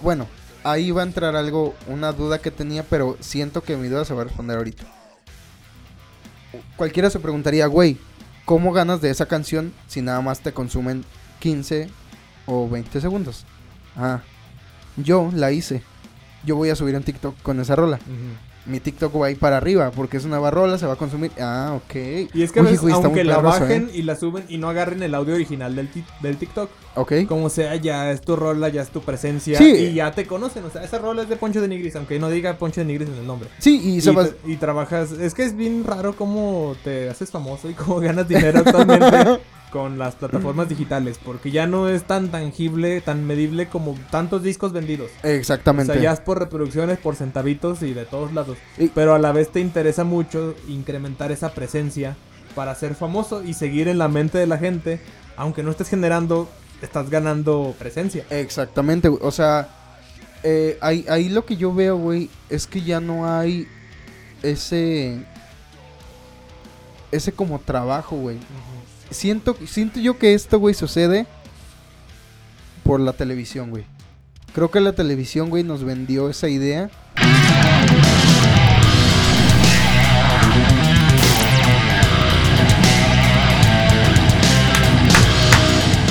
bueno, 0.00 0.28
ahí 0.62 0.92
va 0.92 1.02
a 1.02 1.06
entrar 1.06 1.34
algo, 1.34 1.74
una 1.88 2.12
duda 2.12 2.38
que 2.40 2.52
tenía, 2.52 2.84
pero 2.84 3.16
siento 3.18 3.62
que 3.64 3.76
mi 3.76 3.88
duda 3.88 4.04
se 4.04 4.14
va 4.14 4.20
a 4.22 4.24
responder 4.26 4.58
ahorita. 4.58 4.84
Cualquiera 6.76 7.10
se 7.10 7.18
preguntaría, 7.18 7.66
güey, 7.66 7.96
¿cómo 8.44 8.72
ganas 8.72 9.00
de 9.00 9.10
esa 9.10 9.26
canción 9.26 9.72
si 9.88 10.02
nada 10.02 10.20
más 10.20 10.40
te 10.40 10.52
consumen 10.52 11.04
15 11.40 11.88
o 12.46 12.68
20 12.68 13.00
segundos? 13.00 13.44
Ah, 13.96 14.20
yo 14.96 15.30
la 15.34 15.52
hice. 15.52 15.82
Yo 16.44 16.56
voy 16.56 16.70
a 16.70 16.76
subir 16.76 16.96
un 16.96 17.02
TikTok 17.02 17.34
con 17.42 17.60
esa 17.60 17.76
rola. 17.76 17.98
Mi 18.66 18.78
TikTok 18.78 19.18
va 19.20 19.26
a 19.26 19.30
ir 19.30 19.38
para 19.38 19.56
arriba 19.56 19.90
porque 19.90 20.18
es 20.18 20.24
una 20.24 20.36
nueva 20.36 20.50
rola, 20.50 20.76
se 20.78 20.86
va 20.86 20.92
a 20.92 20.96
consumir. 20.96 21.32
Ah, 21.40 21.72
ok. 21.76 21.94
Y 22.34 22.42
es 22.42 22.52
que 22.52 22.60
a 22.60 22.62
Uy, 22.62 22.74
está 22.74 22.94
aunque 22.94 23.24
la 23.24 23.34
eso, 23.34 23.42
bajen 23.42 23.88
¿eh? 23.88 23.90
y 23.94 24.02
la 24.02 24.16
suben 24.16 24.44
y 24.50 24.58
no 24.58 24.68
agarren 24.68 25.02
el 25.02 25.14
audio 25.14 25.34
original 25.34 25.74
del, 25.74 25.88
del 26.22 26.36
TikTok, 26.36 26.70
Ok. 26.94 27.12
como 27.26 27.48
sea, 27.48 27.74
ya 27.76 28.10
es 28.10 28.20
tu 28.20 28.36
rola, 28.36 28.68
ya 28.68 28.82
es 28.82 28.90
tu 28.90 29.00
presencia 29.00 29.56
Sí. 29.56 29.64
y 29.64 29.94
ya 29.94 30.12
te 30.12 30.26
conocen. 30.26 30.64
O 30.66 30.70
sea, 30.70 30.84
esa 30.84 30.98
rola 30.98 31.22
es 31.22 31.28
de 31.30 31.36
Poncho 31.36 31.60
de 31.62 31.68
Nigris, 31.68 31.96
aunque 31.96 32.18
no 32.18 32.28
diga 32.28 32.58
Poncho 32.58 32.82
de 32.82 32.86
Nigris 32.86 33.08
en 33.08 33.16
el 33.16 33.26
nombre. 33.26 33.48
Sí, 33.58 33.80
y 33.82 33.96
Y, 33.96 34.00
se 34.02 34.10
va... 34.12 34.24
tra- 34.26 34.34
y 34.46 34.56
trabajas. 34.56 35.12
Es 35.12 35.32
que 35.34 35.44
es 35.44 35.56
bien 35.56 35.82
raro 35.84 36.14
cómo 36.14 36.76
te 36.84 37.08
haces 37.08 37.30
famoso 37.30 37.68
y 37.70 37.72
cómo 37.74 37.98
ganas 37.98 38.28
dinero 38.28 38.58
actualmente 38.60 39.40
con 39.70 39.98
las 39.98 40.14
plataformas 40.16 40.68
digitales. 40.68 41.18
Porque 41.24 41.50
ya 41.50 41.66
no 41.66 41.88
es 41.88 42.04
tan 42.04 42.28
tangible, 42.28 43.00
tan 43.00 43.26
medible 43.26 43.68
como 43.68 43.96
tantos 44.10 44.42
discos 44.42 44.72
vendidos. 44.72 45.10
O 45.22 45.26
Exactamente. 45.26 45.92
sea, 45.92 46.02
ya 46.02 46.12
es 46.12 46.20
por 46.20 46.38
reproducciones, 46.38 46.98
por 46.98 47.16
centavitos 47.16 47.82
y 47.82 47.94
de 47.94 48.04
todos 48.04 48.32
lados. 48.32 48.58
Y- 48.78 48.88
Pero 48.88 49.14
a 49.14 49.18
la 49.18 49.32
vez 49.32 49.50
te 49.50 49.60
interesa 49.60 50.04
mucho 50.04 50.54
incrementar 50.68 51.32
esa 51.32 51.52
presencia 51.54 52.16
para 52.54 52.74
ser 52.74 52.94
famoso 52.94 53.42
y 53.44 53.54
seguir 53.54 53.88
en 53.88 53.98
la 53.98 54.08
mente 54.08 54.38
de 54.38 54.46
la 54.46 54.58
gente. 54.58 55.00
Aunque 55.36 55.62
no 55.62 55.70
estés 55.70 55.88
generando, 55.88 56.48
estás 56.82 57.08
ganando 57.10 57.74
presencia. 57.78 58.24
Exactamente, 58.30 59.08
güey. 59.08 59.22
O 59.24 59.30
sea, 59.30 59.68
eh, 60.42 60.76
ahí, 60.80 61.06
ahí 61.08 61.28
lo 61.28 61.44
que 61.46 61.56
yo 61.56 61.72
veo, 61.72 61.96
güey, 61.96 62.28
es 62.48 62.66
que 62.66 62.82
ya 62.82 63.00
no 63.00 63.30
hay 63.30 63.66
ese. 64.42 65.24
Ese 67.12 67.32
como 67.32 67.58
trabajo, 67.58 68.16
güey. 68.16 68.38
Siento, 69.10 69.56
siento 69.66 69.98
yo 69.98 70.18
que 70.18 70.34
esto, 70.34 70.58
güey, 70.58 70.74
sucede 70.74 71.26
por 72.84 73.00
la 73.00 73.12
televisión, 73.12 73.70
güey. 73.70 73.84
Creo 74.54 74.70
que 74.70 74.80
la 74.80 74.92
televisión, 74.92 75.50
güey, 75.50 75.64
nos 75.64 75.84
vendió 75.84 76.30
esa 76.30 76.48
idea. 76.48 76.90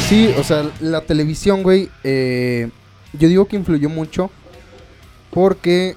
Sí, 0.10 0.34
o 0.38 0.44
sea, 0.44 0.70
la 0.82 1.02
televisión, 1.02 1.64
güey, 1.64 1.90
eh, 2.04 2.70
yo 3.14 3.28
digo 3.28 3.46
que 3.46 3.56
influyó 3.56 3.90
mucho 3.90 4.32
porque, 5.30 5.96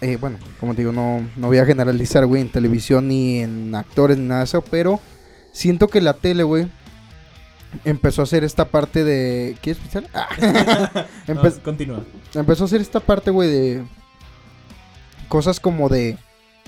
eh, 0.00 0.16
bueno, 0.20 0.38
como 0.60 0.74
te 0.74 0.82
digo, 0.82 0.92
no, 0.92 1.26
no 1.36 1.46
voy 1.46 1.58
a 1.58 1.64
generalizar, 1.64 2.26
güey, 2.26 2.42
en 2.42 2.50
televisión 2.50 3.08
ni 3.08 3.40
en 3.40 3.74
actores 3.74 4.18
ni 4.18 4.26
nada 4.26 4.40
de 4.40 4.44
eso, 4.44 4.62
pero 4.62 5.00
siento 5.56 5.88
que 5.88 6.00
la 6.02 6.12
tele, 6.12 6.42
güey, 6.42 6.68
empezó 7.84 8.20
a 8.20 8.24
hacer 8.24 8.44
esta 8.44 8.66
parte 8.66 9.04
de... 9.04 9.56
¿Quieres 9.62 9.82
pensar? 9.82 10.04
Ah. 10.12 11.06
No, 11.26 11.34
Empe- 11.42 11.62
continúa. 11.62 12.04
empezó 12.34 12.64
a 12.64 12.66
hacer 12.66 12.80
esta 12.82 13.00
parte, 13.00 13.30
güey, 13.30 13.50
de 13.50 13.84
cosas 15.28 15.58
como 15.58 15.88
de 15.88 16.18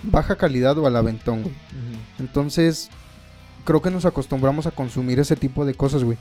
baja 0.03 0.36
calidad 0.36 0.76
o 0.78 0.86
al 0.86 0.97
aventón, 0.97 1.43
güey. 1.43 1.55
Entonces, 2.18 2.89
creo 3.64 3.82
que 3.82 3.91
nos 3.91 4.05
acostumbramos 4.07 4.66
a 4.66 4.70
consumir 4.70 5.20
ese 5.20 5.36
tipo 5.36 5.64
de 5.64 5.74
cosas, 5.74 6.03
güey. 6.03 6.18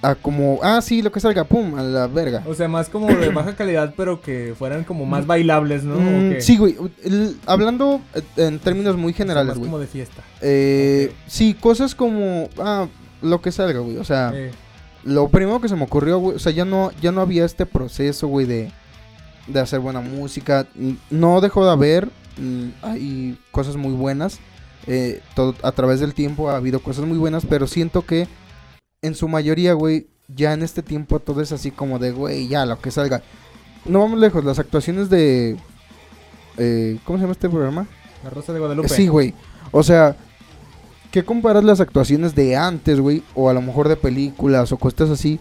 A 0.00 0.14
como, 0.14 0.60
ah, 0.62 0.80
sí, 0.80 1.02
lo 1.02 1.10
que 1.10 1.18
salga, 1.18 1.42
pum, 1.42 1.74
a 1.76 1.82
la 1.82 2.06
verga. 2.06 2.44
O 2.46 2.54
sea, 2.54 2.68
más 2.68 2.88
como 2.88 3.08
de 3.08 3.30
baja 3.30 3.56
calidad, 3.56 3.94
pero 3.96 4.20
que 4.20 4.54
fueran 4.56 4.84
como 4.84 5.04
más 5.06 5.26
bailables, 5.26 5.82
¿no? 5.82 5.96
Mm, 5.98 6.40
sí, 6.40 6.56
güey. 6.56 6.76
el- 7.02 7.36
hablando 7.46 8.00
eh, 8.14 8.22
en 8.36 8.60
términos 8.60 8.96
muy 8.96 9.10
O 9.12 9.16
sea, 9.16 9.24
generales, 9.24 9.48
más 9.48 9.58
güey. 9.58 9.68
como 9.70 9.80
de 9.80 9.86
fiesta. 9.88 10.22
Eh. 10.40 11.12
Sí, 11.26 11.54
cosas 11.54 11.96
como, 11.96 12.48
ah, 12.58 12.86
lo 13.22 13.40
que 13.42 13.50
salga, 13.50 13.80
güey. 13.80 13.96
O 13.96 14.04
sea, 14.04 14.30
Eh, 14.32 14.52
lo 15.02 15.28
primero 15.30 15.60
que 15.60 15.68
se 15.68 15.74
me 15.74 15.82
ocurrió, 15.82 16.18
güey, 16.20 16.36
o 16.36 16.38
sea, 16.38 16.52
ya 16.52 16.64
no, 16.64 16.92
ya 17.02 17.10
no 17.10 17.20
había 17.20 17.44
este 17.44 17.66
proceso, 17.66 18.28
güey, 18.28 18.46
de, 18.46 18.70
de 19.48 19.58
hacer 19.60 19.80
buena 19.80 20.00
música. 20.00 20.66
Mm, 20.76 20.92
No 21.10 21.40
dejó 21.40 21.64
de 21.64 21.72
haber, 21.72 22.08
mm, 22.36 22.68
hay 22.82 23.38
cosas 23.50 23.74
muy 23.76 23.94
buenas. 23.94 24.38
eh, 24.86 25.20
todo, 25.34 25.54
a 25.64 25.72
través 25.72 25.98
del 26.00 26.14
tiempo 26.14 26.48
ha 26.50 26.56
habido 26.56 26.78
cosas 26.80 27.04
muy 27.04 27.18
buenas, 27.18 27.44
pero 27.44 27.66
siento 27.66 28.06
que 28.06 28.26
en 29.02 29.14
su 29.14 29.28
mayoría, 29.28 29.72
güey, 29.74 30.06
ya 30.28 30.52
en 30.52 30.62
este 30.62 30.82
tiempo 30.82 31.20
todo 31.20 31.40
es 31.40 31.52
así 31.52 31.70
como 31.70 31.98
de, 31.98 32.12
güey, 32.12 32.48
ya, 32.48 32.66
lo 32.66 32.80
que 32.80 32.90
salga. 32.90 33.22
No 33.84 34.00
vamos 34.00 34.18
lejos, 34.18 34.44
las 34.44 34.58
actuaciones 34.58 35.08
de... 35.08 35.56
eh, 36.56 36.98
¿Cómo 37.04 37.18
se 37.18 37.22
llama 37.22 37.32
este 37.32 37.48
programa? 37.48 37.86
la 38.24 38.30
Rosa 38.30 38.52
de 38.52 38.58
Guadalupe. 38.58 38.88
Sí, 38.88 39.06
güey. 39.06 39.32
O 39.70 39.82
sea, 39.82 40.16
¿qué 41.12 41.24
comparas 41.24 41.62
las 41.62 41.80
actuaciones 41.80 42.34
de 42.34 42.56
antes, 42.56 42.98
güey? 43.00 43.22
O 43.34 43.48
a 43.48 43.54
lo 43.54 43.62
mejor 43.62 43.88
de 43.88 43.96
películas 43.96 44.72
o 44.72 44.76
cosas 44.76 45.10
así, 45.10 45.38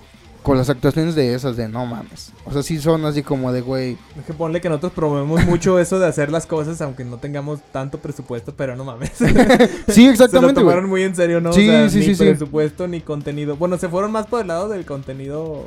con 0.47 0.57
las 0.57 0.69
actuaciones 0.69 1.13
de 1.13 1.33
esas 1.35 1.57
de 1.57 1.67
no 1.67 1.85
mames. 1.85 2.31
O 2.45 2.53
sea, 2.53 2.63
sí 2.63 2.79
son 2.79 3.03
así 3.05 3.21
como 3.21 3.51
de, 3.51 3.61
güey. 3.61 3.97
Es 4.17 4.25
que 4.25 4.33
ponle 4.33 4.61
que 4.61 4.69
nosotros 4.69 4.93
promovemos 4.93 5.45
mucho 5.45 5.77
eso 5.77 5.99
de 5.99 6.07
hacer 6.07 6.31
las 6.31 6.45
cosas, 6.45 6.79
aunque 6.81 7.03
no 7.03 7.17
tengamos 7.17 7.59
tanto 7.73 7.99
presupuesto, 7.99 8.53
pero 8.55 8.75
no 8.75 8.83
mames. 8.85 9.11
Sí, 9.17 9.25
Se 9.93 10.05
lo 10.05 10.11
exactamente, 10.11 10.61
güey. 10.61 10.73
tomaron 10.73 10.89
muy 10.89 11.03
en 11.03 11.15
serio, 11.15 11.41
¿no? 11.41 11.51
Sí, 11.53 11.67
o 11.67 11.71
sea, 11.71 11.89
sí, 11.89 11.99
ni 11.99 12.05
sí, 12.05 12.15
sí. 12.15 12.23
presupuesto 12.23 12.87
ni 12.87 13.01
contenido. 13.01 13.57
Bueno, 13.57 13.77
se 13.77 13.89
fueron 13.89 14.11
más 14.11 14.25
por 14.27 14.41
el 14.41 14.47
lado 14.47 14.69
del 14.69 14.85
contenido 14.85 15.65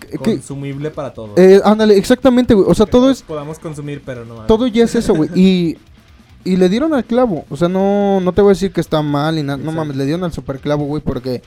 que- 0.00 0.18
consumible 0.18 0.90
para 0.90 1.14
todos. 1.14 1.38
eh, 1.38 1.60
ándale, 1.64 1.96
exactamente, 1.96 2.54
güey. 2.54 2.66
O 2.68 2.74
sea, 2.74 2.86
Que 2.86 2.92
todo 2.92 3.10
es, 3.10 3.22
Podamos 3.22 3.58
consumir, 3.60 4.02
pero 4.04 4.24
no 4.24 4.34
mames. 4.34 4.48
todo 4.48 4.66
ya 4.66 4.84
es 4.84 4.94
eso, 4.96 5.14
güey. 5.14 5.30
Y, 5.34 5.78
y 6.44 6.56
le 6.56 6.68
dieron 6.68 6.92
al 6.92 7.04
clavo. 7.04 7.44
O 7.50 7.56
sea, 7.56 7.68
no, 7.68 8.20
no 8.20 8.32
te 8.32 8.42
voy 8.42 8.50
a 8.50 8.54
decir 8.54 8.72
que 8.72 8.80
está 8.80 9.00
mal 9.00 9.38
y 9.38 9.44
nada. 9.44 9.58
No 9.58 9.70
mames, 9.70 9.96
le 9.96 10.04
dieron 10.06 10.24
al 10.24 10.32
super 10.32 10.58
clavo, 10.58 10.86
güey, 10.86 11.00
porque 11.00 11.40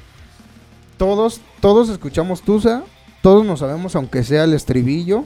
todos, 0.97 1.41
todos 1.59 1.89
escuchamos 1.89 2.41
Tusa. 2.41 2.83
Todos 3.21 3.45
nos 3.45 3.59
sabemos, 3.59 3.95
aunque 3.95 4.23
sea 4.23 4.43
el 4.43 4.53
estribillo. 4.53 5.25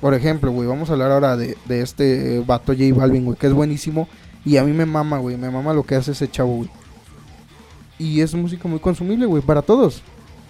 Por 0.00 0.14
ejemplo, 0.14 0.50
güey, 0.50 0.68
vamos 0.68 0.88
a 0.88 0.92
hablar 0.92 1.12
ahora 1.12 1.36
de, 1.36 1.56
de 1.66 1.80
este 1.82 2.40
vato 2.40 2.72
J 2.72 2.94
Balvin, 2.94 3.24
güey, 3.24 3.38
que 3.38 3.46
es 3.46 3.52
buenísimo. 3.52 4.08
Y 4.44 4.56
a 4.58 4.64
mí 4.64 4.72
me 4.72 4.86
mama, 4.86 5.18
güey, 5.18 5.36
me 5.36 5.50
mama 5.50 5.72
lo 5.72 5.82
que 5.82 5.94
hace 5.94 6.12
ese 6.12 6.30
chavo, 6.30 6.56
güey. 6.56 6.70
Y 7.98 8.20
es 8.20 8.34
música 8.34 8.68
muy 8.68 8.78
consumible, 8.78 9.26
güey, 9.26 9.42
para 9.42 9.62
todos. 9.62 10.02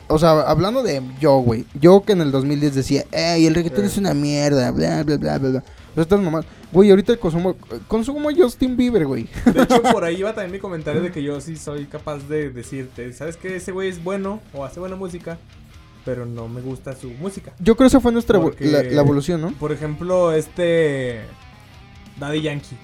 O 0.08 0.18
sea, 0.18 0.42
hablando 0.42 0.82
de 0.82 1.02
yo, 1.20 1.38
güey. 1.38 1.64
Yo 1.80 2.02
que 2.04 2.12
en 2.12 2.20
el 2.20 2.30
2010 2.30 2.74
decía, 2.74 3.04
ey, 3.12 3.46
el 3.46 3.54
reggaetón 3.54 3.84
Eh. 3.84 3.88
es 3.88 3.98
una 3.98 4.14
mierda, 4.14 4.70
bla, 4.70 5.02
bla, 5.02 5.16
bla, 5.16 5.38
bla, 5.38 5.48
bla. 5.50 5.64
Estas 5.96 6.20
mamás, 6.20 6.44
güey, 6.72 6.90
ahorita 6.90 7.16
consumo, 7.16 7.56
consumo 7.88 8.28
Justin 8.36 8.76
Bieber, 8.76 9.06
güey. 9.06 9.28
De 9.52 9.62
hecho, 9.62 9.82
por 9.92 10.04
ahí 10.04 10.16
iba 10.16 10.32
también 10.34 10.52
mi 10.52 10.58
comentario 10.58 11.00
de 11.02 11.10
que 11.12 11.22
yo 11.22 11.40
sí 11.40 11.56
soy 11.56 11.86
capaz 11.86 12.18
de 12.28 12.50
decirte, 12.50 13.12
¿sabes 13.12 13.36
qué? 13.36 13.56
Ese 13.56 13.72
güey 13.72 13.88
es 13.88 14.02
bueno 14.02 14.40
o 14.52 14.64
hace 14.64 14.80
buena 14.80 14.96
música, 14.96 15.38
pero 16.04 16.26
no 16.26 16.48
me 16.48 16.60
gusta 16.60 16.94
su 16.94 17.08
música. 17.10 17.52
Yo 17.58 17.76
creo 17.76 17.86
que 17.86 17.88
esa 17.88 18.00
fue 18.00 18.12
nuestra 18.12 18.40
Porque- 18.40 18.64
la, 18.66 18.82
la 18.82 19.00
evolución, 19.00 19.40
¿no? 19.40 19.52
Por 19.52 19.72
ejemplo, 19.72 20.32
este 20.32 21.20
Daddy 22.18 22.42
Yankee, 22.42 22.76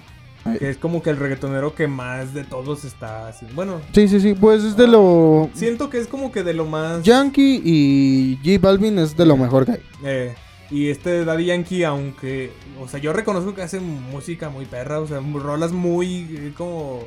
Ay. 0.44 0.58
que 0.58 0.70
es 0.70 0.76
como 0.76 1.02
que 1.02 1.10
el 1.10 1.16
reggaetonero 1.16 1.74
que 1.74 1.86
más 1.86 2.34
de 2.34 2.44
todos 2.44 2.84
está 2.84 3.28
haciendo. 3.28 3.54
Bueno, 3.54 3.80
Sí, 3.94 4.08
sí, 4.08 4.20
sí, 4.20 4.34
pues 4.34 4.62
es 4.64 4.76
de 4.76 4.86
lo... 4.88 5.48
siento 5.54 5.88
que 5.88 5.98
es 5.98 6.06
como 6.08 6.32
que 6.32 6.42
de 6.42 6.52
lo 6.54 6.64
más... 6.66 7.02
Yankee 7.02 7.60
y 7.64 8.38
J 8.44 8.58
Balvin 8.60 8.98
es 8.98 9.16
de 9.16 9.24
lo 9.26 9.36
mejor 9.36 9.66
que 9.66 9.72
hay. 9.72 9.82
Eh, 10.04 10.34
y 10.72 10.88
este 10.88 11.24
Daddy 11.24 11.44
Yankee, 11.46 11.84
aunque, 11.84 12.50
o 12.80 12.88
sea, 12.88 12.98
yo 12.98 13.12
reconozco 13.12 13.54
que 13.54 13.62
hace 13.62 13.78
música 13.78 14.48
muy 14.48 14.64
perra, 14.64 14.98
o 15.00 15.06
sea, 15.06 15.20
rolas 15.20 15.70
muy 15.72 16.26
eh, 16.36 16.52
como 16.56 17.02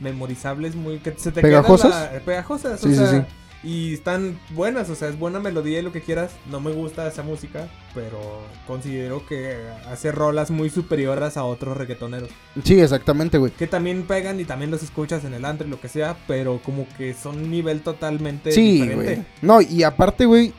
memorizables, 0.00 0.74
muy 0.74 0.98
que 0.98 1.12
se 1.16 1.32
te 1.32 1.40
¿Pegajosas? 1.40 1.90
la- 2.12 2.20
pegajosas, 2.20 2.80
Sí, 2.80 2.88
o 2.88 2.90
sí, 2.90 2.96
sea, 2.96 3.10
sí. 3.10 3.22
y 3.68 3.94
están 3.94 4.38
buenas, 4.50 4.90
o 4.90 4.94
sea, 4.94 5.08
es 5.08 5.18
buena 5.18 5.40
melodía 5.40 5.78
y 5.78 5.82
lo 5.82 5.92
que 5.92 6.00
quieras. 6.02 6.32
No 6.50 6.60
me 6.60 6.70
gusta 6.72 7.06
esa 7.08 7.22
música, 7.22 7.68
pero 7.94 8.18
considero 8.66 9.24
que 9.26 9.56
hace 9.90 10.12
rolas 10.12 10.50
muy 10.50 10.68
superiores 10.70 11.36
a 11.36 11.44
otros 11.44 11.76
reggaetoneros, 11.76 12.28
Sí, 12.62 12.78
exactamente, 12.80 13.38
güey. 13.38 13.52
que 13.52 13.66
también 13.66 14.02
pegan 14.02 14.40
y 14.40 14.44
también 14.44 14.70
los 14.70 14.82
escuchas 14.82 15.24
en 15.24 15.32
el 15.34 15.44
antro 15.44 15.66
y 15.66 15.70
lo 15.70 15.80
que 15.80 15.88
sea, 15.88 16.16
pero 16.26 16.60
como 16.64 16.86
que 16.98 17.14
son 17.14 17.38
un 17.38 17.50
nivel 17.50 17.80
totalmente 17.80 18.52
Sí, 18.52 18.72
diferente. 18.82 19.04
güey. 19.14 19.26
No, 19.42 19.60
y 19.62 19.82
aparte, 19.84 20.26
güey, 20.26 20.52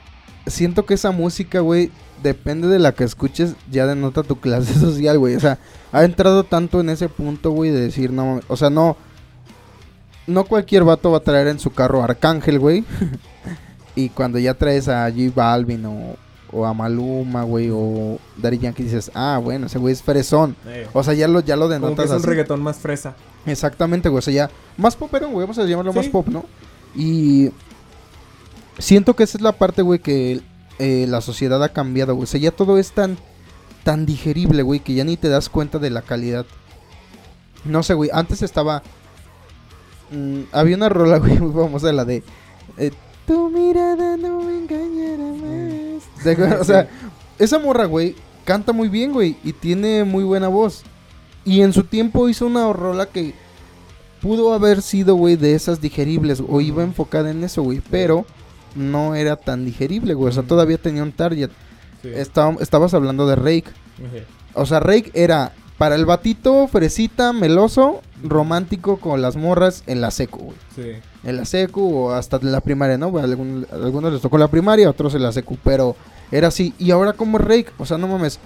siento 0.47 0.85
que 0.85 0.93
esa 0.95 1.11
música, 1.11 1.59
güey, 1.59 1.91
depende 2.23 2.67
de 2.67 2.79
la 2.79 2.93
que 2.93 3.03
escuches, 3.03 3.55
ya 3.71 3.85
denota 3.85 4.23
tu 4.23 4.39
clase 4.39 4.73
social, 4.79 5.17
güey. 5.19 5.35
O 5.35 5.39
sea, 5.39 5.57
ha 5.91 6.03
entrado 6.03 6.43
tanto 6.43 6.79
en 6.81 6.89
ese 6.89 7.09
punto, 7.09 7.51
güey, 7.51 7.71
de 7.71 7.81
decir, 7.81 8.11
no, 8.11 8.41
o 8.47 8.57
sea, 8.57 8.69
no. 8.69 8.97
No 10.27 10.45
cualquier 10.45 10.83
vato 10.83 11.11
va 11.11 11.17
a 11.17 11.23
traer 11.23 11.47
en 11.47 11.59
su 11.59 11.69
carro 11.71 12.01
a 12.01 12.05
Arcángel, 12.05 12.57
güey. 12.59 12.83
y 13.95 14.09
cuando 14.09 14.39
ya 14.39 14.55
traes 14.55 14.87
a 14.87 15.09
J 15.11 15.31
Balvin 15.35 15.85
o 15.85 16.15
o 16.51 16.65
a 16.65 16.73
Maluma, 16.73 17.43
güey, 17.43 17.69
o 17.71 18.17
Daddy 18.37 18.59
Yankee, 18.59 18.83
dices, 18.83 19.11
ah, 19.13 19.39
bueno, 19.43 19.65
ese 19.65 19.77
güey 19.77 19.91
es 19.93 20.01
fresón. 20.01 20.55
Eh, 20.67 20.87
O 20.93 21.03
sea, 21.03 21.13
ya 21.13 21.27
lo, 21.27 21.41
ya 21.41 21.57
lo 21.57 21.63
como 21.63 21.73
que 21.79 21.83
denotas 21.85 22.05
es 22.05 22.11
un 22.11 22.17
así. 22.17 22.27
reggaetón 22.27 22.63
más 22.63 22.77
fresa. 22.77 23.13
Exactamente, 23.45 24.07
güey. 24.07 24.19
O 24.19 24.21
sea, 24.21 24.33
ya 24.33 24.49
más 24.77 24.95
popero, 24.95 25.27
güey. 25.29 25.41
Vamos 25.41 25.57
a 25.57 25.65
llamarlo 25.65 25.91
más 25.91 26.07
pop, 26.07 26.27
¿no? 26.27 26.45
Y 26.95 27.49
siento 28.77 29.15
que 29.15 29.23
esa 29.23 29.37
es 29.37 29.41
la 29.41 29.53
parte, 29.53 29.81
güey, 29.81 29.99
que 29.99 30.41
eh, 30.79 31.05
la 31.07 31.21
sociedad 31.21 31.63
ha 31.63 31.69
cambiado, 31.69 32.15
güey. 32.15 32.23
O 32.23 32.27
sea, 32.27 32.39
ya 32.39 32.51
todo 32.51 32.77
es 32.77 32.91
tan, 32.91 33.17
tan 33.83 34.05
digerible, 34.05 34.63
güey, 34.63 34.79
que 34.79 34.93
ya 34.93 35.03
ni 35.03 35.17
te 35.17 35.29
das 35.29 35.49
cuenta 35.49 35.79
de 35.79 35.89
la 35.89 36.01
calidad. 36.01 36.45
No 37.63 37.83
sé, 37.83 37.93
güey. 37.93 38.09
Antes 38.13 38.41
estaba... 38.41 38.83
mm, 40.11 40.41
había 40.51 40.75
una 40.75 40.89
rola, 40.89 41.17
güey, 41.19 41.39
muy 41.39 41.53
famosa, 41.53 41.91
la 41.93 42.05
de... 42.05 42.23
eh, 42.77 42.91
tu 43.25 43.49
mirada 43.49 44.17
no 44.17 44.39
me 44.41 44.59
engañará 44.59 45.23
más. 45.23 46.23
¿Te 46.23 46.31
acuerdas? 46.31 46.61
O 46.61 46.63
sea, 46.65 46.87
esa 47.39 47.57
morra, 47.57 47.85
güey, 47.85 48.15
canta 48.43 48.71
muy 48.71 48.87
bien, 48.87 49.13
güey, 49.13 49.37
y 49.43 49.53
tiene 49.53 50.03
muy 50.03 50.23
buena 50.23 50.47
voz. 50.47 50.83
Y 51.43 51.61
en 51.61 51.73
su 51.73 51.83
tiempo 51.83 52.29
hizo 52.29 52.45
una 52.45 52.71
rola 52.71 53.07
que 53.07 53.33
pudo 54.21 54.53
haber 54.53 54.81
sido, 54.81 55.15
güey, 55.15 55.35
de 55.35 55.55
esas 55.55 55.81
digeribles, 55.81 56.41
o 56.47 56.61
iba 56.61 56.83
enfocada 56.83 57.31
en 57.31 57.43
eso, 57.43 57.63
güey, 57.63 57.81
pero 57.89 58.25
no 58.75 59.15
era 59.15 59.35
tan 59.37 59.65
digerible, 59.65 60.13
güey. 60.13 60.29
O 60.29 60.33
sea, 60.33 60.43
todavía 60.43 60.77
tenía 60.77 61.03
un 61.03 61.11
target. 61.11 61.49
Sí. 62.01 62.09
Estaba- 62.13 62.57
estabas 62.59 62.93
hablando 62.93 63.25
de 63.27 63.35
Rake. 63.35 63.65
Ujú. 63.99 64.23
O 64.61 64.65
sea, 64.65 64.79
Rake 64.79 65.11
era 65.13 65.53
para 65.77 65.95
el 65.95 66.05
batito, 66.05 66.67
fresita, 66.67 67.33
meloso, 67.33 68.01
romántico 68.23 68.97
con 68.97 69.21
las 69.21 69.35
morras 69.35 69.83
en 69.87 70.01
la 70.01 70.11
seco, 70.11 70.37
güey. 70.37 70.57
Sí. 70.75 70.91
En 71.23 71.35
la 71.37 71.45
secu 71.45 71.93
o 71.95 72.11
hasta 72.11 72.37
en 72.37 72.51
la 72.51 72.61
primaria, 72.61 72.97
¿no? 72.97 73.11
Bueno, 73.11 73.27
algún- 73.27 73.67
algunos 73.71 74.13
les 74.13 74.21
tocó 74.21 74.37
la 74.37 74.47
primaria, 74.47 74.89
otros 74.89 75.15
en 75.15 75.23
la 75.23 75.31
secu, 75.31 75.57
pero 75.63 75.95
era 76.31 76.47
así. 76.49 76.73
Y 76.79 76.91
ahora 76.91 77.13
como 77.13 77.37
Rake, 77.37 77.67
o 77.77 77.85
sea, 77.85 77.97
no 77.97 78.07
mames, 78.07 78.39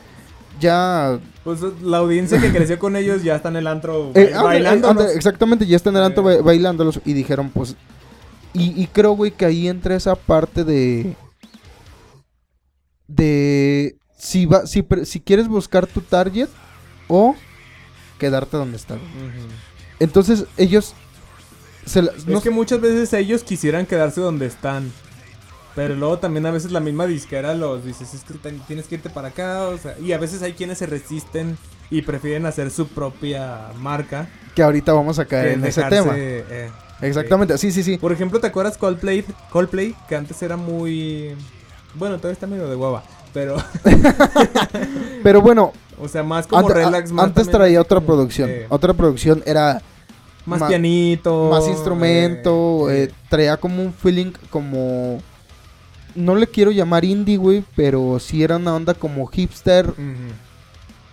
ya... 0.59 1.19
Pues 1.43 1.59
la 1.83 1.97
audiencia 1.97 2.39
que 2.41 2.51
creció 2.51 2.79
con 2.79 2.95
ellos 2.95 3.23
ya 3.23 3.35
está 3.35 3.49
en 3.49 3.57
el 3.57 3.67
antro 3.67 4.11
eh, 4.15 4.31
bailando. 4.41 4.89
exactamente, 5.09 5.65
ya 5.65 5.75
están 5.75 5.93
en 5.95 5.99
el 5.99 6.05
antro 6.07 6.23
ba- 6.23 6.41
bailándolos 6.41 6.99
y 7.05 7.13
dijeron, 7.13 7.49
pues... 7.49 7.75
Y, 8.53 8.81
y 8.81 8.87
creo, 8.87 9.11
güey, 9.11 9.31
que 9.31 9.45
ahí 9.45 9.67
entra 9.67 9.95
esa 9.95 10.15
parte 10.15 10.63
de... 10.63 11.15
De... 13.07 13.95
Si, 14.17 14.45
va, 14.45 14.65
si, 14.67 14.81
pre- 14.81 15.05
si 15.05 15.19
quieres 15.21 15.47
buscar 15.47 15.87
tu 15.87 16.01
target 16.01 16.49
o 17.07 17.35
quedarte 18.17 18.57
donde 18.57 18.77
estás. 18.77 18.99
Entonces 19.99 20.45
ellos... 20.57 20.93
Se 21.85 22.01
la- 22.01 22.11
no 22.27 22.37
Es 22.37 22.43
que 22.43 22.49
muchas 22.49 22.81
veces 22.81 23.13
ellos 23.13 23.43
quisieran 23.43 23.85
quedarse 23.85 24.19
donde 24.21 24.45
están. 24.45 24.91
Pero 25.75 25.95
luego 25.95 26.19
también 26.19 26.45
a 26.45 26.51
veces 26.51 26.71
la 26.71 26.81
misma 26.81 27.05
disquera 27.07 27.53
los 27.53 27.85
dices, 27.85 28.13
es 28.13 28.23
que 28.23 28.33
tienes 28.67 28.87
que 28.87 28.95
irte 28.95 29.09
para 29.09 29.29
acá. 29.29 29.67
O 29.67 29.77
sea, 29.77 29.97
y 29.99 30.11
a 30.11 30.17
veces 30.17 30.41
hay 30.41 30.53
quienes 30.53 30.79
se 30.79 30.85
resisten 30.87 31.57
y 31.89 32.01
prefieren 32.01 32.45
hacer 32.45 32.69
su 32.71 32.87
propia 32.87 33.69
marca. 33.79 34.27
que 34.55 34.61
ahorita 34.63 34.91
vamos 34.93 35.17
a 35.19 35.25
caer 35.25 35.53
en 35.53 35.65
ese 35.65 35.81
tema. 35.83 36.13
eh, 36.17 36.69
Exactamente, 37.01 37.57
sí, 37.57 37.71
sí, 37.71 37.83
sí. 37.83 37.97
Por 37.97 38.11
ejemplo, 38.11 38.39
¿te 38.39 38.47
acuerdas 38.47 38.77
Coldplay? 38.77 39.25
Coldplay, 39.51 39.95
que 40.07 40.15
antes 40.15 40.41
era 40.41 40.57
muy... 40.57 41.35
Bueno, 41.95 42.17
todavía 42.17 42.33
está 42.33 42.47
medio 42.47 42.67
de 42.69 42.75
guava. 42.75 43.03
Pero, 43.33 43.57
Pero 45.23 45.41
bueno, 45.41 45.73
o 45.99 46.07
sea, 46.07 46.23
más 46.23 46.47
como 46.47 46.67
ante- 46.67 46.73
relax. 46.73 47.11
Más 47.11 47.25
antes 47.25 47.45
también 47.45 47.57
traía 47.59 47.81
otra 47.81 48.01
producción. 48.01 48.49
eh, 48.49 48.65
Otra 48.69 48.93
producción 48.93 49.43
era 49.45 49.81
más 50.45 50.59
ma- 50.61 50.67
pianito. 50.67 51.49
más 51.51 51.67
instrumento, 51.67 52.89
eh, 52.89 53.03
eh, 53.03 53.11
traía 53.29 53.57
como 53.57 53.81
un 53.83 53.93
feeling 53.93 54.31
como... 54.49 55.21
No 56.15 56.35
le 56.35 56.47
quiero 56.47 56.71
llamar 56.71 57.05
indie, 57.05 57.37
güey, 57.37 57.63
pero 57.75 58.17
sí 58.19 58.43
era 58.43 58.57
una 58.57 58.73
onda 58.75 58.93
como 58.95 59.27
hipster 59.27 59.89
ujú. 59.89 59.99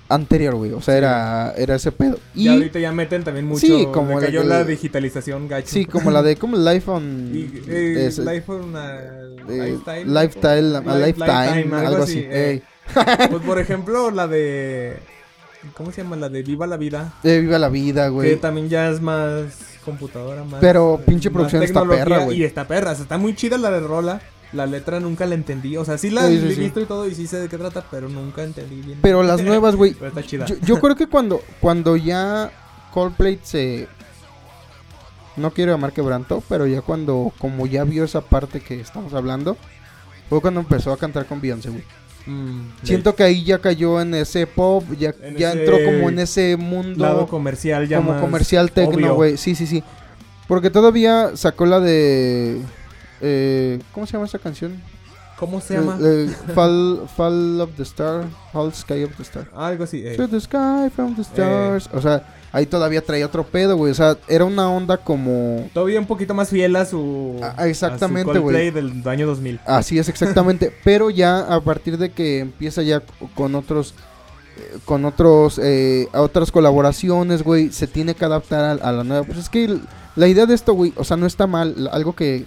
Anterior, 0.08 0.54
güey. 0.54 0.72
O 0.72 0.80
sea, 0.80 0.94
Sí. 0.94 0.98
era, 0.98 1.52
era 1.56 1.74
ese 1.76 1.92
pedo. 1.92 2.18
Y 2.34 2.48
ahorita 2.48 2.78
ya 2.78 2.92
meten 2.92 3.24
también 3.24 3.46
mucho. 3.46 3.66
Sí, 3.66 3.86
como 3.92 4.08
le 4.10 4.14
la 4.14 4.20
cayó 4.26 4.42
que- 4.42 4.48
la 4.48 4.64
digitalización 4.64 5.48
gacho. 5.48 5.68
sí, 5.68 5.84
como 5.84 6.10
la 6.10 6.22
de 6.22 6.36
como 6.36 6.56
Life 6.56 6.90
on... 6.90 7.30
Y, 7.34 7.62
eh, 7.68 8.10
a 8.26 8.32
eh, 8.32 9.28
Lifestyle. 9.48 10.12
lifestyle, 10.14 10.76
a 10.76 10.80
Life- 10.98 11.20
lifetime, 11.20 11.76
algo 11.76 12.02
así. 12.02 12.20
eh. 12.28 12.62
Pues 13.30 13.42
por 13.42 13.58
ejemplo, 13.58 14.10
la 14.12 14.28
de. 14.28 14.96
¿Cómo 15.74 15.90
se 15.90 16.02
llama? 16.02 16.14
La 16.14 16.28
de 16.28 16.42
Viva 16.42 16.66
la 16.68 16.76
Vida. 16.76 17.14
Eh, 17.24 17.40
viva 17.40 17.58
la 17.58 17.68
vida, 17.68 18.04
Que 18.04 18.10
güey. 18.10 18.36
también 18.36 18.68
ya 18.68 18.88
es 18.90 19.00
más 19.00 19.44
computadora, 19.84 20.44
más. 20.44 20.60
Pero 20.60 20.94
eh, 21.00 21.02
pinche 21.04 21.30
producción 21.30 21.64
está 21.64 21.84
perra, 21.84 22.18
güey. 22.24 22.38
Y 22.40 22.44
está 22.44 22.68
perra. 22.68 22.92
O 22.92 22.94
sea, 22.94 23.02
está 23.02 23.18
muy 23.18 23.34
chida 23.34 23.58
la 23.58 23.70
de 23.72 23.80
Rola. 23.80 24.20
La 24.52 24.66
letra 24.66 25.00
nunca 25.00 25.26
la 25.26 25.34
entendí. 25.34 25.76
O 25.76 25.84
sea, 25.84 25.98
sí 25.98 26.10
la 26.10 26.26
Sí, 26.28 26.38
sí, 26.40 26.46
he 26.46 26.54
sí. 26.54 26.60
visto 26.60 26.80
y 26.80 26.84
todo 26.86 27.06
y 27.06 27.14
sí 27.14 27.26
sé 27.26 27.38
de 27.38 27.48
qué 27.48 27.58
trata, 27.58 27.84
pero 27.90 28.08
nunca 28.08 28.42
entendí 28.42 28.80
bien. 28.80 28.98
Pero 29.02 29.22
las 29.22 29.42
nuevas, 29.42 29.76
güey. 29.76 29.96
Yo, 30.46 30.56
yo 30.62 30.80
creo 30.80 30.96
que 30.96 31.06
cuando, 31.06 31.40
cuando 31.60 31.96
ya 31.96 32.50
Coldplay 32.92 33.38
se... 33.42 33.88
No 35.36 35.50
quiero 35.50 35.72
llamar 35.72 35.92
quebrantó, 35.92 36.42
pero 36.48 36.66
ya 36.66 36.80
cuando, 36.80 37.30
como 37.38 37.66
ya 37.66 37.84
vio 37.84 38.04
esa 38.04 38.22
parte 38.22 38.60
que 38.60 38.80
estamos 38.80 39.12
hablando, 39.12 39.58
fue 40.30 40.40
cuando 40.40 40.60
empezó 40.60 40.92
a 40.92 40.96
cantar 40.96 41.26
con 41.26 41.42
Beyoncé, 41.42 41.68
güey. 41.68 41.84
Mm, 42.26 42.70
Siento 42.82 43.14
que 43.14 43.22
ahí 43.22 43.44
ya 43.44 43.58
cayó 43.58 44.00
en 44.00 44.14
ese 44.14 44.46
pop, 44.46 44.84
ya, 44.98 45.14
En 45.22 45.36
ya 45.36 45.50
ese 45.52 45.60
entró 45.60 45.76
como 45.84 46.08
en 46.08 46.18
ese 46.18 46.56
mundo 46.56 47.04
lado 47.04 47.26
comercial 47.28 47.86
ya 47.86 47.98
como 47.98 48.12
más 48.12 48.20
comercial 48.20 48.72
tecno, 48.72 49.14
güey. 49.14 49.36
Sí, 49.36 49.54
sí, 49.54 49.66
sí. 49.66 49.84
Porque 50.48 50.70
todavía 50.70 51.36
sacó 51.36 51.66
la 51.66 51.80
de... 51.80 52.60
eh, 53.20 53.80
¿Cómo 53.92 54.06
se 54.06 54.12
llama 54.14 54.26
esa 54.26 54.38
canción? 54.38 54.80
¿Cómo 55.38 55.60
se 55.60 55.74
llama? 55.74 55.98
Eh, 56.00 56.28
eh, 56.30 56.52
Fall, 56.54 57.02
Fall 57.14 57.60
of 57.60 57.70
the 57.76 57.82
Star, 57.82 58.24
Fall 58.54 58.72
Sky 58.72 59.04
of 59.04 59.14
the 59.16 59.22
Star. 59.22 59.46
Algo 59.54 59.84
así. 59.84 60.02
eh. 60.06 60.16
To 60.16 60.26
the 60.26 60.40
sky 60.40 60.88
from 60.94 61.14
the 61.14 61.20
stars. 61.22 61.90
O 61.92 62.00
sea, 62.00 62.26
ahí 62.52 62.64
todavía 62.64 63.02
traía 63.04 63.26
otro 63.26 63.44
pedo, 63.44 63.76
güey. 63.76 63.92
O 63.92 63.94
sea, 63.94 64.16
era 64.28 64.46
una 64.46 64.70
onda 64.70 64.96
como. 64.96 65.68
Todavía 65.74 66.00
un 66.00 66.06
poquito 66.06 66.32
más 66.32 66.48
fiel 66.48 66.74
a 66.76 66.86
su. 66.86 67.38
Ah, 67.42 67.68
exactamente, 67.68 68.30
a 68.30 68.34
su 68.34 68.40
güey. 68.40 68.70
Coldplay 68.70 68.70
del 68.70 69.06
año 69.06 69.26
2000. 69.26 69.60
Así 69.66 69.98
es 69.98 70.08
exactamente. 70.08 70.72
Pero 70.84 71.10
ya 71.10 71.40
a 71.40 71.60
partir 71.60 71.98
de 71.98 72.10
que 72.12 72.38
empieza 72.38 72.80
ya 72.82 73.02
con 73.34 73.54
otros. 73.56 73.92
eh, 74.56 74.78
Con 74.86 75.04
otros. 75.04 75.60
Eh, 75.62 76.08
a 76.14 76.22
otras 76.22 76.50
colaboraciones, 76.50 77.42
güey. 77.42 77.72
Se 77.72 77.86
tiene 77.86 78.14
que 78.14 78.24
adaptar 78.24 78.64
a, 78.64 78.88
a 78.88 78.90
la 78.90 79.04
nueva. 79.04 79.24
Pues 79.26 79.36
es 79.36 79.50
que 79.50 79.78
la 80.14 80.28
idea 80.28 80.46
de 80.46 80.54
esto, 80.54 80.72
güey. 80.72 80.94
O 80.96 81.04
sea, 81.04 81.18
no 81.18 81.26
está 81.26 81.46
mal. 81.46 81.90
Algo 81.92 82.14
que. 82.16 82.46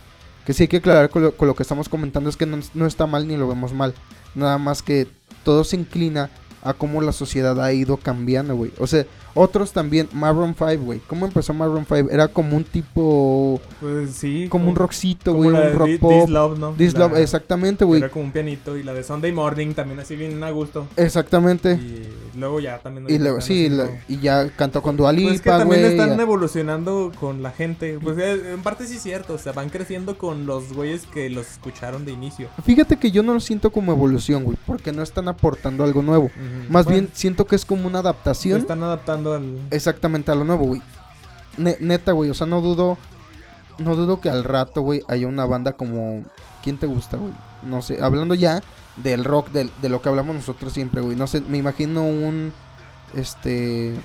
Que 0.50 0.56
sí 0.56 0.64
hay 0.64 0.68
que 0.68 0.78
aclarar 0.78 1.12
con 1.12 1.22
lo, 1.22 1.36
lo 1.40 1.54
que 1.54 1.62
estamos 1.62 1.90
comentando 1.90 2.28
es 2.28 2.36
que 2.36 2.48
no, 2.48 2.58
no 2.74 2.88
está 2.88 3.06
mal 3.06 3.28
ni 3.28 3.38
lo 3.38 3.48
vemos 3.48 3.72
mal. 3.72 3.94
Nada 4.34 4.58
más 4.58 4.82
que 4.82 5.06
todo 5.44 5.64
se 5.64 5.76
inclina 5.76 6.32
a 6.64 6.74
cómo 6.74 7.04
la 7.04 7.12
sociedad 7.12 7.64
ha 7.64 7.72
ido 7.72 7.98
cambiando, 7.98 8.56
güey. 8.56 8.72
O 8.80 8.88
sea, 8.88 9.06
otros 9.34 9.72
también, 9.72 10.08
Maroon 10.14 10.56
5, 10.58 10.84
güey. 10.84 11.00
¿Cómo 11.08 11.26
empezó 11.26 11.54
Maroon 11.54 11.86
5? 11.88 12.10
Era 12.12 12.28
como 12.28 12.56
un 12.58 12.64
tipo, 12.64 13.60
Pues 13.80 14.12
sí. 14.12 14.48
como 14.50 14.70
un 14.70 14.76
rockcito, 14.76 15.34
güey, 15.34 15.50
un 15.50 15.74
rock 15.74 16.00
pop. 16.00 16.30
Love, 16.30 16.60
¿no? 16.60 16.72
This 16.74 16.94
La- 16.94 17.08
Love, 17.08 17.18
exactamente, 17.20 17.86
güey. 17.86 18.02
Era 18.02 18.10
como 18.10 18.26
un 18.26 18.32
pianito. 18.32 18.78
Y 18.78 18.84
la 18.84 18.94
de 18.94 19.04
Sunday 19.04 19.32
Morning 19.32 19.74
también 19.74 20.00
así 20.00 20.16
bien 20.16 20.44
a 20.44 20.52
gusto. 20.52 20.88
Exactamente. 20.98 21.74
Y 21.74 22.38
luego 22.38 22.60
ya 22.60 22.78
también. 22.80 23.06
Y 23.10 23.18
luego, 23.18 23.42
sí, 23.42 23.70
la- 23.70 23.90
y 24.08 24.20
ya 24.20 24.50
cantó 24.56 24.82
con 24.82 24.96
Dua 24.96 25.12
Pues 25.14 25.36
es 25.36 25.42
que 25.42 25.50
también 25.50 25.82
güey. 25.82 25.92
están 25.94 26.16
ya. 26.16 26.22
evolucionando 26.22 27.12
con 27.20 27.42
la 27.44 27.52
gente. 27.52 27.98
Pues 28.02 28.18
eh, 28.18 28.54
en 28.54 28.62
parte 28.62 28.86
sí 28.88 28.96
es 28.98 29.02
cierto. 29.04 29.34
O 29.34 29.38
sea, 29.38 29.52
van 29.54 29.70
creciendo 29.70 30.18
con 30.18 30.46
los 30.46 30.72
güeyes 30.74 31.06
que 31.08 31.30
los 31.30 31.50
escucharon 31.52 32.06
de 32.06 32.12
inicio. 32.12 32.48
Fíjate 32.64 32.98
que 32.98 33.12
yo 33.12 33.24
no 33.24 33.34
lo 33.34 33.40
siento 33.40 33.72
como 33.72 33.92
evolución, 33.92 34.44
güey, 34.44 34.58
porque 34.66 34.92
no 34.92 35.02
están 35.04 35.28
aportando 35.28 35.84
algo 35.84 36.02
nuevo. 36.02 36.30
Más 36.70 36.86
Bueno, 36.86 37.02
bien 37.02 37.10
siento 37.14 37.46
que 37.48 37.56
es 37.56 37.66
como 37.66 37.88
una 37.88 38.00
adaptación 38.00 38.60
están 38.62 38.84
adaptando 38.84 39.19
al. 39.28 39.60
exactamente 39.72 40.32
a 40.32 40.36
lo 40.36 40.44
nuevo, 40.46 40.66
güey. 40.66 40.82
Ne- 41.58 41.78
neta, 41.80 42.12
güey, 42.14 42.30
o 42.30 42.34
sea, 42.34 42.48
no 42.48 42.62
dudo 42.62 42.98
no 43.78 43.96
dudo 43.96 44.20
que 44.20 44.30
al 44.30 44.44
rato, 44.44 44.82
güey, 44.82 45.02
haya 45.08 45.28
una 45.28 45.46
banda 45.46 45.74
como 45.74 46.24
¿quién 46.64 46.78
te 46.78 46.86
gusta, 46.88 47.18
güey? 47.18 47.32
No 47.64 47.82
sé, 47.82 48.02
hablando 48.02 48.36
ya 48.36 48.62
del 48.98 49.24
rock 49.24 49.50
del- 49.52 49.72
de, 49.82 49.90
lo 49.90 50.02
que 50.02 50.10
hablamos 50.10 50.36
nosotros 50.36 50.74
siempre, 50.74 51.02
güey. 51.02 51.16
No 51.16 51.28
sé, 51.28 51.42
me 51.42 51.58
imagino 51.58 52.04
un 52.06 52.52
este 53.16 53.96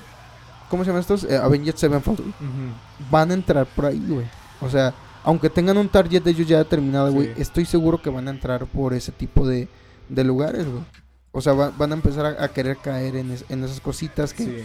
¿cómo 0.70 0.82
se 0.84 0.88
llaman 0.88 1.00
estos? 1.02 1.24
Eh, 1.24 1.36
Avenged 1.36 1.76
Sevenfold. 1.76 2.18
güey. 2.20 2.30
Ujú. 2.30 3.10
Van 3.10 3.30
a 3.30 3.34
entrar 3.34 3.66
por 3.66 3.86
ahí, 3.86 4.02
güey. 4.08 4.26
O 4.60 4.68
sea, 4.70 4.94
aunque 5.24 5.50
tengan 5.50 5.76
un 5.78 5.88
target 5.88 6.22
de 6.22 6.30
ellos 6.30 6.48
ya 6.48 6.58
determinado, 6.58 7.12
güey, 7.12 7.28
Sí. 7.34 7.42
estoy 7.42 7.64
seguro 7.64 8.00
que 8.00 8.10
van 8.10 8.28
a 8.28 8.30
entrar 8.30 8.66
por 8.66 8.94
ese 8.94 9.12
tipo 9.12 9.46
de, 9.46 9.68
de 10.08 10.24
lugares, 10.24 10.66
güey. 10.66 10.84
O 11.32 11.40
sea, 11.40 11.52
va- 11.52 11.72
van 11.76 11.90
a 11.92 11.94
empezar 11.96 12.26
a, 12.26 12.44
a 12.44 12.48
querer 12.48 12.76
caer 12.78 13.16
en, 13.16 13.32
es- 13.32 13.44
en 13.48 13.64
esas 13.64 13.80
cositas 13.80 14.32
que... 14.32 14.44
Sí. 14.44 14.64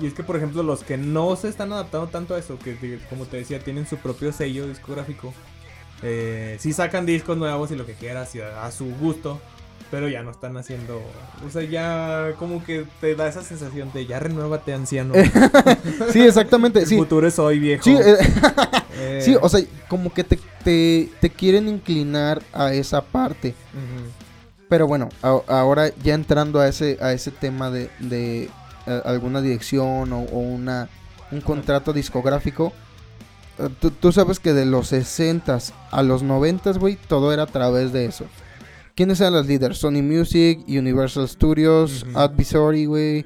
Y 0.00 0.06
es 0.06 0.14
que, 0.14 0.22
por 0.22 0.36
ejemplo, 0.36 0.62
los 0.62 0.82
que 0.82 0.96
no 0.96 1.36
se 1.36 1.48
están 1.48 1.72
adaptando 1.72 2.08
tanto 2.08 2.34
a 2.34 2.38
eso, 2.38 2.58
que 2.58 2.98
como 3.10 3.26
te 3.26 3.36
decía, 3.36 3.60
tienen 3.60 3.86
su 3.86 3.96
propio 3.98 4.32
sello 4.32 4.66
discográfico, 4.66 5.32
eh, 6.02 6.56
sí 6.58 6.72
sacan 6.72 7.06
discos 7.06 7.36
nuevos 7.36 7.70
y 7.70 7.76
lo 7.76 7.86
que 7.86 7.94
quieras 7.94 8.34
y 8.34 8.40
a, 8.40 8.64
a 8.64 8.72
su 8.72 8.86
gusto, 8.96 9.40
pero 9.90 10.08
ya 10.08 10.22
no 10.22 10.30
están 10.30 10.56
haciendo. 10.56 11.00
O 11.46 11.50
sea, 11.50 11.62
ya 11.62 12.32
como 12.38 12.64
que 12.64 12.86
te 13.00 13.14
da 13.14 13.28
esa 13.28 13.42
sensación 13.42 13.92
de 13.92 14.06
ya 14.06 14.18
renuévate, 14.18 14.72
anciano. 14.72 15.14
sí, 16.12 16.22
exactamente, 16.22 16.80
El 16.80 16.86
sí. 16.86 16.96
futuro 16.96 17.28
es 17.28 17.38
hoy, 17.38 17.58
viejo. 17.58 17.84
Sí, 17.84 17.94
eh, 17.94 18.16
Eh, 18.94 19.20
sí, 19.24 19.36
o 19.40 19.48
sea, 19.48 19.60
como 19.88 20.12
que 20.12 20.22
te, 20.24 20.38
te, 20.64 21.10
te 21.20 21.30
quieren 21.30 21.68
inclinar 21.68 22.42
a 22.52 22.72
esa 22.74 23.02
parte. 23.02 23.54
Pero 24.68 24.86
bueno, 24.86 25.08
a- 25.22 25.40
ahora 25.48 25.90
ya 26.02 26.14
entrando 26.14 26.60
a 26.60 26.68
ese, 26.68 26.98
a 27.00 27.12
ese 27.12 27.30
tema 27.30 27.70
de, 27.70 27.90
de, 27.98 28.48
eh, 28.86 29.00
alguna 29.04 29.40
dirección 29.40 30.12
o, 30.12 30.20
o 30.22 30.38
una, 30.38 30.88
un 31.30 31.40
contrato 31.40 31.92
discográfico, 31.92 32.72
eh, 33.58 33.68
tú, 33.80 33.90
tú 33.90 34.12
sabes 34.12 34.38
que 34.40 34.52
de 34.52 34.66
los 34.66 34.92
60s 34.92 35.72
a 35.90 36.02
los 36.02 36.24
90s, 36.24 36.78
güey, 36.78 36.96
todo 37.08 37.32
era 37.32 37.44
a 37.44 37.46
través 37.46 37.92
de 37.92 38.06
eso. 38.06 38.24
¿Quiénes 38.94 39.20
eran 39.20 39.32
los 39.34 39.46
líderes? 39.46 39.78
Sony 39.78 40.02
Music, 40.02 40.60
Universal 40.68 41.26
Studios. 41.28 42.04
Advisory, 42.14 42.84
güey. 42.86 43.24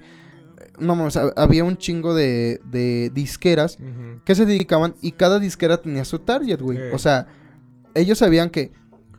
No 0.79 0.95
mames, 0.95 1.17
ha- 1.17 1.33
había 1.37 1.65
un 1.65 1.77
chingo 1.79 2.15
de, 2.15 2.61
de 2.71 3.11
disqueras 3.15 3.79
que 4.25 4.35
se 4.35 4.45
dedicaban 4.47 4.95
y 5.01 5.13
cada 5.13 5.39
disquera 5.41 5.79
tenía 5.79 6.05
su 6.05 6.19
target, 6.21 6.61
güey. 6.61 6.79
O 6.93 6.99
sea, 6.99 7.27
ellos 7.95 8.19
sabían 8.19 8.51
que... 8.51 8.73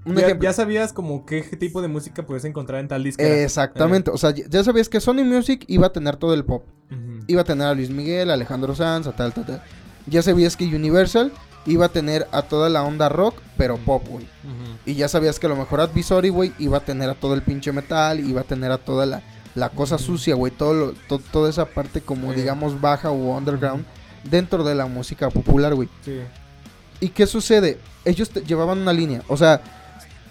Un 0.07 0.39
Ya, 0.39 0.53
sabías 0.53 0.93
como 0.93 1.25
qué 1.25 1.41
tipo 1.41 1.81
de 1.81 1.87
música 1.87 2.25
puedes 2.25 2.45
encontrar 2.45 2.79
en 2.79 2.87
tal 2.87 3.03
disquera. 3.03 3.41
Exactamente, 3.43 4.09
o 4.11 4.17
sea, 4.17 4.31
ya 4.31 4.63
sabías 4.63 4.89
que 4.89 4.99
Sony 4.99 5.23
Music 5.25 5.63
iba 5.67 5.87
a 5.87 5.91
tener 5.91 6.15
todo 6.15 6.33
el 6.33 6.45
pop. 6.45 6.63
Iba 7.27 7.41
a 7.41 7.43
tener 7.43 7.67
a 7.67 7.73
Luis 7.73 7.89
Miguel, 7.89 8.29
a 8.31 8.35
Alejandro 8.35 8.73
Sanz, 8.73 9.07
a 9.07 9.11
tal, 9.15 9.33
tal, 9.33 9.45
tal. 9.45 9.61
Ya 10.05 10.21
sabías 10.21 10.55
que 10.55 10.65
Universal 10.65 11.33
iba 11.65 11.87
a 11.87 11.89
tener 11.89 12.25
a 12.31 12.43
toda 12.43 12.69
la 12.69 12.83
onda 12.83 13.09
rock, 13.09 13.35
pero 13.57 13.77
pop, 13.77 14.07
güey. 14.07 14.25
Y 14.85 14.93
ya 14.93 15.09
sabías 15.09 15.37
que 15.39 15.47
a 15.47 15.49
lo 15.49 15.57
mejor 15.57 15.81
Advisory, 15.81 16.29
güey, 16.29 16.53
iba 16.59 16.77
a 16.77 16.81
tener 16.81 17.09
a 17.09 17.15
todo 17.15 17.33
el 17.33 17.41
pinche 17.41 17.73
metal, 17.73 18.21
iba 18.21 18.41
a 18.41 18.43
tener 18.45 18.71
a 18.71 18.77
toda 18.77 19.05
la, 19.05 19.21
la 19.55 19.67
cosa 19.69 19.97
sucia, 19.97 20.35
güey. 20.35 20.53
Todo 20.53 20.73
lo- 20.73 20.93
to- 21.09 21.19
toda 21.19 21.49
esa 21.49 21.65
parte 21.65 21.99
como, 21.99 22.31
Sí. 22.31 22.39
digamos, 22.39 22.79
baja 22.79 23.11
o 23.11 23.35
underground 23.37 23.83
dentro 24.23 24.63
de 24.63 24.75
la 24.75 24.85
música 24.85 25.29
popular, 25.29 25.75
güey. 25.75 25.89
Sí. 26.05 26.19
¿Y 27.01 27.09
qué 27.09 27.27
sucede? 27.27 27.77
Ellos 28.05 28.29
te 28.29 28.41
llevaban 28.41 28.77
una 28.79 28.93
línea. 28.93 29.21
O 29.27 29.35
sea, 29.35 29.61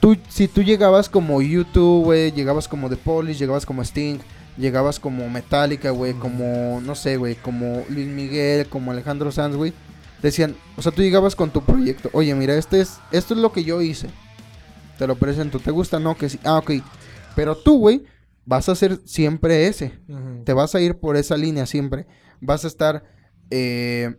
tú, 0.06 0.16
si 0.28 0.46
tú 0.46 0.62
llegabas 0.62 1.08
como 1.08 1.42
YouTube, 1.42 2.04
güey, 2.04 2.30
llegabas 2.30 2.68
como 2.68 2.88
The 2.88 2.96
Police, 2.96 3.40
llegabas 3.40 3.66
como 3.66 3.82
Sting, 3.82 4.18
llegabas 4.56 5.00
como 5.00 5.28
Metallica, 5.28 5.90
güey, 5.90 6.14
como, 6.14 6.80
no 6.80 6.94
sé, 6.94 7.16
güey, 7.16 7.34
como 7.34 7.84
Luis 7.88 8.06
Miguel, 8.06 8.68
como 8.68 8.92
Alejandro 8.92 9.32
Sanz, 9.32 9.56
güey. 9.56 9.72
Decían, 10.22 10.54
o 10.76 10.82
sea, 10.82 10.92
tú 10.92 11.02
llegabas 11.02 11.34
con 11.34 11.50
tu 11.50 11.64
proyecto. 11.64 12.08
Oye, 12.12 12.32
mira, 12.36 12.54
este 12.54 12.80
es, 12.80 13.00
esto 13.10 13.34
es 13.34 13.40
lo 13.40 13.50
que 13.50 13.64
yo 13.64 13.82
hice. 13.82 14.06
Te 14.96 15.08
lo 15.08 15.16
presento. 15.16 15.58
¿Te 15.58 15.72
gusta? 15.72 15.98
No, 15.98 16.16
que 16.16 16.28
sí. 16.28 16.38
Ah, 16.44 16.58
ok. 16.58 16.70
Pero 17.34 17.56
tú, 17.56 17.80
güey, 17.80 18.04
vas 18.44 18.68
a 18.68 18.76
ser 18.76 19.00
siempre 19.06 19.66
ese 19.66 19.98
te 20.44 20.52
vas 20.52 20.76
a 20.76 20.80
ir 20.80 21.00
por 21.00 21.16
esa 21.16 21.36
línea 21.36 21.66
siempre. 21.66 22.06
Vas 22.40 22.64
a 22.64 22.68
estar 22.68 23.02
eh, 23.50 24.14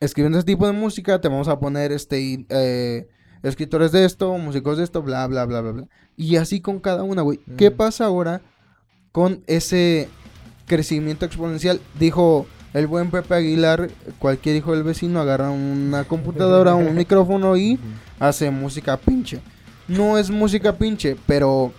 escribiendo 0.00 0.38
ese 0.38 0.46
tipo 0.46 0.66
de 0.66 0.72
música, 0.72 1.20
te 1.20 1.28
vamos 1.28 1.46
a 1.46 1.60
poner 1.60 1.92
este 1.92 2.44
eh, 2.48 3.06
escritores 3.42 3.92
de 3.92 4.04
esto, 4.04 4.36
músicos 4.38 4.78
de 4.78 4.84
esto, 4.84 5.02
bla, 5.02 5.26
bla, 5.26 5.44
bla, 5.44 5.60
bla, 5.60 5.72
bla. 5.72 5.84
Y 6.16 6.36
así 6.36 6.60
con 6.60 6.80
cada 6.80 7.02
una, 7.02 7.22
güey. 7.22 7.40
¿Qué 7.56 7.70
pasa 7.70 8.04
ahora 8.06 8.40
con 9.12 9.42
ese 9.46 10.08
crecimiento 10.66 11.24
exponencial? 11.26 11.80
Dijo 11.98 12.46
el 12.74 12.86
buen 12.86 13.10
Pepe 13.10 13.34
Aguilar, 13.34 13.88
cualquier 14.18 14.56
hijo 14.56 14.72
del 14.72 14.82
vecino 14.82 15.20
agarra 15.20 15.50
una 15.50 16.04
computadora, 16.04 16.74
un 16.74 16.94
micrófono 16.96 17.56
y 17.56 17.78
hace 18.18 18.50
música 18.50 18.96
pinche. 18.96 19.40
No 19.86 20.18
es 20.18 20.30
música 20.30 20.76
pinche, 20.76 21.16
pero 21.26 21.72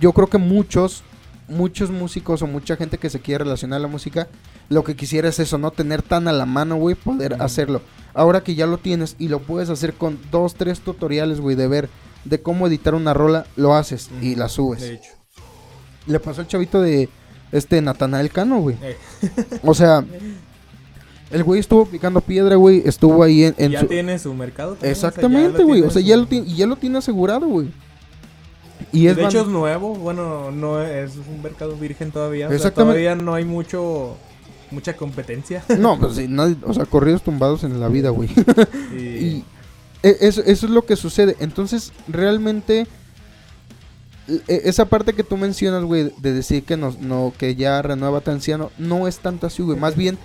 yo 0.00 0.12
creo 0.12 0.28
que 0.28 0.38
muchos, 0.38 1.02
muchos 1.48 1.90
músicos 1.90 2.42
o 2.42 2.46
mucha 2.46 2.76
gente 2.76 2.98
que 2.98 3.10
se 3.10 3.20
quiere 3.20 3.44
relacionar 3.44 3.78
a 3.78 3.82
la 3.82 3.88
música, 3.88 4.28
lo 4.68 4.82
que 4.84 4.96
quisiera 4.96 5.28
es 5.28 5.38
eso, 5.38 5.58
no 5.58 5.70
tener 5.70 6.02
tan 6.02 6.28
a 6.28 6.32
la 6.32 6.46
mano, 6.46 6.76
güey, 6.76 6.94
poder 6.94 7.40
hacerlo. 7.42 7.80
Ahora 8.14 8.42
que 8.42 8.54
ya 8.54 8.66
lo 8.66 8.78
tienes 8.78 9.14
y 9.18 9.28
lo 9.28 9.40
puedes 9.40 9.68
hacer 9.70 9.94
con 9.94 10.18
dos, 10.30 10.54
tres 10.54 10.80
tutoriales, 10.80 11.40
güey, 11.40 11.54
de 11.56 11.68
ver 11.68 11.88
de 12.24 12.40
cómo 12.42 12.66
editar 12.66 12.94
una 12.94 13.14
rola, 13.14 13.46
lo 13.56 13.74
haces 13.74 14.10
y 14.20 14.34
la 14.34 14.48
subes. 14.48 14.80
De 14.80 14.94
hecho. 14.94 15.10
Le 16.06 16.18
pasó 16.18 16.40
al 16.40 16.48
chavito 16.48 16.80
de 16.80 17.08
este 17.52 17.80
Natanael 17.80 18.30
Cano, 18.30 18.58
güey. 18.60 18.76
Eh. 18.82 18.96
O 19.62 19.74
sea, 19.74 20.04
el 21.30 21.44
güey 21.44 21.60
estuvo 21.60 21.84
picando 21.86 22.20
piedra, 22.20 22.56
güey, 22.56 22.82
estuvo 22.84 23.22
ahí 23.22 23.44
en, 23.44 23.54
en 23.58 23.72
ya 23.72 23.80
su... 23.80 23.86
tiene 23.86 24.18
su 24.18 24.32
mercado. 24.34 24.74
también, 24.74 24.92
o 24.92 24.94
sea, 24.96 25.02
ya 25.02 25.08
Exactamente, 25.08 25.58
lo 25.58 25.64
güey. 25.66 25.74
tiene 25.82 25.88
O 25.88 25.90
sea, 25.90 26.02
su- 26.02 26.08
ya 26.08 26.16
lo 26.16 26.26
tiene, 26.26 26.54
ya 26.54 26.66
lo 26.66 26.76
tiene 26.76 26.98
asegurado, 26.98 27.46
güey. 27.46 27.68
Y 28.92 29.06
es 29.08 29.16
de 29.16 29.24
hecho 29.24 29.40
es 29.42 29.46
nuevo, 29.48 29.94
bueno, 29.94 30.50
no 30.50 30.80
es 30.82 31.12
es 31.12 31.16
un 31.28 31.42
mercado 31.42 31.76
virgen 31.76 32.10
todavía. 32.12 32.46
o 32.46 32.48
sea, 32.50 32.56
Exactamente. 32.56 33.00
todavía 33.02 33.14
no 33.22 33.34
hay 33.34 33.44
mucho 33.44 34.16
mucha 34.70 34.96
competencia. 34.96 35.62
No, 35.78 35.98
pues 35.98 36.14
sí, 36.16 36.26
nadie- 36.28 36.56
o 36.64 36.72
sea, 36.74 36.84
corridos 36.86 37.22
tumbados 37.22 37.64
en 37.64 37.78
la 37.80 37.88
vida, 37.88 38.10
güey. 38.10 38.28
y, 38.96 38.98
y 38.98 39.44
e- 40.02 40.16
eso, 40.20 40.42
eso 40.42 40.66
es 40.66 40.72
lo 40.72 40.84
que 40.86 40.96
sucede. 40.96 41.36
Entonces, 41.40 41.92
realmente, 42.08 42.86
e- 44.28 44.62
esa 44.64 44.86
parte 44.86 45.12
que 45.12 45.22
tú 45.24 45.36
mencionas, 45.36 45.84
güey, 45.84 46.12
de 46.18 46.32
decir 46.32 46.64
que 46.64 46.76
nos, 46.76 46.98
no, 46.98 47.32
que 47.38 47.54
ya 47.54 47.80
renueva 47.82 48.20
tan 48.20 48.34
anciano, 48.34 48.70
no 48.78 49.06
es 49.08 49.18
tanto 49.18 49.46
así, 49.46 49.62
güey. 49.62 49.78
Más 49.78 49.96
bien, 49.96 50.18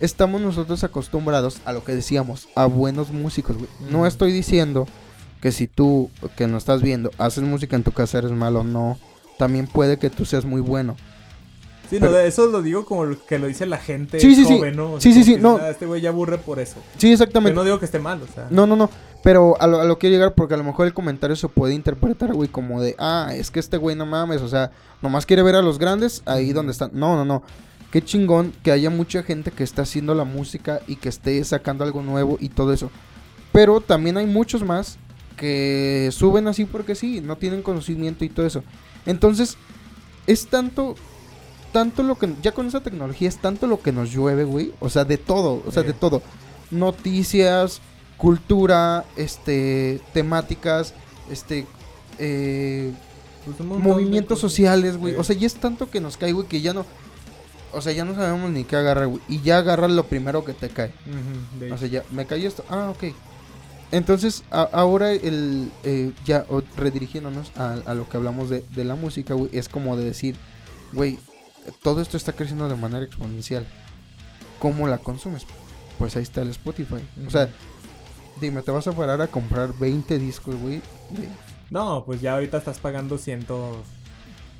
estamos 0.00 0.40
nosotros 0.40 0.82
acostumbrados 0.84 1.58
a 1.64 1.72
lo 1.72 1.84
que 1.84 1.94
decíamos, 1.94 2.48
a 2.54 2.66
buenos 2.66 3.10
músicos, 3.12 3.56
güey. 3.56 3.68
No 3.90 3.98
Ujú. 3.98 4.06
estoy 4.06 4.32
diciendo 4.32 4.86
que 5.40 5.52
si 5.52 5.66
tú, 5.68 6.10
que 6.36 6.46
nos 6.46 6.62
estás 6.62 6.82
viendo, 6.82 7.10
haces 7.18 7.44
música 7.44 7.76
en 7.76 7.82
tu 7.84 7.92
casa, 7.92 8.18
eres 8.18 8.32
malo, 8.32 8.64
no. 8.64 8.98
También 9.38 9.66
puede 9.66 9.98
que 9.98 10.10
tú 10.10 10.24
seas 10.24 10.44
muy 10.44 10.60
bueno. 10.60 10.96
Sí, 11.90 11.96
no, 12.00 12.06
pero- 12.06 12.18
eso 12.20 12.46
lo 12.46 12.62
digo 12.62 12.84
como 12.84 13.04
que 13.26 13.38
lo 13.38 13.46
dice 13.46 13.66
la 13.66 13.78
gente 13.78 14.20
Sí, 14.20 14.34
sí, 14.34 14.44
sí. 14.44 14.56
joven, 14.58 14.76
¿no? 14.76 14.92
O 14.94 15.00
Sí, 15.00 15.12
sea, 15.12 15.22
sí, 15.22 15.28
sí, 15.30 15.36
que, 15.36 15.40
no. 15.42 15.58
"Ah, 15.60 15.70
Este 15.70 15.86
güey 15.86 16.00
ya 16.00 16.10
aburre 16.10 16.38
por 16.38 16.58
eso. 16.60 16.76
Sí, 16.98 17.08
Yo 17.08 17.12
exactamente. 17.14 17.54
no 17.54 17.64
digo 17.64 17.78
que 17.78 17.84
esté 17.84 17.98
mal, 17.98 18.20
o 18.22 18.26
sea. 18.32 18.46
No, 18.50 18.66
no, 18.66 18.76
no. 18.76 18.90
Pero 19.22 19.56
a 19.60 19.66
lo, 19.66 19.80
a 19.80 19.84
lo 19.84 19.98
quiero 19.98 20.12
llegar 20.14 20.34
porque 20.34 20.54
a 20.54 20.56
lo 20.58 20.64
mejor 20.64 20.86
el 20.86 20.92
comentario 20.94 21.34
se 21.36 21.48
puede 21.48 21.72
interpretar, 21.74 22.34
güey, 22.34 22.48
como 22.48 22.80
de, 22.82 22.94
ah, 22.98 23.30
es 23.34 23.50
que 23.50 23.58
este 23.60 23.76
güey 23.78 23.96
no 23.96 24.04
mames, 24.06 24.42
o 24.42 24.48
sea, 24.48 24.70
nomás 25.00 25.24
quiere 25.26 25.42
ver 25.42 25.56
a 25.56 25.62
los 25.62 25.78
grandes 25.78 26.22
ahí 26.26 26.52
donde 26.52 26.72
están. 26.72 26.90
No, 26.92 27.16
no, 27.16 27.24
no. 27.24 27.42
Qué 27.90 28.02
chingón 28.04 28.52
que 28.62 28.72
haya 28.72 28.90
mucha 28.90 29.22
gente 29.22 29.50
que 29.52 29.62
está 29.64 29.82
haciendo 29.82 30.14
la 30.14 30.24
música 30.24 30.80
y 30.88 30.96
que 30.96 31.08
esté 31.08 31.42
sacando 31.44 31.84
algo 31.84 32.02
nuevo 32.02 32.36
y 32.40 32.48
todo 32.48 32.72
eso. 32.72 32.90
Pero 33.52 33.80
también 33.80 34.16
hay 34.16 34.26
muchos 34.26 34.62
más 34.64 34.98
que 35.36 36.10
suben 36.12 36.46
así 36.48 36.64
porque 36.64 36.94
sí, 36.94 37.20
no 37.20 37.36
tienen 37.36 37.62
conocimiento 37.62 38.24
y 38.24 38.28
todo 38.28 38.46
eso. 38.46 38.62
Entonces, 39.06 39.56
es 40.26 40.46
tanto, 40.48 40.96
tanto 41.74 42.04
lo 42.04 42.14
que, 42.16 42.32
ya 42.40 42.52
con 42.52 42.66
esa 42.68 42.80
tecnología 42.80 43.28
es 43.28 43.36
tanto 43.38 43.66
lo 43.66 43.80
que 43.82 43.90
nos 43.90 44.10
llueve, 44.12 44.44
güey. 44.44 44.72
O 44.78 44.88
sea, 44.88 45.04
de 45.04 45.18
todo, 45.18 45.60
o 45.66 45.72
sea, 45.72 45.82
de 45.82 45.92
todo. 45.92 46.22
Noticias, 46.70 47.80
cultura, 48.16 49.04
este, 49.16 50.00
temáticas, 50.12 50.94
este, 51.30 51.66
eh, 52.18 52.92
Pues 53.44 53.58
movimientos 53.60 54.38
sociales, 54.38 54.96
güey. 54.96 55.16
O 55.16 55.24
sea, 55.24 55.34
ya 55.36 55.46
es 55.48 55.54
tanto 55.56 55.90
que 55.90 56.00
nos 56.00 56.16
cae, 56.16 56.32
güey, 56.32 56.46
que 56.46 56.60
ya 56.60 56.72
no, 56.72 56.86
o 57.72 57.80
sea, 57.80 57.92
ya 57.92 58.04
no 58.04 58.14
sabemos 58.14 58.50
ni 58.52 58.64
qué 58.64 58.76
agarrar, 58.76 59.08
güey. 59.08 59.20
Y 59.28 59.40
ya 59.40 59.58
agarras 59.58 59.90
lo 59.90 60.04
primero 60.04 60.44
que 60.44 60.52
te 60.54 60.68
cae. 60.68 60.92
O 61.72 61.76
sea, 61.76 61.88
ya 61.88 62.04
me 62.12 62.24
cayó 62.26 62.46
esto. 62.48 62.64
Ah, 62.70 62.90
ok. 62.94 63.12
Entonces, 63.92 64.44
a- 64.50 64.68
ahora 64.72 65.10
el 65.12 65.70
eh, 65.84 66.12
ya 66.24 66.46
o- 66.48 66.62
redirigiéndonos 66.76 67.50
a, 67.56 67.74
a 67.86 67.94
lo 67.94 68.08
que 68.08 68.16
hablamos 68.16 68.48
de, 68.50 68.64
de 68.74 68.84
la 68.84 68.94
música, 68.94 69.34
güey, 69.34 69.50
es 69.52 69.68
como 69.68 69.96
de 69.96 70.04
decir, 70.04 70.36
güey, 70.92 71.18
todo 71.82 72.00
esto 72.02 72.16
está 72.16 72.32
creciendo 72.32 72.68
de 72.68 72.76
manera 72.76 73.04
exponencial. 73.04 73.66
¿Cómo 74.58 74.86
la 74.88 74.98
consumes? 74.98 75.46
Pues 75.98 76.16
ahí 76.16 76.22
está 76.22 76.42
el 76.42 76.50
Spotify. 76.50 76.96
O 77.26 77.30
sea, 77.30 77.48
dime, 78.40 78.62
¿te 78.62 78.70
vas 78.70 78.86
a 78.86 78.92
parar 78.92 79.20
a 79.20 79.26
comprar 79.26 79.72
20 79.78 80.18
discos, 80.18 80.54
güey? 80.56 80.80
No, 81.70 82.04
pues 82.04 82.20
ya 82.20 82.34
ahorita 82.34 82.58
estás 82.58 82.78
pagando 82.78 83.18
cientos. 83.18 83.76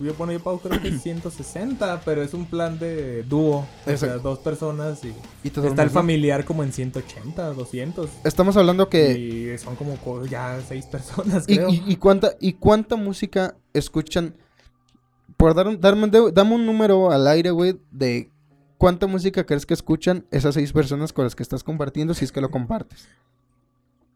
Yo, 0.00 0.12
bueno, 0.14 0.32
yo 0.32 0.40
pago 0.40 0.58
creo 0.58 0.80
que 0.82 0.90
160, 0.98 2.00
pero 2.04 2.22
es 2.22 2.34
un 2.34 2.46
plan 2.46 2.78
de 2.78 3.22
dúo. 3.22 3.64
O 3.86 3.96
sea, 3.96 4.16
dos 4.18 4.40
personas 4.40 5.00
y 5.04 5.14
está 5.44 5.82
el 5.84 5.90
familiar 5.90 6.44
como 6.44 6.64
en 6.64 6.72
180, 6.72 7.52
200. 7.52 8.10
Estamos 8.24 8.56
hablando 8.56 8.88
que... 8.88 9.12
Y 9.54 9.58
son 9.58 9.76
como 9.76 9.96
co- 9.98 10.26
ya 10.26 10.60
seis 10.66 10.86
personas, 10.86 11.44
¿Y, 11.48 11.56
creo. 11.56 11.68
y- 11.70 11.84
y 11.86 11.96
cuánta, 11.96 12.32
¿Y 12.40 12.54
cuánta 12.54 12.96
música 12.96 13.54
escuchan? 13.72 14.34
Por 15.44 15.54
dar 15.54 15.78
darme, 15.78 16.08
dame 16.32 16.54
un 16.54 16.64
número 16.64 17.10
al 17.10 17.26
aire, 17.26 17.50
güey, 17.50 17.78
de 17.90 18.30
cuánta 18.78 19.06
música 19.06 19.44
crees 19.44 19.66
que 19.66 19.74
escuchan 19.74 20.24
esas 20.30 20.54
seis 20.54 20.72
personas 20.72 21.12
con 21.12 21.24
las 21.24 21.36
que 21.36 21.42
estás 21.42 21.62
compartiendo 21.62 22.14
si 22.14 22.24
es 22.24 22.32
que 22.32 22.40
lo 22.40 22.50
compartes. 22.50 23.06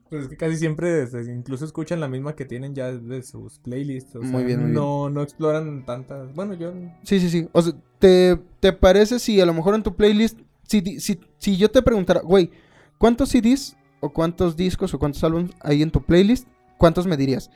Pues 0.08 0.22
es 0.22 0.28
que 0.30 0.38
casi 0.38 0.56
siempre 0.56 1.02
este, 1.02 1.22
incluso 1.30 1.66
escuchan 1.66 2.00
la 2.00 2.08
misma 2.08 2.34
que 2.34 2.46
tienen 2.46 2.74
ya 2.74 2.90
de 2.90 3.22
sus 3.22 3.58
playlists. 3.58 4.16
O 4.16 4.22
Muy 4.22 4.30
sea, 4.30 4.40
bien, 4.40 4.62
muy 4.62 4.70
no, 4.72 5.10
no 5.10 5.20
exploran 5.20 5.84
tantas. 5.84 6.34
Bueno, 6.34 6.54
yo. 6.54 6.72
Sí, 7.02 7.20
sí, 7.20 7.28
sí. 7.28 7.46
O 7.52 7.60
sea, 7.60 7.74
¿te, 7.98 8.40
te 8.58 8.72
parece 8.72 9.18
si 9.18 9.38
a 9.38 9.44
lo 9.44 9.52
mejor 9.52 9.74
en 9.74 9.82
tu 9.82 9.94
playlist, 9.94 10.38
si, 10.62 10.98
si, 10.98 11.20
si 11.36 11.58
yo 11.58 11.70
te 11.70 11.82
preguntara, 11.82 12.22
güey, 12.22 12.50
¿cuántos 12.96 13.28
CDs 13.28 13.76
o 14.00 14.08
cuántos 14.08 14.56
discos 14.56 14.94
o 14.94 14.98
cuántos 14.98 15.22
álbumes 15.22 15.50
hay 15.60 15.82
en 15.82 15.90
tu 15.90 16.02
playlist? 16.02 16.48
¿Cuántos 16.78 17.06
me 17.06 17.18
dirías? 17.18 17.50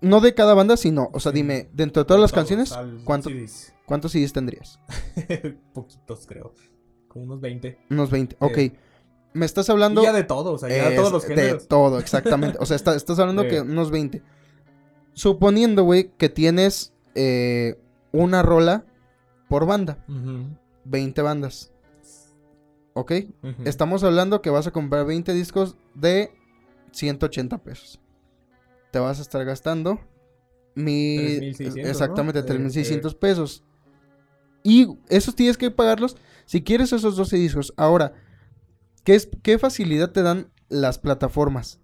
No 0.00 0.20
de 0.20 0.34
cada 0.34 0.54
banda, 0.54 0.76
sino, 0.76 1.10
o 1.12 1.20
sea, 1.20 1.32
dime, 1.32 1.68
dentro 1.72 2.02
de 2.02 2.06
todas 2.06 2.20
las 2.20 2.32
canciones, 2.32 2.72
al- 2.72 3.02
¿cuánto- 3.04 3.30
CDs. 3.30 3.74
¿cuántos 3.84 4.12
CDs 4.12 4.32
tendrías? 4.32 4.78
Poquitos, 5.74 6.26
creo. 6.26 6.54
Como 7.08 7.24
unos 7.24 7.40
20. 7.40 7.78
Unos 7.90 8.10
20. 8.10 8.36
Sí. 8.38 8.44
Ok. 8.44 8.58
Me 9.34 9.44
estás 9.46 9.68
hablando... 9.70 10.00
Y 10.02 10.04
ya 10.04 10.12
de 10.12 10.24
todo, 10.24 10.52
o 10.52 10.58
sea, 10.58 10.68
ya 10.68 10.88
de 10.90 10.96
todos 10.96 11.12
los 11.12 11.22
De 11.26 11.34
géneros. 11.34 11.68
todo, 11.68 11.98
exactamente. 11.98 12.58
O 12.60 12.66
sea, 12.66 12.76
está- 12.76 12.94
estás 12.94 13.18
hablando 13.18 13.42
Sí. 13.42 13.48
que 13.48 13.60
unos 13.60 13.90
20. 13.90 14.22
Suponiendo, 15.14 15.82
güey, 15.84 16.12
que 16.16 16.28
tienes 16.28 16.92
eh, 17.14 17.78
una 18.12 18.42
rola 18.42 18.84
por 19.48 19.66
banda. 19.66 20.04
Ujú, 20.08 20.44
20 20.84 21.22
bandas. 21.22 21.72
¿Ok? 22.94 23.12
ujú. 23.42 23.62
Estamos 23.64 24.02
hablando 24.04 24.42
que 24.42 24.50
vas 24.50 24.66
a 24.66 24.70
comprar 24.70 25.04
20 25.06 25.32
discos 25.32 25.76
de 25.94 26.30
180 26.92 27.58
pesos. 27.58 28.00
Te 28.90 28.98
vas 28.98 29.18
a 29.18 29.22
estar 29.22 29.44
gastando 29.44 30.00
mi 30.74 31.16
3,600, 31.16 31.90
exactamente 31.90 32.40
¿no? 32.40 32.46
3600 32.46 33.14
pesos. 33.14 33.64
Y 34.62 34.88
esos 35.08 35.34
tienes 35.34 35.56
que 35.56 35.70
pagarlos 35.70 36.16
si 36.46 36.62
quieres 36.62 36.92
esos 36.92 37.16
12 37.16 37.36
discos. 37.36 37.72
Ahora, 37.76 38.14
¿qué, 39.04 39.14
es, 39.14 39.28
qué 39.42 39.58
facilidad 39.58 40.10
te 40.10 40.22
dan 40.22 40.50
las 40.68 40.98
plataformas? 40.98 41.80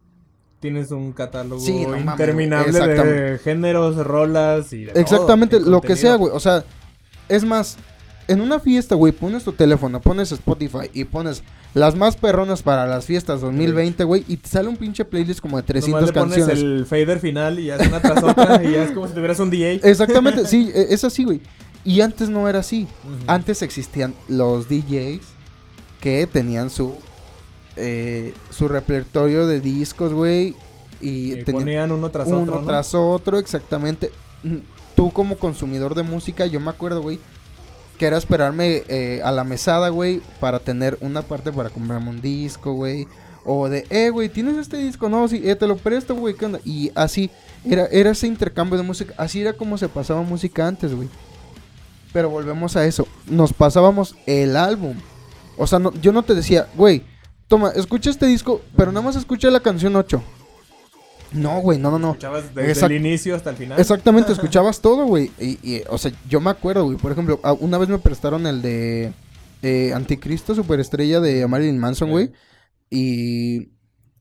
Tienes 0.61 0.91
un 0.91 1.13
catálogo 1.13 1.61
Sí, 1.61 1.83
no 1.83 1.91
mames, 1.91 2.13
interminable 2.13 2.79
de 2.79 3.39
géneros, 3.39 3.97
rolas 3.97 4.73
y 4.73 4.85
de 4.85 4.93
Exactamente, 4.99 5.61
lo 5.61 5.83
que 5.83 5.97
sea, 5.97 6.15
güey. 6.15 6.33
O 6.35 6.41
sea, 6.41 6.65
es 7.29 7.45
más, 7.45 7.77
en 8.29 8.41
una 8.41 8.59
fiesta, 8.59 8.95
güey, 8.95 9.13
pones 9.13 9.45
tu 9.45 9.53
teléfono, 9.53 10.01
pones 10.01 10.33
Spotify 10.33 10.91
y 10.95 11.05
pones 11.05 11.43
las 11.75 11.97
más 11.97 12.17
perronas 12.17 12.63
para 12.63 12.87
las 12.87 13.05
fiestas 13.05 13.41
2020, 13.41 14.05
güey, 14.05 14.25
y 14.29 14.37
te 14.37 14.49
sale 14.49 14.69
un 14.69 14.77
pinche 14.77 15.05
playlist 15.05 15.41
como 15.41 15.57
de 15.57 15.65
300 15.65 16.01
Nomás 16.01 16.15
le 16.15 16.21
pones 16.21 16.37
canciones. 16.47 16.63
el 16.63 16.87
fader 16.87 17.19
final 17.19 17.59
y 17.59 17.67
ya 17.67 17.77
es 17.77 17.89
una 17.89 18.01
tras 18.01 18.23
otra 18.23 18.63
y 18.65 18.73
ya 18.73 18.85
es 18.85 18.93
como 18.93 19.09
si 19.09 19.15
tuvieras 19.15 19.41
un 19.41 19.51
DJ. 19.51 19.81
Exactamente, 19.83 20.47
sí, 20.47 20.71
e- 20.75 20.87
es 20.95 21.03
así, 21.05 21.25
güey. 21.25 21.41
Y 21.85 22.01
antes 22.01 22.29
no 22.31 22.49
era 22.49 22.61
así. 22.61 22.85
Ujú. 23.05 23.25
Antes 23.27 23.61
existían 23.63 24.15
los 24.29 24.69
DJs 24.69 25.21
que 26.01 26.27
tenían 26.27 26.71
su 26.71 26.95
eh, 27.77 28.33
su 28.51 28.69
repertorio 28.69 29.47
de 29.49 29.61
discos, 29.61 30.13
güey, 30.13 30.55
y 31.01 31.31
tenían 31.43 31.53
ponían 31.65 31.93
uno 31.93 32.09
tras 32.11 32.29
uno 32.29 32.43
otro, 32.43 32.61
¿no? 32.61 32.67
tras 32.67 32.95
otro, 32.95 33.39
exactamente. 33.39 34.13
Tú 34.95 35.11
como 35.11 35.37
consumidor 35.39 35.95
de 35.97 36.05
música, 36.05 36.47
yo 36.47 36.61
me 36.61 36.71
acuerdo, 36.71 37.03
güey, 37.03 37.19
que 38.05 38.09
era 38.09 38.19
esperarme 38.19 38.83
eh, 38.89 39.23
a 39.25 39.33
la 39.33 39.45
mesada, 39.45 39.89
güey, 39.89 40.21
para 40.39 40.59
tener 40.59 40.99
una 41.01 41.23
parte 41.23 41.51
para 41.51 41.71
comprarme 41.71 42.11
un 42.11 42.21
disco, 42.21 42.75
güey. 42.75 43.09
O 43.47 43.67
de, 43.71 43.87
eh, 43.89 44.11
güey, 44.11 44.29
¿tienes 44.29 44.59
este 44.59 44.77
disco? 44.77 45.09
No, 45.09 45.27
sí, 45.27 45.41
eh, 45.43 45.57
te 45.57 45.67
lo 45.67 45.79
presto, 45.79 46.15
güey, 46.15 46.35
¿qué 46.35 46.45
onda? 46.45 46.61
Y 46.67 46.93
así, 46.95 47.31
era, 47.65 47.87
era 47.87 48.11
ese 48.11 48.27
intercambio 48.27 48.77
de 48.77 48.83
música. 48.85 49.15
Así 49.17 49.41
era 49.41 49.55
como 49.55 49.79
se 49.79 49.89
pasaba 49.89 50.21
música 50.21 50.69
antes, 50.69 50.95
güey. 50.95 51.09
Pero 52.13 52.29
volvemos 52.29 52.77
a 52.77 52.85
eso. 52.85 53.09
Nos 53.27 53.55
pasábamos 53.55 54.15
el 54.27 54.55
álbum. 54.55 54.97
O 55.57 55.67
sea, 55.67 55.79
no- 55.79 55.95
yo 56.03 56.13
no 56.13 56.23
te 56.25 56.35
decía, 56.35 56.67
güey, 56.77 57.05
toma, 57.49 57.71
escucha 57.75 58.11
este 58.11 58.27
disco, 58.27 58.61
pero 58.77 58.93
nada 58.93 59.07
más 59.07 59.17
escucha 59.17 59.49
la 59.51 59.61
canción 59.61 59.97
8. 59.97 60.23
No, 61.35 61.61
güey, 61.61 61.79
no, 61.79 61.91
no, 61.91 61.99
no. 61.99 62.11
Escuchabas 62.13 62.55
desde 62.55 62.73
Exact- 62.73 62.91
el 62.91 62.97
inicio 63.07 63.35
hasta 63.37 63.51
el 63.51 63.57
final. 63.57 63.79
Exactamente, 63.79 64.33
escuchabas 64.33 64.81
todo, 64.81 65.05
güey. 65.07 65.31
Y, 65.39 65.59
y, 65.63 65.83
o 65.89 65.99
sea, 65.99 66.13
yo 66.29 66.41
me 66.41 66.51
acuerdo, 66.51 66.85
güey. 66.85 66.97
Por 66.97 67.13
ejemplo, 67.13 67.41
una 67.61 67.79
vez 67.79 67.89
me 67.89 67.99
prestaron 67.99 68.47
el 68.47 68.63
de 68.63 69.13
eh, 69.63 69.93
Anticristo, 69.95 70.55
Superestrella 70.55 71.21
de 71.21 71.47
Marilyn 71.47 71.79
Manson, 71.79 72.11
güey. 72.11 72.31
Y 72.91 73.71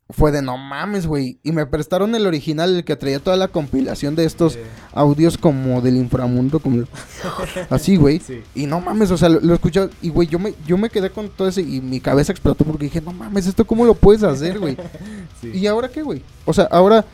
fue 0.10 0.32
de 0.32 0.42
no 0.42 0.58
mames, 0.58 1.08
güey. 1.08 1.40
Y 1.44 1.52
me 1.52 1.66
prestaron 1.66 2.14
el 2.16 2.28
original, 2.28 2.76
el 2.76 2.84
que 2.84 2.96
traía 2.96 3.20
toda 3.20 3.38
la 3.38 3.48
compilación 3.48 4.16
de 4.16 4.26
estos 4.26 4.58
audios 4.94 5.38
como 5.38 5.82
del 5.82 5.98
inframundo, 5.98 6.60
como 6.60 6.86
así, 7.70 7.96
güey. 7.96 8.20
sí. 8.20 8.42
Y 8.54 8.66
no 8.66 8.80
mames, 8.80 9.12
o 9.12 9.18
sea, 9.18 9.30
lo, 9.30 9.40
lo 9.40 9.54
escuchaba 9.54 9.90
y 10.02 10.10
güey, 10.10 10.28
yo 10.28 10.40
me, 10.40 10.54
yo 10.68 10.78
me 10.78 10.90
quedé 10.90 11.10
con 11.10 11.30
todo 11.30 11.48
ese 11.48 11.62
y 11.62 11.82
mi 11.82 12.00
cabeza 12.00 12.32
explotó 12.32 12.64
porque 12.66 12.86
dije, 12.86 13.02
no 13.02 13.14
mames, 13.14 13.48
¿esto 13.48 13.66
cómo 13.66 13.86
lo 13.86 13.96
puedes 13.96 14.24
hacer, 14.24 14.60
güey? 14.60 14.78
sí. 15.42 15.52
¿Y 15.54 15.68
ahora 15.68 15.90
qué, 15.90 16.04
güey? 16.04 16.22
O 16.46 16.54
sea, 16.54 16.66
ahora 16.66 17.06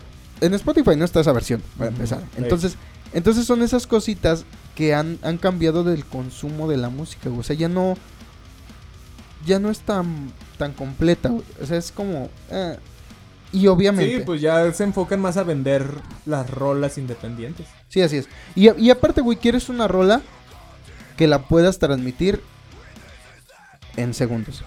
en 0.42 0.54
Spotify 0.54 0.96
no 0.96 1.06
está 1.06 1.20
esa 1.20 1.32
versión, 1.32 1.62
para 1.78 1.92
empezar. 1.92 2.22
Entonces, 2.38 2.76
entonces 3.14 3.46
son 3.46 3.62
esas 3.62 3.88
cositas 3.88 4.46
que 4.76 4.94
han, 4.94 5.20
han 5.24 5.38
cambiado 5.38 5.84
del 5.84 6.06
consumo 6.06 6.70
de 6.70 6.78
la 6.78 6.90
música, 6.90 7.30
güey. 7.30 7.42
O 7.42 7.44
sea, 7.44 7.56
ya 7.56 7.70
no. 7.70 7.96
Ya 9.46 9.58
no 9.58 9.70
es 9.70 9.80
tan, 9.80 10.34
tan 10.60 10.74
completa, 10.74 11.30
güey. 11.30 11.44
O 11.60 11.66
sea, 11.66 11.78
es 11.78 11.92
como. 11.92 12.30
eh, 12.52 12.78
Y 13.52 13.66
obviamente. 13.66 14.18
Sí, 14.18 14.24
pues 14.24 14.42
ya 14.42 14.72
se 14.74 14.84
enfocan 14.84 15.20
más 15.20 15.38
a 15.38 15.44
vender 15.44 15.88
las 16.28 16.48
rolas 16.52 17.00
independientes. 17.00 17.66
Sí, 17.88 18.02
así 18.04 18.18
es. 18.18 18.30
Y, 18.54 18.70
y 18.80 18.92
aparte, 18.92 19.22
güey, 19.22 19.40
quieres 19.40 19.70
una 19.70 19.88
rola 19.88 20.22
que 21.18 21.26
la 21.28 21.40
puedas 21.48 21.80
transmitir 21.80 22.42
en 23.98 24.14
segundos. 24.14 24.64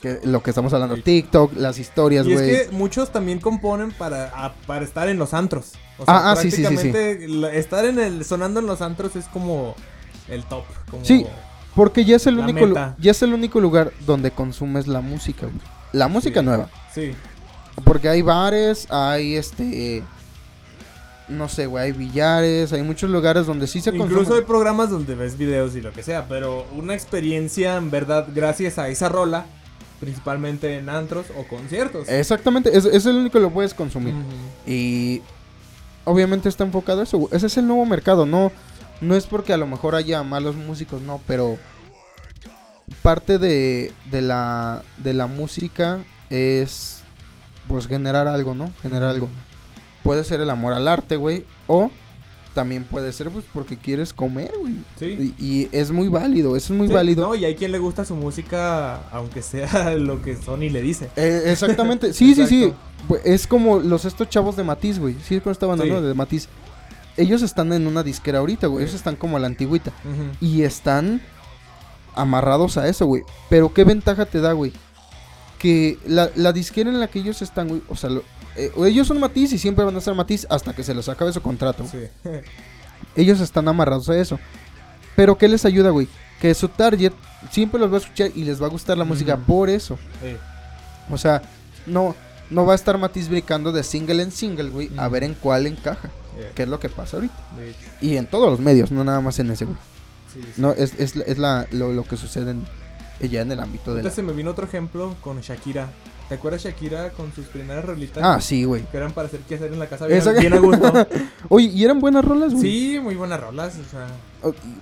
Que 0.00 0.20
lo 0.24 0.42
que 0.42 0.50
estamos 0.50 0.72
hablando. 0.72 0.96
TikTok, 0.96 1.54
las 1.56 1.78
historias, 1.78 2.26
Y 2.26 2.32
es 2.32 2.40
güey. 2.40 2.50
que 2.50 2.68
muchos 2.70 3.10
también 3.10 3.40
componen 3.40 3.92
para, 3.92 4.26
a- 4.28 4.54
para 4.66 4.84
estar 4.84 5.08
en 5.08 5.18
los 5.18 5.34
antros. 5.34 5.72
O 5.98 6.04
Ah, 6.06 6.32
ah, 6.32 6.36
sí, 6.36 6.50
sí, 6.50 6.64
sí, 6.76 6.92
estar 7.54 7.84
en 7.86 7.98
el 7.98 8.24
sonando 8.24 8.60
en 8.60 8.66
los 8.66 8.82
antros 8.82 9.16
es 9.16 9.24
como 9.26 9.74
el 10.28 10.44
top. 10.44 10.64
como- 10.90 11.04
Sí. 11.04 11.26
Porque 11.76 12.04
ya 12.04 12.16
es 12.16 12.26
el 12.26 12.36
La 12.38 12.42
único 12.44 12.66
meta. 12.66 12.96
ya 12.98 13.12
es 13.12 13.22
el 13.22 13.32
único 13.32 13.60
lugar 13.60 13.92
donde 14.06 14.32
consumes 14.32 14.88
la 14.88 15.00
música, 15.00 15.42
güey. 15.46 15.58
La 15.92 16.08
música 16.08 16.40
Sí. 16.40 16.46
nueva. 16.46 16.68
Sí. 16.92 17.12
Porque 17.84 18.08
hay 18.08 18.22
bares, 18.22 18.90
hay 18.90 19.36
este 19.36 20.02
no 21.28 21.48
sé, 21.48 21.66
güey, 21.66 21.86
hay 21.86 21.92
billares, 21.92 22.72
hay 22.72 22.82
muchos 22.82 23.10
lugares 23.10 23.46
donde 23.46 23.66
sí 23.66 23.80
se 23.80 23.90
Incluso 23.90 24.14
hay 24.20 24.24
consume. 24.26 24.42
programas 24.42 24.90
donde 24.90 25.14
ves 25.16 25.36
videos 25.36 25.74
y 25.74 25.80
lo 25.80 25.92
que 25.92 26.02
sea, 26.04 26.26
pero 26.28 26.64
una 26.76 26.94
experiencia 26.94 27.76
en 27.76 27.90
verdad 27.90 28.28
gracias 28.32 28.78
a 28.78 28.88
esa 28.88 29.08
rola, 29.08 29.44
principalmente 29.98 30.78
en 30.78 30.88
antros 30.88 31.26
o 31.36 31.42
conciertos. 31.48 32.08
Exactamente, 32.08 32.76
es, 32.76 32.84
es 32.84 33.06
el 33.06 33.16
único 33.16 33.34
que 33.38 33.40
lo 33.40 33.50
puedes 33.50 33.74
consumir. 33.74 34.14
Y 34.68 35.20
obviamente 36.04 36.48
está 36.48 36.62
enfocado 36.62 37.00
a 37.00 37.02
eso. 37.04 37.28
Ese 37.32 37.46
es 37.48 37.56
el 37.56 37.66
nuevo 37.66 37.84
mercado. 37.86 38.24
No, 38.24 38.52
no 39.00 39.14
es 39.14 39.26
porque 39.26 39.52
a 39.52 39.56
lo 39.56 39.66
mejor 39.66 39.94
haya 39.94 40.22
malos 40.22 40.56
músicos, 40.56 41.02
no, 41.02 41.20
pero 41.26 41.58
parte 43.02 43.38
de, 43.38 43.92
de 44.10 44.22
la 44.22 44.82
de 44.98 45.14
la 45.14 45.26
música 45.26 45.98
es 46.30 47.00
pues 47.68 47.86
generar 47.86 48.28
algo, 48.28 48.54
¿no? 48.54 48.70
Generar 48.82 49.10
algo. 49.10 49.28
Puede 50.02 50.22
ser 50.24 50.40
el 50.40 50.50
amor 50.50 50.72
al 50.72 50.86
arte, 50.86 51.16
güey, 51.16 51.44
o 51.66 51.90
también 52.54 52.84
puede 52.84 53.12
ser 53.12 53.28
pues 53.30 53.44
porque 53.52 53.76
quieres 53.76 54.12
comer, 54.14 54.52
güey. 54.58 54.74
Sí. 54.98 55.34
Y, 55.38 55.44
y 55.44 55.68
es 55.72 55.90
muy 55.90 56.08
válido, 56.08 56.56
eso 56.56 56.72
es 56.72 56.78
muy 56.78 56.88
Sí, 56.88 56.94
válido. 56.94 57.26
No, 57.26 57.34
y 57.34 57.44
hay 57.44 57.54
quien 57.56 57.72
le 57.72 57.78
gusta 57.78 58.04
su 58.04 58.14
música, 58.14 59.08
aunque 59.10 59.42
sea 59.42 59.94
lo 59.98 60.22
que 60.22 60.36
Sony 60.36 60.70
le 60.70 60.80
dice. 60.80 61.10
Eh, 61.16 61.42
exactamente, 61.46 62.12
sí, 62.14 62.34
sí, 62.34 62.46
sí. 62.46 62.72
Pues, 63.08 63.20
Es 63.24 63.46
como 63.46 63.78
los 63.80 64.04
estos 64.04 64.28
chavos 64.30 64.56
de 64.56 64.62
Matiz, 64.64 64.98
güey. 64.98 65.14
Sí, 65.24 65.34
cuando 65.40 65.52
estaban 65.52 65.76
Sí. 65.78 65.82
hablando 65.82 66.08
de 66.08 66.14
Matiz. 66.14 66.48
Ellos 67.16 67.42
están 67.42 67.72
en 67.72 67.86
una 67.86 68.02
disquera 68.02 68.38
ahorita, 68.40 68.66
güey. 68.66 68.84
Ellos 68.84 68.94
están 68.94 69.16
como 69.16 69.36
a 69.36 69.40
la 69.40 69.46
antigüita. 69.46 69.92
Y 70.40 70.62
están 70.62 71.20
amarrados 72.14 72.76
a 72.76 72.88
eso, 72.88 73.06
güey. 73.06 73.22
Pero 73.48 73.72
qué 73.72 73.84
ventaja 73.84 74.26
te 74.26 74.40
da, 74.40 74.52
güey. 74.52 74.72
Que 75.58 75.98
la, 76.06 76.30
la 76.34 76.52
disquera 76.52 76.90
en 76.90 77.00
la 77.00 77.08
que 77.08 77.18
ellos 77.20 77.40
están, 77.42 77.68
güey. 77.68 77.82
O 77.88 77.96
sea, 77.96 78.10
lo- 78.10 78.22
eh, 78.56 78.70
ellos 78.86 79.06
son 79.06 79.20
Matiz 79.20 79.52
y 79.52 79.58
siempre 79.58 79.84
van 79.84 79.96
a 79.96 80.00
ser 80.00 80.14
Matiz 80.14 80.46
hasta 80.50 80.74
que 80.74 80.82
se 80.82 80.94
les 80.94 81.08
acabe 81.08 81.32
su 81.32 81.40
contrato. 81.42 81.84
Sí. 81.90 81.98
Ellos 83.16 83.40
están 83.40 83.66
amarrados 83.68 84.08
a 84.10 84.16
eso. 84.18 84.38
Pero 85.14 85.38
¿qué 85.38 85.48
les 85.48 85.64
ayuda, 85.64 85.88
güey? 85.90 86.06
Que 86.40 86.52
su 86.54 86.68
target 86.68 87.12
siempre 87.50 87.80
los 87.80 87.90
va 87.90 87.96
a 87.96 88.00
escuchar 88.00 88.30
y 88.34 88.44
les 88.44 88.60
va 88.60 88.66
a 88.66 88.70
gustar 88.70 88.98
la 88.98 89.04
música 89.04 89.36
por 89.38 89.70
eso. 89.70 89.98
Sí. 90.22 90.36
O 91.10 91.16
sea, 91.16 91.40
no, 91.86 92.14
no 92.50 92.64
va 92.66 92.72
a 92.72 92.76
estar 92.76 92.96
Matiz 92.98 93.28
brincando 93.28 93.72
de 93.72 93.82
single 93.82 94.22
en 94.22 94.30
single, 94.32 94.70
güey, 94.70 94.90
a 94.96 95.08
ver 95.08 95.24
en 95.24 95.34
cuál 95.34 95.66
encaja. 95.66 96.10
Que 96.54 96.64
es 96.64 96.68
lo 96.68 96.78
que 96.78 96.88
pasa 96.90 97.16
ahorita. 97.16 97.34
de 97.56 97.70
hecho, 97.70 97.78
Y 98.02 98.16
en 98.18 98.26
todos 98.26 98.50
los 98.50 98.60
medios, 98.60 98.90
no 98.92 99.02
nada 99.04 99.20
más 99.22 99.38
en 99.38 99.50
ese, 99.50 99.64
güey. 99.64 99.76
sí, 100.32 100.40
sí. 100.42 100.60
No, 100.60 100.72
es, 100.72 100.92
es, 100.98 101.16
es 101.16 101.38
la, 101.38 101.66
lo, 101.70 101.92
lo 101.92 102.04
que 102.04 102.16
sucede 102.18 102.50
en, 102.50 102.66
ya 103.30 103.40
en 103.40 103.52
el 103.52 103.60
ámbito 103.60 103.94
de 103.94 104.02
la... 104.02 104.10
se 104.10 104.22
me 104.22 104.32
vino 104.34 104.50
otro 104.50 104.66
ejemplo 104.66 105.14
con 105.22 105.40
Shakira. 105.40 105.88
¿Te 106.28 106.34
acuerdas 106.34 106.62
Shakira 106.64 107.10
con 107.10 107.32
sus 107.32 107.46
primeras 107.46 107.84
rolitas? 107.84 108.22
Ah, 108.22 108.40
sí, 108.40 108.64
güey. 108.64 108.82
Que 108.90 108.96
eran 108.98 109.12
para 109.12 109.28
hacer 109.28 109.40
qué 109.48 109.54
hacer 109.54 109.72
en 109.72 109.78
la 109.78 109.86
casa 109.86 110.06
bien, 110.06 110.18
Esa- 110.18 110.32
bien 110.32 110.52
a 110.52 110.58
gusto. 110.60 111.06
Oye, 111.48 111.66
¿y 111.68 111.84
eran 111.84 112.00
buenas 112.00 112.24
rolas, 112.24 112.52
güey? 112.52 112.62
sí, 112.62 113.00
muy 113.00 113.14
buenas 113.14 113.40
rolas. 113.40 113.74
O 113.78 113.90
sea, 113.90 114.08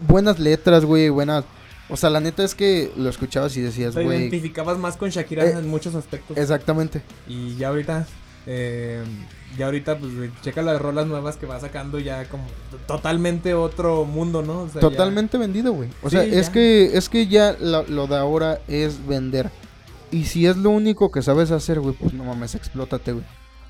buenas 0.08 0.38
letras, 0.40 0.84
güey, 0.84 1.08
buenas... 1.08 1.44
O 1.88 1.96
sea, 1.96 2.08
la 2.10 2.20
neta 2.20 2.42
es 2.44 2.54
que 2.54 2.90
lo 2.96 3.08
escuchabas 3.10 3.56
y 3.56 3.60
decías, 3.60 3.94
te 3.94 4.02
güey... 4.04 4.18
identificabas 4.20 4.78
más 4.78 4.96
con 4.96 5.10
Shakira 5.10 5.44
Eh, 5.44 5.50
en 5.58 5.68
muchos 5.68 5.94
aspectos. 5.94 6.36
Exactamente. 6.36 7.02
Y 7.28 7.56
ya 7.56 7.68
ahorita, 7.68 8.06
eh, 8.46 9.04
ya 9.58 9.66
ahorita, 9.66 9.98
pues, 9.98 10.12
checa 10.42 10.62
las 10.62 10.80
rolas 10.80 11.06
nuevas 11.06 11.36
que 11.36 11.46
va 11.46 11.60
sacando 11.60 11.98
ya 11.98 12.24
como 12.28 12.44
totalmente 12.86 13.54
otro 13.54 14.04
mundo, 14.04 14.42
¿no? 14.42 14.60
O 14.62 14.66
sea, 14.68 14.74
ya- 14.76 14.80
Totalmente 14.80 15.36
vendido, 15.38 15.72
güey. 15.72 15.90
O 16.02 16.10
sea, 16.10 16.24
es 16.24 16.50
que 16.50 16.96
es 16.96 17.08
que 17.08 17.26
ya 17.26 17.54
lo, 17.60 17.84
lo 17.84 18.06
de 18.06 18.16
ahora 18.16 18.60
es 18.68 19.06
vender. 19.06 19.50
Y 20.10 20.24
si 20.24 20.46
es 20.46 20.56
lo 20.56 20.70
único 20.70 21.10
que 21.10 21.22
sabes 21.22 21.50
hacer, 21.50 21.80
güey, 21.80 21.94
pues 21.94 22.12
no 22.14 22.24
mames, 22.24 22.54
explótate, 22.54 23.12
güey. 23.12 23.24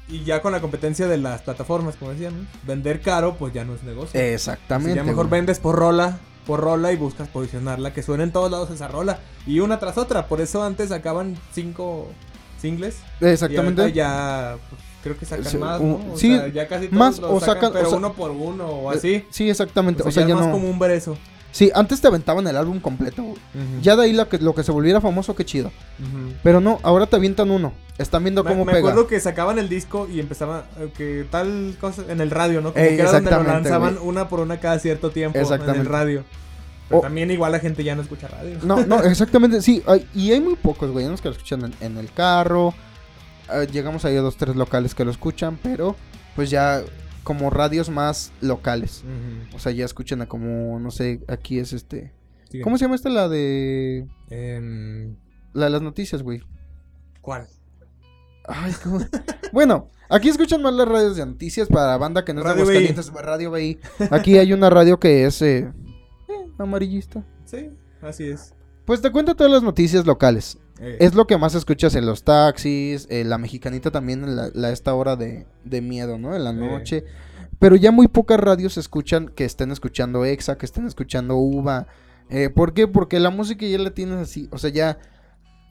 Y 0.09 0.23
ya 0.25 0.43
con 0.43 0.53
la 0.53 0.61
competencia 0.61 1.09
de 1.09 1.17
las 1.17 1.41
plataformas, 1.43 1.97
como 1.97 2.11
decían, 2.13 2.43
¿no? 2.43 2.47
vender 2.67 3.01
caro, 3.01 3.37
pues 3.39 3.55
ya 3.55 3.65
no 3.65 3.75
es 3.75 3.83
negocio. 3.83 4.21
Exactamente. 4.21 4.93
Si 4.93 4.97
ya 4.97 5.05
mejor 5.05 5.31
vendes 5.31 5.59
por 5.61 5.77
rola, 5.77 6.19
por 6.47 6.61
rola 6.61 6.93
y 6.93 6.97
buscas 6.97 7.29
posicionarla, 7.29 7.93
que 7.93 8.03
suene 8.03 8.25
en 8.25 8.33
todos 8.33 8.51
lados 8.51 8.71
esa 8.71 8.89
rola. 8.89 9.19
Y 9.47 9.61
una 9.61 9.79
tras 9.79 9.99
otra. 9.99 10.27
Por 10.27 10.41
eso 10.41 10.63
antes 10.63 10.91
sacaban 10.91 11.37
cinco, 11.53 12.09
singles. 12.61 12.97
Exactamente. 13.21 13.93
ya 13.93 14.57
pues, 14.69 14.81
creo 15.03 15.19
que 15.19 15.27
sacan 15.27 15.45
Sí, 15.47 15.57
más, 15.59 15.81
¿no? 15.81 16.01
O 16.13 16.17
sí, 16.19 16.35
sea, 16.35 16.49
ya 16.49 16.67
casi 16.69 16.87
todos 16.89 16.99
más, 16.99 17.19
los 17.19 17.31
o 17.31 17.41
sacan, 17.41 17.71
o 17.71 17.73
pero 17.73 17.91
uno 17.97 18.13
por 18.13 18.31
uno 18.31 18.67
o 18.67 18.93
Eh, 18.93 18.97
así. 18.97 19.25
Sí, 19.31 19.49
exactamente. 19.51 20.03
O 20.03 20.11
sea, 20.11 20.23
ya 20.23 20.29
ya 20.29 20.35
es 20.35 20.41
más 20.41 20.47
no. 20.49 20.53
común 20.55 20.79
ver 20.79 20.93
eso. 20.93 21.17
Sí, 21.55 21.71
antes 21.73 22.01
te 22.01 22.09
aventaban 22.09 22.45
el 22.49 22.57
álbum 22.57 22.81
completo, 22.81 23.23
güey. 23.23 23.37
Ya 23.81 23.95
de 23.95 24.03
ahí 24.03 24.13
lo 24.13 24.29
que, 24.29 24.39
lo 24.39 24.57
que 24.57 24.65
se 24.65 24.73
volviera 24.73 25.01
famoso, 25.01 25.37
qué 25.37 25.45
chido. 25.45 25.71
Pero 26.43 26.61
no, 26.61 26.81
ahora 26.83 27.07
te 27.07 27.15
avientan 27.15 27.49
uno. 27.53 27.73
Están 27.97 28.25
viendo 28.25 28.43
Me, 28.43 28.51
cómo 28.51 28.65
me 28.65 28.73
pega. 28.73 28.89
acuerdo 28.89 29.07
que 29.07 29.21
sacaban 29.21 29.61
el 29.61 29.69
disco 29.69 30.09
y 30.13 30.19
empezaban 30.19 30.65
eh, 30.81 30.91
que 30.97 31.25
tal 31.31 31.77
cosa 31.81 32.03
en 32.09 32.21
el 32.21 32.33
radio, 32.33 32.61
¿no? 32.61 32.73
Como 32.73 32.85
Ey, 32.85 32.97
que 32.97 33.03
era 33.03 33.13
donde 33.13 33.31
lo 33.31 33.43
lanzaban 33.45 33.95
güey. 33.95 34.09
una 34.09 34.29
por 34.29 34.41
una 34.41 34.59
cada 34.59 34.81
cierto 34.81 35.11
tiempo 35.11 35.39
en 35.39 35.71
el 35.71 35.87
radio. 35.87 36.25
Pero 36.89 36.99
O- 36.99 37.03
también 37.03 37.31
igual 37.31 37.53
la 37.53 37.61
gente 37.61 37.85
ya 37.85 37.95
no 37.95 38.03
escucha 38.03 38.27
radio. 38.27 38.59
No, 38.65 38.85
no, 38.85 39.01
exactamente, 39.05 39.63
sí. 39.63 39.81
hay- 39.87 40.09
y 40.13 40.33
hay 40.33 40.41
muy 40.41 40.57
pocos, 40.57 40.91
güey. 40.91 41.07
Unos 41.07 41.21
que 41.21 41.29
lo 41.29 41.35
escuchan 41.35 41.65
en, 41.67 41.75
en 41.81 41.99
el 41.99 42.11
carro. 42.13 42.75
eh, 43.53 43.69
llegamos 43.71 44.05
ahí 44.05 44.17
a 44.17 44.21
dos, 44.23 44.37
tres 44.37 44.57
locales 44.57 44.93
que 44.97 45.05
lo 45.05 45.13
escuchan. 45.13 45.57
Pero, 45.63 45.95
pues 46.35 46.51
ya 46.51 46.83
como 47.25 47.51
radios 47.51 47.91
más 47.91 48.33
locales. 48.41 49.03
O 49.55 49.59
sea, 49.59 49.73
ya 49.73 49.85
escuchan 49.85 50.23
a 50.23 50.27
como, 50.27 50.79
no 50.79 50.91
sé, 50.91 51.21
aquí 51.29 51.59
es 51.59 51.73
este... 51.73 52.13
¿Cómo 52.63 52.79
se 52.79 52.85
llama 52.85 52.95
esta? 52.95 53.09
La 53.09 53.29
de... 53.29 54.07
Em, 54.31 55.17
La 55.53 55.65
de 55.65 55.71
las 55.71 55.83
noticias, 55.83 56.23
güey. 56.23 56.43
¿Cuál? 57.21 57.49
Ay, 58.47 58.73
¿cómo? 58.83 59.01
bueno, 59.53 59.89
aquí 60.09 60.29
escuchan 60.29 60.63
más 60.63 60.75
las 60.75 60.87
radios 60.87 61.17
de 61.17 61.27
noticias 61.27 61.69
para 61.69 61.97
banda 61.97 62.25
que 62.25 62.33
no 62.35 62.41
es 62.41 62.45
de 62.45 62.53
Radio 62.53 62.65
BI. 62.67 62.77
Aguascalientes, 62.77 63.13
Radio 63.13 63.51
BI. 63.51 63.79
Aquí 64.11 64.39
hay 64.39 64.53
una 64.53 64.71
radio 64.71 65.01
que 65.01 65.25
es 65.25 65.43
eh, 65.43 65.73
eh, 66.29 66.47
amarillista. 66.59 67.25
Sí, 67.45 67.71
así 68.03 68.25
es. 68.25 68.55
Pues 68.85 69.01
te 69.01 69.11
cuento 69.11 69.35
todas 69.35 69.53
las 69.53 69.63
noticias 69.63 70.07
locales. 70.07 70.59
Eh, 70.81 70.97
Es 71.01 71.15
lo 71.15 71.27
que 71.27 71.39
más 71.39 71.55
escuchas 71.55 71.95
en 71.95 72.05
los 72.07 72.25
taxis, 72.25 73.07
eh, 73.11 73.25
la 73.25 73.39
mexicanita 73.39 73.91
también 73.91 74.25
en 74.25 74.37
la, 74.37 74.51
la- 74.55 74.71
esta 74.73 74.95
hora 74.95 75.17
de, 75.17 75.47
de 75.65 75.81
miedo, 75.81 76.19
¿no? 76.19 76.35
En 76.35 76.45
la 76.45 76.53
noche. 76.53 77.05
Pero 77.59 77.77
ya 77.77 77.93
muy 77.93 78.09
pocas 78.09 78.41
radios 78.41 78.77
escuchan 78.77 79.29
que 79.29 79.45
estén 79.45 79.71
escuchando 79.71 80.25
EXA, 80.25 80.59
que 80.59 80.67
estén 80.67 80.87
escuchando 80.87 81.37
UVA. 81.37 81.87
Eh, 82.31 82.51
¿Por 82.51 82.75
qué? 82.75 82.89
Porque 82.89 83.21
la 83.21 83.31
música 83.31 83.65
ya 83.67 83.79
la 83.79 83.91
tienes 83.93 84.17
así. 84.19 84.49
O 84.51 84.59
sea, 84.59 84.71
ya... 84.71 84.99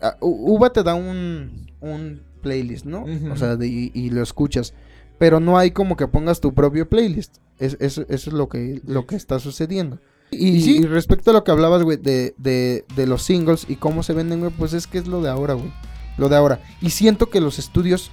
ah, 0.02 0.16
U- 0.22 0.56
UVA 0.56 0.72
te 0.72 0.84
da 0.84 0.96
un, 0.96 1.72
un 1.82 2.24
playlist, 2.42 2.86
¿no? 2.86 3.06
O 3.32 3.36
sea, 3.36 3.56
de- 3.58 3.68
y, 3.68 3.92
y 3.94 4.10
lo 4.12 4.24
escuchas. 4.24 4.74
Pero 5.20 5.40
no 5.40 5.58
hay 5.58 5.72
como 5.72 5.98
que 5.98 6.08
pongas 6.08 6.40
tu 6.40 6.54
propio 6.54 6.88
playlist. 6.90 7.38
Es, 7.60 7.74
es- 7.82 7.98
eso 7.98 8.06
es 8.10 8.28
lo 8.28 8.48
que, 8.48 8.82
lo 8.86 9.06
que 9.06 9.16
está 9.18 9.38
sucediendo. 9.40 10.00
Y, 10.40 10.62
sí. 10.62 10.78
y 10.78 10.86
respecto 10.86 11.32
a 11.32 11.34
lo 11.34 11.44
que 11.44 11.52
hablabas, 11.52 11.84
güey, 11.84 11.98
de, 11.98 12.34
de, 12.38 12.86
de 12.96 13.08
los 13.08 13.24
singles 13.24 13.66
y 13.68 13.76
cómo 13.76 14.04
se 14.04 14.14
venden, 14.14 14.40
güey, 14.40 14.52
pues 14.52 14.74
es 14.74 14.88
que 14.88 14.98
es 14.98 15.08
lo 15.08 15.22
de 15.22 15.30
ahora, 15.30 15.54
güey. 15.54 15.72
Lo 16.18 16.30
de 16.30 16.36
ahora. 16.36 16.62
Y 16.82 16.92
siento 16.92 17.30
que 17.30 17.42
los 17.42 17.60
estudios 17.60 18.12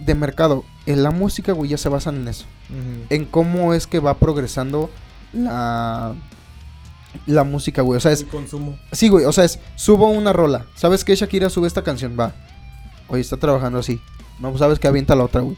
de 0.00 0.14
mercado 0.14 0.64
en 0.86 1.02
la 1.02 1.10
música, 1.10 1.52
güey, 1.52 1.70
ya 1.70 1.78
se 1.78 1.88
basan 1.88 2.16
en 2.16 2.28
eso. 2.28 2.44
En 3.10 3.24
cómo 3.26 3.74
es 3.74 3.86
que 3.86 4.00
va 4.00 4.14
progresando 4.18 4.90
la, 5.32 6.14
la 7.26 7.44
música, 7.44 7.82
güey. 7.82 7.98
O 7.98 8.00
sea, 8.00 8.12
es, 8.12 8.22
El 8.22 8.28
consumo. 8.28 8.78
sí, 8.92 9.08
güey, 9.08 9.24
o 9.26 9.32
sea, 9.32 9.44
es, 9.44 9.58
subo 9.76 10.08
una 10.08 10.32
rola. 10.32 10.66
¿Sabes 10.74 11.04
qué? 11.04 11.14
Shakira 11.14 11.50
sube 11.50 11.66
esta 11.68 11.82
canción, 11.82 12.16
va. 12.18 12.34
Oye, 13.08 13.20
está 13.20 13.36
trabajando 13.36 13.78
así. 13.78 14.00
No, 14.40 14.48
pues, 14.48 14.58
sabes 14.60 14.78
que 14.78 14.88
avienta 14.88 15.14
la 15.14 15.24
otra, 15.24 15.42
güey. 15.42 15.56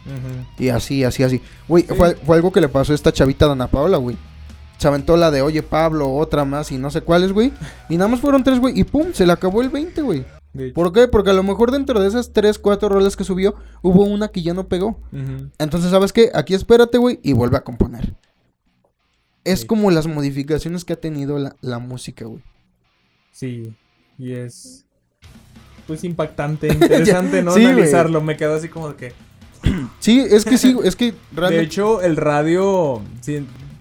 Y 0.59 0.69
así, 0.69 1.05
así, 1.05 1.23
así. 1.23 1.41
Güey, 1.69 1.85
Sí. 1.89 1.95
fue, 1.95 2.17
fue 2.17 2.37
algo 2.37 2.53
que 2.53 2.61
le 2.61 2.69
pasó 2.69 2.93
a 2.93 2.95
esta 2.97 3.13
chavita 3.13 3.47
Dana 3.47 3.69
Paola, 3.69 3.97
güey. 3.97 4.17
Se 4.79 4.89
aventó 4.89 5.17
la 5.17 5.31
de 5.31 5.41
Oye 5.43 5.63
Pablo, 5.63 6.13
otra 6.13 6.45
más 6.45 6.71
y 6.73 6.79
no 6.79 6.91
sé 6.91 7.01
cuáles, 7.01 7.33
güey. 7.33 7.53
Y 7.89 7.97
nada 7.97 8.09
más 8.09 8.21
fueron 8.21 8.45
tres, 8.45 8.59
güey. 8.61 8.79
Y 8.79 8.85
pum, 8.85 9.13
se 9.13 9.25
le 9.27 9.33
acabó 9.33 9.63
el 9.63 9.71
20, 9.71 10.03
güey. 10.03 10.25
¿Por 10.75 10.93
qué? 10.93 11.09
Porque 11.09 11.31
a 11.31 11.35
lo 11.35 11.43
mejor 11.43 11.73
dentro 11.73 12.01
de 12.01 12.07
esas 12.07 12.33
tres, 12.33 12.59
cuatro 12.59 12.89
rolas 12.89 13.17
que 13.17 13.25
subió, 13.25 13.55
hubo 13.83 14.05
una 14.05 14.29
que 14.29 14.43
ya 14.43 14.55
no 14.55 14.69
pegó. 14.69 15.01
Entonces, 15.59 15.91
¿sabes 15.91 16.13
qué? 16.13 16.31
Aquí 16.35 16.55
espérate, 16.55 16.99
güey, 16.99 17.19
y 17.23 17.33
vuelve 17.33 17.57
a 17.57 17.65
componer. 17.65 18.15
Es 19.43 19.61
Sí. 19.61 19.67
como 19.67 19.91
las 19.91 20.07
modificaciones 20.07 20.85
que 20.85 20.93
ha 20.93 21.01
tenido 21.01 21.39
la, 21.39 21.57
la 21.61 21.79
música, 21.79 22.25
güey. 22.25 22.43
Sí, 23.33 23.75
y 24.19 24.33
es 24.33 24.85
pues 25.87 26.05
impactante, 26.05 26.69
interesante, 26.73 27.43
¿no? 27.43 27.53
Sí. 27.53 27.65
Analizarlo, 27.65 28.21
me 28.23 28.37
quedo 28.37 28.55
así 28.55 28.69
como 28.69 28.91
de 28.91 28.97
que... 28.97 29.13
Sí, 29.99 30.21
es 30.21 30.45
que 30.45 30.57
sí, 30.59 30.77
es 30.85 30.95
que 30.95 31.15
De 31.33 31.61
hecho, 31.63 32.01
el 32.03 32.17
radio 32.17 33.03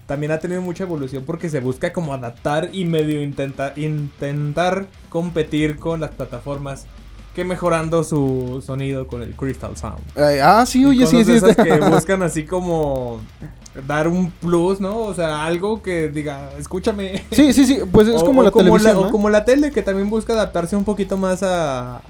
también 0.06 0.32
ha 0.32 0.38
tenido 0.38 0.60
mucha 0.60 0.84
evolución 0.84 1.24
porque 1.26 1.48
se 1.48 1.60
busca 1.60 1.92
como 1.92 2.12
adaptar 2.12 2.70
y 2.72 2.84
medio 2.84 3.22
intentar, 3.22 3.78
intentar 3.78 4.86
competir 5.08 5.78
con 5.78 6.00
las 6.00 6.10
plataformas 6.10 6.86
que 7.34 7.44
mejorando 7.44 8.04
su 8.04 8.62
sonido 8.64 9.06
con 9.06 9.22
el 9.22 9.34
Crystal 9.34 9.76
Sound. 9.76 9.98
Ay, 10.16 10.38
ah, 10.40 10.64
sí, 10.66 10.84
oye, 10.84 11.06
sí, 11.06 11.24
sí. 11.24 11.32
esas 11.32 11.56
que 11.56 11.78
buscan 11.90 12.22
así 12.22 12.44
como 12.44 13.20
dar 13.88 14.06
un 14.06 14.30
plus, 14.30 14.80
¿no? 14.80 14.98
O 14.98 15.14
sea, 15.14 15.44
algo 15.44 15.82
que 15.82 16.08
diga, 16.08 16.50
escúchame. 16.58 17.24
Sí, 17.32 17.52
sí, 17.52 17.66
sí, 17.66 17.78
pues 17.90 18.06
es 18.06 18.22
O- 18.22 18.24
como 18.24 18.40
o 18.40 18.44
la 18.44 18.52
televisión, 18.52 18.96
o 18.96 19.04
¿no? 19.06 19.10
como 19.10 19.30
la 19.30 19.44
tele, 19.44 19.72
que 19.72 19.82
también 19.82 20.08
busca 20.10 20.32
adaptarse 20.34 20.76
un 20.76 20.84
poquito 20.84 21.16
más 21.16 21.42
a 21.42 22.02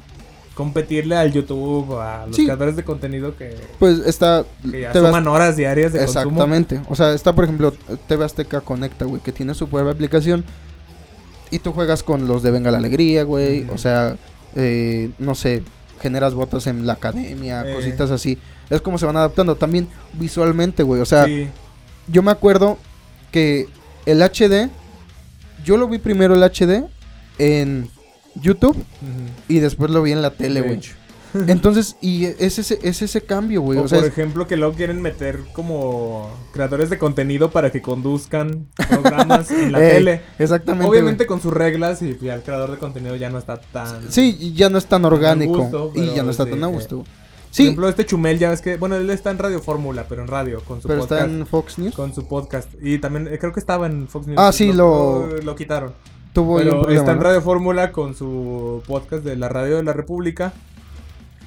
competirle 0.55 1.17
al 1.17 1.33
YouTube, 1.33 1.99
a 2.01 2.27
los 2.27 2.37
Sí. 2.37 2.45
creadores 2.45 2.77
de 2.77 2.85
contenido 2.85 3.37
que, 3.37 3.57
Pues 3.79 3.99
está... 4.01 4.45
que 4.71 4.83
ya 4.83 4.93
suman 4.93 5.27
horas 5.27 5.57
diarias 5.57 5.93
de 5.93 5.99
consumo. 6.01 6.21
Exactamente. 6.21 6.81
O 6.89 6.95
sea, 6.95 7.13
está, 7.13 7.33
por 7.35 7.45
ejemplo, 7.45 7.73
TV 8.07 8.25
Azteca 8.25 8.61
Conecta, 8.61 9.05
güey, 9.05 9.21
que 9.21 9.33
tiene 9.33 9.55
su 9.55 9.69
propia 9.69 9.91
aplicación. 9.93 10.45
Y 11.51 11.59
tú 11.59 11.73
juegas 11.73 12.03
con 12.03 12.27
los 12.29 12.43
de 12.43 12.51
Venga 12.53 12.71
la 12.71 12.79
Alegría, 12.79 13.25
güey. 13.25 13.67
O 13.71 13.79
sea, 13.79 14.17
eh, 14.55 15.11
no 15.19 15.35
sé, 15.35 15.63
generas 16.01 16.35
votos 16.35 16.67
en 16.67 16.87
la 16.87 16.95
academia, 16.95 17.65
Eh. 17.69 17.75
cositas 17.75 18.11
así. 18.11 18.39
Es 18.71 18.81
como 18.81 18.99
se 18.99 19.07
van 19.07 19.17
adaptando 19.17 19.57
también 19.57 19.89
visualmente, 20.15 20.83
güey. 20.83 21.01
O 21.01 21.05
sea, 21.07 21.25
sí. 21.27 21.49
yo 22.09 22.23
me 22.23 22.31
acuerdo 22.31 22.79
que 23.33 23.69
el 24.07 24.23
HD, 24.23 24.71
yo 25.65 25.77
lo 25.77 25.89
vi 25.89 25.99
primero 25.99 26.35
el 26.35 26.43
HD 26.43 26.85
en 27.39 27.91
YouTube 28.41 28.76
y 29.49 29.59
después 29.61 29.91
lo 29.91 30.03
vi 30.03 30.12
en 30.12 30.22
la 30.22 30.30
tele, 30.30 30.61
güey. 30.62 30.80
Entonces, 31.49 31.97
y 32.01 32.26
es 32.26 32.61
ese, 32.61 32.78
es 32.85 33.03
ese 33.03 33.20
cambio, 33.22 33.61
güey. 33.61 33.76
O, 33.80 33.82
O 33.82 33.89
sea, 33.89 33.99
por 33.99 34.07
es- 34.07 34.12
ejemplo, 34.12 34.47
que 34.47 34.57
luego 34.57 34.72
quieren 34.74 35.03
meter 35.03 35.41
como 35.53 36.30
creadores 36.53 36.91
de 36.91 36.99
contenido 36.99 37.51
para 37.51 37.72
que 37.72 37.82
conduzcan 37.82 38.68
programas 38.89 39.51
en 39.51 39.72
la 39.72 39.78
tele. 39.80 40.20
exactamente. 40.39 40.87
Obviamente 40.89 41.26
con 41.26 41.41
sus 41.43 41.53
reglas 41.53 42.03
y 42.03 42.16
ya 42.22 42.35
el 42.35 42.43
creador 42.43 42.70
de 42.70 42.78
contenido 42.78 43.16
ya 43.16 43.30
no 43.30 43.39
está 43.39 43.61
tan... 43.61 44.12
Sí, 44.12 44.53
ya 44.55 44.68
no 44.70 44.78
es 44.78 44.87
tan 44.87 45.05
orgánico. 45.05 45.59
gusto, 45.59 45.91
y 45.97 46.01
pero 46.03 46.14
ya 46.14 46.22
no 46.22 46.30
está 46.30 46.45
sí, 46.45 46.51
tan 46.51 46.62
a 46.62 46.68
eh, 46.68 46.72
gusto. 46.72 46.99
Por 46.99 47.07
Sí, 47.51 47.62
ejemplo, 47.64 47.89
este 47.89 48.07
Chumel 48.07 48.39
ya 48.39 48.51
ves 48.51 48.61
que... 48.61 48.76
Bueno, 48.76 48.95
él 48.97 49.11
está 49.11 49.30
en 49.32 49.39
Radio 49.39 49.61
Fórmula, 49.61 50.07
pero 50.09 50.22
en 50.22 50.28
radio, 50.28 50.61
con 50.64 50.80
su 50.82 50.87
pero 50.89 51.01
podcast. 51.01 51.22
está 51.22 51.32
en 51.35 51.47
Fox 51.49 51.78
News. 51.78 51.95
Con 51.97 52.14
su 52.14 52.26
podcast. 52.28 52.68
Y 52.80 52.99
también 52.99 53.26
eh, 53.26 53.39
creo 53.41 53.53
que 53.53 53.59
estaba 53.61 53.87
en 53.87 54.07
Fox 54.07 54.26
News. 54.28 54.39
Ah, 54.41 54.53
sí, 54.53 54.72
lo- 54.72 55.26
Lo 55.43 55.55
quitaron. 55.57 55.93
Tuvo 56.35 56.59
ahí 56.59 56.64
un 56.64 56.70
Pero 56.70 56.80
problema, 56.82 57.01
está 57.01 57.12
en 57.12 57.18
¿no? 57.18 57.24
Radio 57.24 57.41
Fórmula 57.41 57.93
con 57.93 58.14
su 58.14 58.82
podcast 58.87 59.24
de 59.24 59.37
la 59.37 59.49
Radio 59.49 59.76
de 59.76 59.82
la 59.85 59.93
República. 59.95 60.53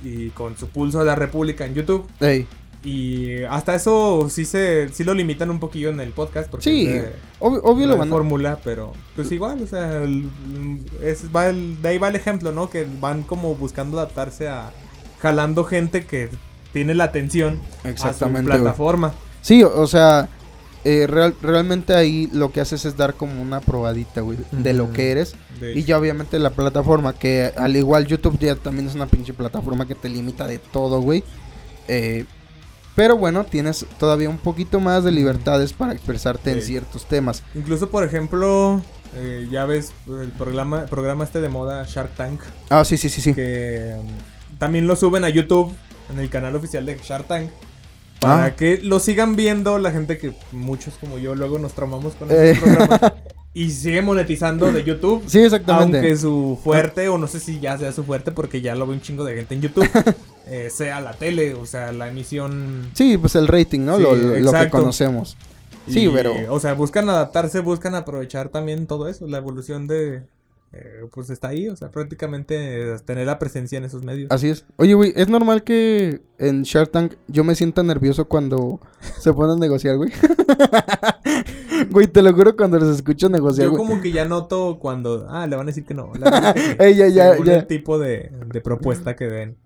Y 0.03 0.29
con 0.29 0.57
su 0.57 0.67
pulso 0.69 0.99
de 0.99 1.05
la 1.05 1.15
República 1.15 1.65
en 1.65 1.73
YouTube. 1.75 2.07
Ey, 2.19 2.47
Y 2.83 3.43
hasta 3.43 3.75
eso 3.75 4.27
sí 4.29 4.45
se 4.45 4.87
sí 4.89 5.03
lo 5.03 5.13
limitan 5.13 5.49
un 5.49 5.59
poquillo 5.59 5.89
en 5.89 5.99
el 5.99 6.11
podcast. 6.11 6.49
Porque 6.49 6.63
Sí, 6.63 6.87
es 6.87 7.03
de- 7.03 7.13
obvio, 7.39 7.61
obvio 7.63 7.87
lo 7.87 7.97
van 7.97 8.07
a... 8.07 8.11
Fórmula, 8.11 8.59
pero 8.63 8.93
pues 9.15 9.31
igual, 9.31 9.61
o 9.61 9.67
sea, 9.67 10.03
el- 10.03 10.29
es, 11.03 11.25
va 11.35 11.47
el- 11.47 11.81
de 11.81 11.89
ahí 11.89 11.97
va 11.97 12.07
el 12.09 12.15
ejemplo, 12.15 12.51
¿no? 12.53 12.69
Que 12.69 12.87
van 13.01 13.23
como 13.23 13.55
buscando 13.55 13.97
adaptarse 13.99 14.47
a 14.47 14.71
jalando 15.19 15.63
gente 15.65 16.05
que 16.05 16.29
tiene 16.71 16.93
la 16.93 17.05
atención 17.05 17.59
a 17.79 17.81
su 17.83 17.87
Exactamente, 17.89 18.51
plataforma. 18.51 19.13
Sí, 19.41 19.63
o 19.63 19.87
sea, 19.87 20.29
eh, 20.89 21.05
real- 21.05 21.35
realmente 21.41 21.93
ahí 21.93 22.29
lo 22.31 22.51
que 22.53 22.61
haces 22.61 22.85
es 22.85 22.95
dar 22.95 23.15
como 23.15 23.41
una 23.41 23.59
probadita, 23.59 24.21
güey, 24.21 24.37
de 24.51 24.73
lo 24.73 24.93
que 24.93 25.11
eres. 25.11 25.35
Y 25.75 25.83
ya 25.83 25.97
obviamente 25.97 26.39
la 26.39 26.51
plataforma, 26.51 27.11
que 27.13 27.51
al 27.57 27.75
igual 27.75 28.07
YouTube 28.07 28.37
ya 28.39 28.55
también 28.55 28.87
es 28.87 28.95
una 28.95 29.07
pinche 29.07 29.33
plataforma 29.33 29.85
que 29.85 29.95
te 29.95 30.07
limita 30.07 30.47
de 30.47 30.59
todo, 30.59 31.01
güey. 31.01 31.23
Eh, 31.89 32.25
pero 32.95 33.17
bueno, 33.17 33.43
tienes 33.43 33.85
todavía 33.99 34.29
un 34.29 34.37
poquito 34.37 34.79
más 34.79 35.03
de 35.03 35.11
libertades 35.11 35.73
para 35.73 35.93
expresarte 35.93 36.51
en 36.51 36.61
ciertos 36.61 37.05
temas. 37.05 37.43
Incluso, 37.53 37.89
por 37.89 38.03
ejemplo, 38.03 38.81
eh, 39.15 39.47
ya 39.51 39.65
ves 39.65 39.91
el 40.07 40.29
programa, 40.31 40.85
programa 40.85 41.23
este 41.25 41.41
de 41.41 41.49
moda 41.49 41.83
Shark 41.87 42.15
Tank, 42.15 42.39
Ah, 42.69 42.85
sí, 42.85 42.97
sí, 42.97 43.09
sí, 43.09 43.21
sí. 43.21 43.33
que 43.33 43.95
um, 43.99 44.07
también 44.57 44.87
lo 44.87 44.95
suben 44.95 45.23
a 45.25 45.29
YouTube, 45.29 45.73
en 46.11 46.19
el 46.19 46.29
canal 46.29 46.55
oficial 46.55 46.85
de 46.85 46.97
Shark 47.03 47.27
Tank, 47.27 47.49
para 48.19 48.45
Ah. 48.45 48.55
que 48.55 48.79
lo 48.83 48.99
sigan 48.99 49.35
viendo 49.35 49.77
la 49.79 49.91
gente 49.91 50.17
que 50.17 50.33
muchos 50.51 50.95
como 50.99 51.17
yo 51.19 51.35
luego 51.35 51.59
nos 51.59 51.73
traumamos 51.73 52.15
con 52.15 52.29
Eh. 52.31 52.51
este 52.51 52.61
programa 52.65 53.13
y 53.53 53.69
sigue 53.71 54.01
monetizando 54.01 54.71
de 54.71 54.83
YouTube. 54.83 55.23
Sí, 55.27 55.39
exactamente. 55.39 55.97
Aunque 55.97 56.15
su 56.17 56.59
fuerte, 56.63 57.09
o 57.09 57.17
no 57.17 57.27
sé 57.27 57.39
si 57.39 57.59
ya 57.59 57.77
sea 57.77 57.91
su 57.91 58.03
fuerte, 58.03 58.31
porque 58.31 58.61
ya 58.61 58.75
lo 58.75 58.85
ve 58.87 58.93
un 58.93 59.01
chingo 59.01 59.23
de 59.23 59.35
gente 59.35 59.55
en 59.55 59.61
YouTube, 59.61 59.89
eh, 60.47 60.69
sea 60.71 61.01
la 61.01 61.13
tele, 61.13 61.53
o 61.55 61.65
sea, 61.65 61.91
la 61.91 62.07
emisión. 62.07 62.89
Sí, 62.93 63.17
pues 63.17 63.35
el 63.35 63.47
rating, 63.47 63.81
¿no? 63.81 63.97
Sí, 63.97 64.03
lo, 64.03 64.15
lo- 64.15 64.51
que 64.51 64.69
conocemos. 64.69 65.35
Sí, 65.87 66.05
Y, 66.05 66.09
pero- 66.09 66.33
O 66.49 66.59
sea, 66.59 66.73
buscan 66.73 67.09
adaptarse, 67.09 67.61
buscan 67.61 67.95
aprovechar 67.95 68.49
también 68.49 68.87
todo 68.87 69.07
eso, 69.07 69.25
la 69.27 69.37
evolución 69.37 69.87
de, 69.87 70.21
eh, 70.73 71.05
pues 71.11 71.29
está 71.29 71.47
ahí, 71.49 71.69
o 71.69 71.75
sea, 71.75 71.89
prácticamente 71.91 72.93
eh, 72.93 72.97
tener 73.05 73.25
la 73.25 73.39
presencia 73.39 73.77
en 73.77 73.85
esos 73.85 74.03
medios. 74.03 74.29
Así 74.31 74.49
es. 74.49 74.65
Oye, 74.75 74.93
güey, 74.93 75.13
es 75.15 75.27
normal 75.29 75.63
que 75.63 76.21
en 76.37 76.63
Shark 76.63 76.91
Tank 76.91 77.13
yo 77.27 77.43
me 77.43 77.55
sienta 77.55 77.83
nervioso 77.83 78.27
cuando 78.27 78.79
se 79.19 79.33
ponen 79.33 79.57
a 79.57 79.59
negociar, 79.59 79.95
güey. 79.97 80.11
güey, 81.91 82.07
te 82.07 82.21
lo 82.21 82.33
juro 82.33 82.55
cuando 82.55 82.79
los 82.79 82.95
escucho 82.95 83.29
negociar, 83.29 83.65
Yo 83.67 83.71
güey. 83.71 83.87
como 83.87 84.01
que 84.01 84.11
ya 84.11 84.25
noto 84.25 84.77
cuando, 84.79 85.27
ah, 85.29 85.47
le 85.47 85.55
van 85.55 85.65
a 85.67 85.71
decir 85.71 85.85
que 85.85 85.93
no. 85.93 86.11
Ey, 86.79 86.95
ya, 86.95 87.07
ya, 87.07 87.31
el 87.33 87.67
tipo 87.67 87.97
de, 87.99 88.31
de 88.51 88.61
propuesta 88.61 89.15
que 89.15 89.25
den. 89.25 89.57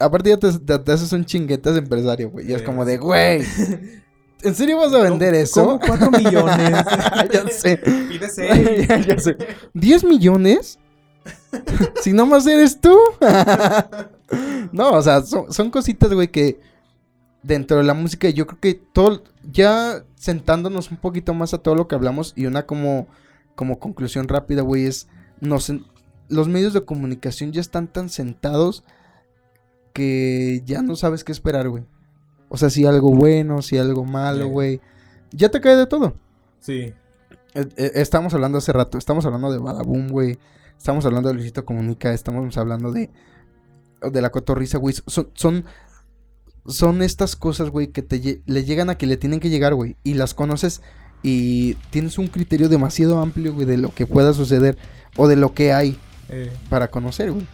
Aparte 0.00 0.30
ya 0.30 0.36
te, 0.38 0.58
te- 0.58 0.78
te 0.78 0.92
haces 0.92 1.12
un 1.12 1.24
chinguetas 1.24 1.74
de 1.74 1.80
empresario, 1.80 2.30
güey. 2.30 2.50
Y 2.50 2.54
es 2.54 2.62
como 2.62 2.84
de, 2.84 2.98
güey, 2.98 3.42
¿en 4.42 4.54
serio 4.54 4.78
vas 4.78 4.92
a 4.92 4.98
vender 4.98 5.34
eso? 5.34 5.64
Como 5.64 5.80
cuatro 5.80 6.10
millones. 6.10 6.84
ya 7.32 7.48
sé. 7.48 7.76
Pide 7.76 8.28
seis. 8.28 8.88
ya, 8.88 8.98
ya 8.98 9.18
sé. 9.18 9.36
¿10 9.74 10.06
millones? 10.06 10.78
si 12.00 12.12
no 12.12 12.26
más 12.26 12.46
eres 12.46 12.80
tú. 12.80 12.96
no, 14.72 14.92
o 14.92 15.02
sea, 15.02 15.22
son, 15.22 15.52
son 15.52 15.70
cositas, 15.70 16.12
güey, 16.12 16.28
que 16.28 16.60
dentro 17.42 17.78
de 17.78 17.84
la 17.84 17.94
música 17.94 18.28
yo 18.30 18.46
creo 18.46 18.60
que 18.60 18.74
todo, 18.74 19.22
ya 19.50 20.04
sentándonos 20.14 20.90
un 20.90 20.96
poquito 20.96 21.34
más 21.34 21.54
a 21.54 21.58
todo 21.58 21.74
lo 21.74 21.88
que 21.88 21.94
hablamos 21.94 22.32
y 22.36 22.46
una 22.46 22.66
como, 22.66 23.08
como 23.54 23.78
conclusión 23.78 24.28
rápida, 24.28 24.62
güey, 24.62 24.86
es, 24.86 25.08
nos, 25.40 25.72
los 26.28 26.48
medios 26.48 26.72
de 26.72 26.84
comunicación 26.84 27.52
ya 27.52 27.60
están 27.60 27.88
tan 27.88 28.08
sentados 28.08 28.84
que 29.92 30.62
ya 30.64 30.82
no 30.82 30.96
sabes 30.96 31.24
qué 31.24 31.32
esperar, 31.32 31.68
güey. 31.68 31.84
O 32.54 32.58
sea, 32.58 32.68
si 32.68 32.84
algo 32.84 33.14
bueno, 33.14 33.62
si 33.62 33.78
algo 33.78 34.04
malo, 34.04 34.44
Sí. 34.44 34.50
güey. 34.50 34.80
Ya 35.30 35.48
te 35.50 35.58
cae 35.62 35.74
de 35.74 35.86
todo. 35.86 36.14
Sí. 36.60 36.92
Eh, 37.54 37.66
eh, 37.76 37.92
estamos 37.94 38.34
hablando 38.34 38.58
hace 38.58 38.72
rato, 38.72 38.98
estamos 38.98 39.24
hablando 39.24 39.50
de 39.50 39.56
Badaboom, 39.58 40.08
güey. 40.08 40.38
Estamos 40.76 41.06
hablando 41.06 41.30
de 41.30 41.34
Luisito 41.36 41.64
Comunica, 41.64 42.12
estamos 42.12 42.56
hablando 42.58 42.92
de 42.92 43.10
de 44.02 44.20
la 44.20 44.30
cotorriza, 44.30 44.76
güey. 44.76 44.94
Son, 45.06 45.30
son 45.32 45.64
son 46.66 47.00
estas 47.02 47.36
cosas, 47.36 47.70
güey, 47.70 47.86
que 47.88 48.02
te 48.02 48.42
le 48.44 48.64
llegan 48.64 48.90
a 48.90 48.96
que 48.98 49.06
le 49.06 49.16
tienen 49.16 49.40
que 49.40 49.48
llegar, 49.48 49.74
güey, 49.74 49.96
y 50.04 50.14
las 50.14 50.34
conoces 50.34 50.82
y 51.22 51.74
tienes 51.90 52.18
un 52.18 52.26
criterio 52.26 52.68
demasiado 52.68 53.18
amplio, 53.20 53.54
güey, 53.54 53.64
de 53.64 53.78
lo 53.78 53.94
que 53.94 54.06
pueda 54.06 54.34
suceder 54.34 54.76
o 55.16 55.26
de 55.26 55.36
lo 55.36 55.54
que 55.54 55.72
hay 55.72 55.98
eh, 56.28 56.52
para 56.68 56.90
conocer, 56.90 57.32
güey. 57.32 57.46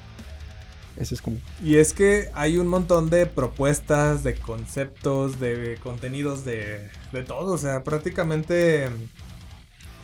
Ese 0.98 1.14
es 1.14 1.22
como 1.22 1.38
Y 1.62 1.76
es 1.76 1.92
que 1.92 2.28
hay 2.34 2.58
un 2.58 2.66
montón 2.66 3.08
de 3.08 3.26
propuestas, 3.26 4.24
de 4.24 4.34
conceptos, 4.34 5.38
de 5.38 5.78
contenidos, 5.82 6.44
de, 6.44 6.90
de 7.12 7.22
todo. 7.22 7.52
O 7.52 7.58
sea, 7.58 7.84
prácticamente, 7.84 8.88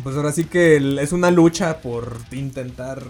pues 0.02 0.16
ahora 0.16 0.32
sí 0.32 0.44
que 0.44 0.76
es 1.00 1.12
una 1.12 1.30
lucha 1.30 1.80
por 1.80 2.16
intentar 2.30 3.02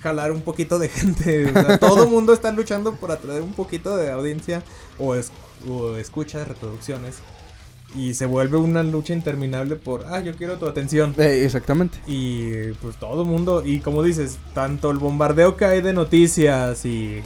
jalar 0.00 0.30
un 0.30 0.42
poquito 0.42 0.78
de 0.78 0.88
gente. 0.88 1.46
O 1.46 1.52
sea, 1.52 1.78
todo 1.78 2.04
el 2.04 2.10
mundo 2.10 2.32
está 2.32 2.52
luchando 2.52 2.94
por 2.94 3.10
atraer 3.10 3.42
un 3.42 3.52
poquito 3.52 3.96
de 3.96 4.12
audiencia 4.12 4.62
o, 4.98 5.14
es, 5.14 5.32
o 5.68 5.96
escucha, 5.96 6.44
reproducciones. 6.44 7.16
Y 7.96 8.14
se 8.14 8.26
vuelve 8.26 8.58
una 8.58 8.82
lucha 8.82 9.14
interminable 9.14 9.76
por, 9.76 10.04
ah, 10.08 10.20
yo 10.20 10.34
quiero 10.36 10.58
tu 10.58 10.66
atención. 10.66 11.14
Eh, 11.18 11.44
exactamente. 11.44 11.98
Y 12.06 12.72
pues 12.82 12.96
todo 12.96 13.22
el 13.22 13.28
mundo, 13.28 13.62
y 13.64 13.80
como 13.80 14.02
dices, 14.02 14.38
tanto 14.54 14.90
el 14.90 14.98
bombardeo 14.98 15.56
que 15.56 15.64
hay 15.64 15.80
de 15.80 15.94
noticias 15.94 16.84
y 16.84 17.20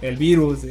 el 0.00 0.16
virus 0.16 0.60
y 0.64 0.68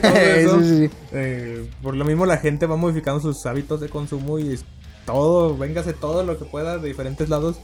todo 0.00 0.16
eso, 0.16 0.60
Sí, 0.60 0.68
sí, 0.68 0.88
sí. 0.88 0.94
eh, 1.12 1.68
por 1.82 1.94
lo 1.96 2.04
mismo 2.04 2.26
la 2.26 2.38
gente 2.38 2.66
va 2.66 2.76
modificando 2.76 3.20
sus 3.20 3.44
hábitos 3.46 3.80
de 3.80 3.88
consumo 3.88 4.38
y 4.38 4.52
es 4.52 4.64
todo, 5.06 5.56
véngase 5.56 5.92
todo 5.94 6.22
lo 6.24 6.38
que 6.38 6.44
pueda 6.44 6.78
de 6.78 6.88
diferentes 6.88 7.28
lados 7.28 7.56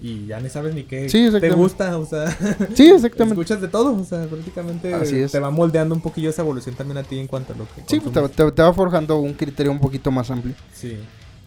y 0.00 0.26
ya 0.26 0.38
ni 0.40 0.48
sabes 0.48 0.74
ni 0.74 0.84
qué 0.84 1.08
Sí, 1.08 1.28
te 1.40 1.50
gusta, 1.50 1.98
o 1.98 2.06
sea, 2.06 2.30
Sí, 2.74 2.88
exactamente. 2.88 3.34
escuchas 3.40 3.60
de 3.60 3.68
todo, 3.68 3.94
o 4.00 4.04
sea, 4.04 4.24
prácticamente 4.26 4.94
Así 4.94 5.18
es. 5.18 5.32
te 5.32 5.40
va 5.40 5.50
moldeando 5.50 5.94
un 5.94 6.00
poquillo 6.00 6.30
esa 6.30 6.42
evolución 6.42 6.74
también 6.76 6.98
a 6.98 7.02
ti 7.02 7.18
en 7.18 7.26
cuanto 7.26 7.52
a 7.52 7.56
lo 7.56 7.64
que 7.64 7.82
Sí, 7.86 7.98
pues, 8.00 8.12
te, 8.14 8.44
te- 8.44 8.52
te 8.52 8.62
va 8.62 8.72
forjando 8.72 9.18
un 9.18 9.32
criterio 9.34 9.72
un 9.72 9.80
poquito 9.80 10.10
más 10.10 10.30
amplio. 10.30 10.54
Sí. 10.72 10.96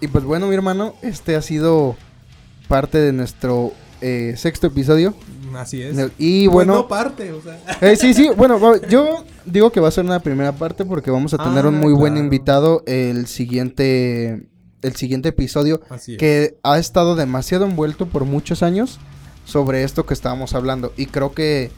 Y 0.02 0.08
pues 0.08 0.24
bueno, 0.24 0.48
mi 0.48 0.56
hermano, 0.56 0.96
este 1.02 1.36
ha 1.36 1.42
sido 1.42 1.96
parte 2.68 2.98
de 2.98 3.14
nuestro 3.14 3.72
eh, 4.02 4.34
sexto 4.36 4.68
episodio. 4.68 5.14
Así 5.56 5.82
es. 5.82 5.96
Y 6.18 6.46
Pues 6.48 6.54
bueno, 6.54 6.74
no 6.74 6.88
parte, 6.88 7.32
o 7.32 7.42
sea. 7.42 7.60
eh, 7.82 7.96
sí, 7.96 8.14
sí, 8.14 8.30
bueno, 8.36 8.60
yo 8.90 9.24
digo 9.46 9.72
que 9.72 9.80
va 9.80 9.90
a 9.90 9.92
ser 9.92 10.04
una 10.06 10.20
primera 10.20 10.54
parte 10.54 10.86
porque 10.86 11.12
vamos 11.12 11.34
a 11.34 11.38
tener 11.38 11.66
un 11.68 11.76
Ah, 11.76 11.80
muy 11.80 11.94
buen 11.94 12.18
invitado 12.18 12.84
el 12.88 13.28
siguiente, 13.28 14.44
el 14.82 14.96
siguiente 14.96 15.30
episodio 15.30 15.82
Así 15.90 16.14
es. 16.14 16.18
que 16.18 16.58
ha 16.64 16.78
estado 16.80 17.16
demasiado 17.16 17.66
envuelto 17.66 18.06
por 18.08 18.26
muchos 18.26 18.64
años 18.64 19.00
sobre 19.46 19.84
esto 19.84 20.06
que 20.06 20.14
estábamos 20.14 20.54
hablando 20.54 20.94
y 20.98 21.08
creo 21.08 21.34
que 21.34 21.72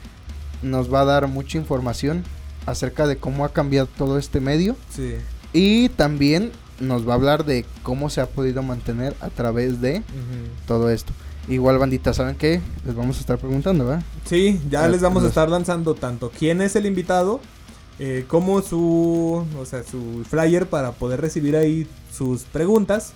nos 0.62 0.92
va 0.92 1.00
a 1.00 1.04
dar 1.04 1.28
mucha 1.28 1.58
información 1.58 2.24
acerca 2.66 3.06
de 3.06 3.16
cómo 3.16 3.44
ha 3.44 3.52
cambiado 3.52 3.86
todo 3.98 4.18
este 4.18 4.40
medio 4.40 4.76
Sí. 4.94 5.14
y 5.52 5.88
también 5.90 6.52
nos 6.80 7.06
va 7.06 7.12
a 7.12 7.16
hablar 7.16 7.44
de 7.44 7.64
cómo 7.82 8.10
se 8.10 8.20
ha 8.20 8.26
podido 8.26 8.62
mantener 8.62 9.14
a 9.20 9.28
través 9.30 9.80
de 9.80 10.02
todo 10.66 10.90
esto. 10.90 11.12
Igual, 11.46 11.78
bandita, 11.78 12.14
¿saben 12.14 12.36
qué? 12.36 12.60
Les 12.86 12.94
vamos 12.94 13.18
a 13.18 13.20
estar 13.20 13.38
preguntando, 13.38 13.84
¿verdad? 13.86 14.02
Sí, 14.24 14.60
ya 14.70 14.88
les 14.88 15.02
vamos 15.02 15.22
a 15.24 15.28
estar 15.28 15.48
lanzando 15.50 15.94
tanto 15.94 16.32
quién 16.36 16.62
es 16.62 16.74
el 16.74 16.86
invitado, 16.86 17.40
eh, 17.98 18.24
como 18.28 18.62
su, 18.62 19.44
o 19.58 19.64
sea, 19.66 19.82
su 19.82 20.24
flyer 20.28 20.66
para 20.66 20.92
poder 20.92 21.20
recibir 21.20 21.56
ahí 21.56 21.86
sus 22.12 22.42
preguntas. 22.42 23.12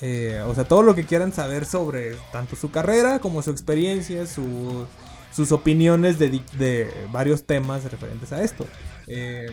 Eh, 0.00 0.42
o 0.48 0.54
sea, 0.54 0.64
todo 0.64 0.82
lo 0.82 0.94
que 0.94 1.04
quieran 1.04 1.32
saber 1.32 1.64
sobre 1.64 2.16
tanto 2.32 2.56
su 2.56 2.70
carrera 2.70 3.20
como 3.20 3.40
su 3.42 3.50
experiencia, 3.50 4.26
su- 4.26 4.86
sus 5.34 5.52
opiniones 5.52 6.18
de, 6.18 6.40
de 6.58 6.92
varios 7.12 7.44
temas 7.44 7.84
referentes 7.90 8.32
a 8.32 8.42
esto. 8.42 8.66
Eh, 9.06 9.46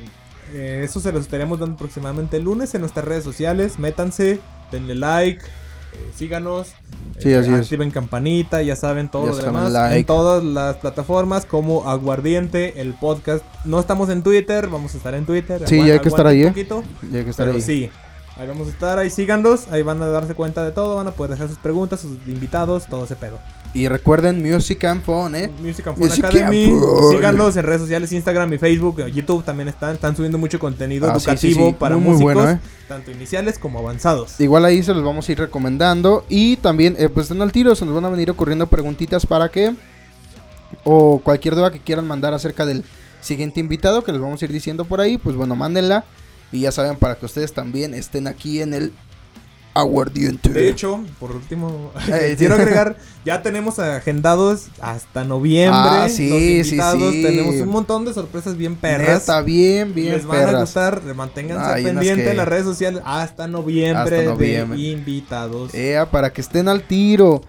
eso 0.52 1.00
se 1.00 1.12
los 1.12 1.22
estaremos 1.22 1.60
dando 1.60 1.76
aproximadamente 1.76 2.38
el 2.38 2.44
lunes 2.44 2.74
en 2.74 2.82
nuestras 2.82 3.06
redes 3.06 3.24
sociales. 3.24 3.78
Métanse, 3.78 4.40
denle 4.72 4.96
like, 4.96 5.42
eh, 5.94 6.12
síganos. 6.16 6.68
Sí, 7.20 7.34
así 7.34 7.52
es. 7.54 7.60
activen 7.62 7.92
campanita, 7.92 8.62
ya 8.62 8.76
saben 8.76 9.10
todo 9.10 9.26
Ya 9.26 9.32
lo 9.32 9.38
demás. 9.38 9.72
like. 9.72 9.98
En 10.00 10.06
todas 10.06 10.44
las 10.44 10.78
plataformas 10.78 11.46
como 11.46 11.90
Aguardiente, 11.90 12.80
el 12.82 12.94
podcast. 12.94 13.44
No 13.66 13.80
estamos 13.80 14.10
en 14.10 14.24
Twitter, 14.24 14.68
vamos 14.68 14.94
a 14.94 14.98
estar 14.98 15.14
en 15.14 15.26
Twitter. 15.26 15.62
Sí, 15.68 15.86
ya 15.86 15.94
hay 15.94 16.00
que 16.00 16.10
estar 16.10 16.26
ahí, 16.28 16.44
¿eh? 16.44 16.48
poquito, 16.50 16.84
Ya 17.12 17.24
que 17.24 17.30
estar 17.32 17.46
pero 17.48 17.58
ahí. 17.58 17.62
sí. 17.62 17.90
Ahí 18.38 18.48
vamos 18.48 18.68
a 18.68 18.72
estar, 18.72 18.98
ahí 19.00 19.10
síganlos, 19.10 19.68
ahí 19.70 19.82
van 19.84 20.02
a 20.02 20.08
darse 20.08 20.34
cuenta 20.34 20.64
de 20.64 20.72
todo, 20.72 20.96
van 20.96 21.08
a 21.08 21.12
poder 21.12 21.32
dejar 21.32 21.50
sus 21.50 21.58
preguntas, 21.58 22.00
sus 22.00 22.12
invitados, 22.26 22.86
todo 22.88 23.04
ese 23.04 23.18
pedo. 23.18 23.38
Y 23.74 23.88
recuerden 23.88 24.42
Music 24.42 24.84
and 24.86 25.04
Phone, 25.04 25.36
¿eh? 25.36 25.52
Music 25.62 25.86
and 25.88 25.98
Music 26.00 26.26
Academy, 26.26 26.72
and 26.72 27.12
síganlos 27.12 27.56
en 27.56 27.64
redes 27.64 27.82
sociales, 27.82 28.12
Instagram 28.12 28.52
y 28.54 28.58
Facebook, 28.58 29.06
YouTube 29.08 29.44
también 29.44 29.68
están, 29.70 29.94
están 29.94 30.16
subiendo 30.16 30.40
mucho 30.40 30.58
contenido 30.58 31.08
Ah, 31.08 31.20
sí, 31.20 31.20
sí, 31.20 31.30
educativo 31.30 31.68
sí. 31.70 31.76
para 31.78 31.96
Muy, 31.96 32.04
muy 32.04 32.14
músicos, 32.14 32.34
bueno, 32.34 32.52
¿eh? 32.52 32.60
tanto 32.88 33.12
iniciales 33.12 33.60
como 33.60 33.78
avanzados. 33.80 34.40
Igual 34.40 34.66
ahí 34.66 34.82
se 34.82 34.94
los 34.96 35.04
vamos 35.04 35.30
a 35.30 35.32
ir 35.32 35.38
recomendando. 35.38 36.26
Y 36.30 36.58
también, 36.58 36.96
eh, 36.98 37.10
pues 37.10 37.26
estén 37.26 37.44
al 37.44 37.52
tiro, 37.52 37.76
se 37.76 37.86
nos 37.86 37.94
van 37.94 38.06
a 38.06 38.10
venir 38.10 38.32
ocurriendo 38.32 38.66
preguntitas 38.66 39.26
para 39.26 39.50
que. 39.50 39.76
O 40.84 41.20
cualquier 41.24 41.56
duda 41.56 41.72
que 41.72 41.80
quieran 41.80 42.08
mandar 42.08 42.34
acerca 42.34 42.66
del 42.66 42.84
siguiente 43.22 43.60
invitado 43.60 44.04
que 44.04 44.12
les 44.12 44.22
vamos 44.22 44.42
a 44.42 44.46
ir 44.46 44.52
diciendo 44.52 44.86
por 44.86 45.00
ahí, 45.02 45.18
pues 45.18 45.36
bueno, 45.36 45.56
mándenla. 45.56 46.06
Y 46.52 46.62
ya 46.62 46.72
saben, 46.72 46.96
para 46.96 47.16
que 47.16 47.26
ustedes 47.28 47.54
también 47.54 47.94
estén 47.94 48.26
aquí 48.26 48.62
en 48.62 48.74
el 48.74 48.94
Aguardiente. 49.74 50.50
De 50.50 50.68
hecho, 50.70 51.00
por 51.20 51.32
último, 51.32 51.92
Eh, 52.08 52.36
quiero 52.38 52.56
agregar, 52.56 52.98
ya 53.24 53.42
tenemos 53.42 53.80
agendados 53.80 54.68
hasta 54.82 55.24
noviembre. 55.24 55.80
Ah, 55.80 56.08
sí, 56.10 56.64
sí, 56.64 56.78
sí. 56.80 57.22
Tenemos 57.22 57.56
un 57.56 57.70
montón 57.70 58.04
de 58.06 58.14
sorpresas 58.14 58.58
bien 58.58 58.76
perras. 58.76 59.22
Está 59.22 59.42
bien, 59.42 59.94
bien, 59.94 60.14
Les 60.14 60.26
van 60.26 60.56
a 60.56 60.60
gustar, 60.62 61.02
manténganse 61.16 61.66
Hay 61.72 61.84
unas 61.84 61.94
pendientes 61.96 62.26
que- 62.26 62.32
en 62.32 62.38
las 62.38 62.48
redes 62.48 62.66
sociales 62.66 63.02
hasta 63.06 63.48
noviembre, 63.48 64.18
Hasta 64.20 64.30
noviembre. 64.32 64.78
de 64.78 64.88
invitados. 64.90 65.74
Ea, 65.74 66.10
para 66.10 66.32
que 66.34 66.42
estén 66.42 66.68
al 66.68 66.84
tiro. 66.84 67.42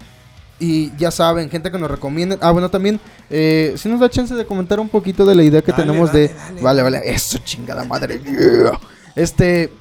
Y 0.59 0.95
ya 0.95 1.09
saben, 1.09 1.49
gente 1.49 1.71
que 1.71 1.79
nos 1.79 1.89
recomienden. 1.89 2.37
Ah, 2.39 2.51
bueno, 2.51 2.69
también, 2.69 2.99
eh, 3.31 3.73
si 3.77 3.89
nos 3.89 3.99
da 3.99 4.09
chance 4.11 4.35
de 4.35 4.45
comentar 4.45 4.79
un 4.79 4.89
poquito 4.89 5.25
de 5.25 5.33
la 5.33 5.41
idea 5.41 5.63
que 5.63 5.71
Dale, 5.71 5.85
tenemos 5.85 6.09
dale, 6.13 6.27
de. 6.27 6.33
dale. 6.35 6.61
Vale, 6.61 6.83
vale, 6.83 7.01
eso, 7.05 7.39
chingada 7.39 7.83
madre. 7.83 8.19
yeah. 8.23 8.79
Este, 9.15 9.71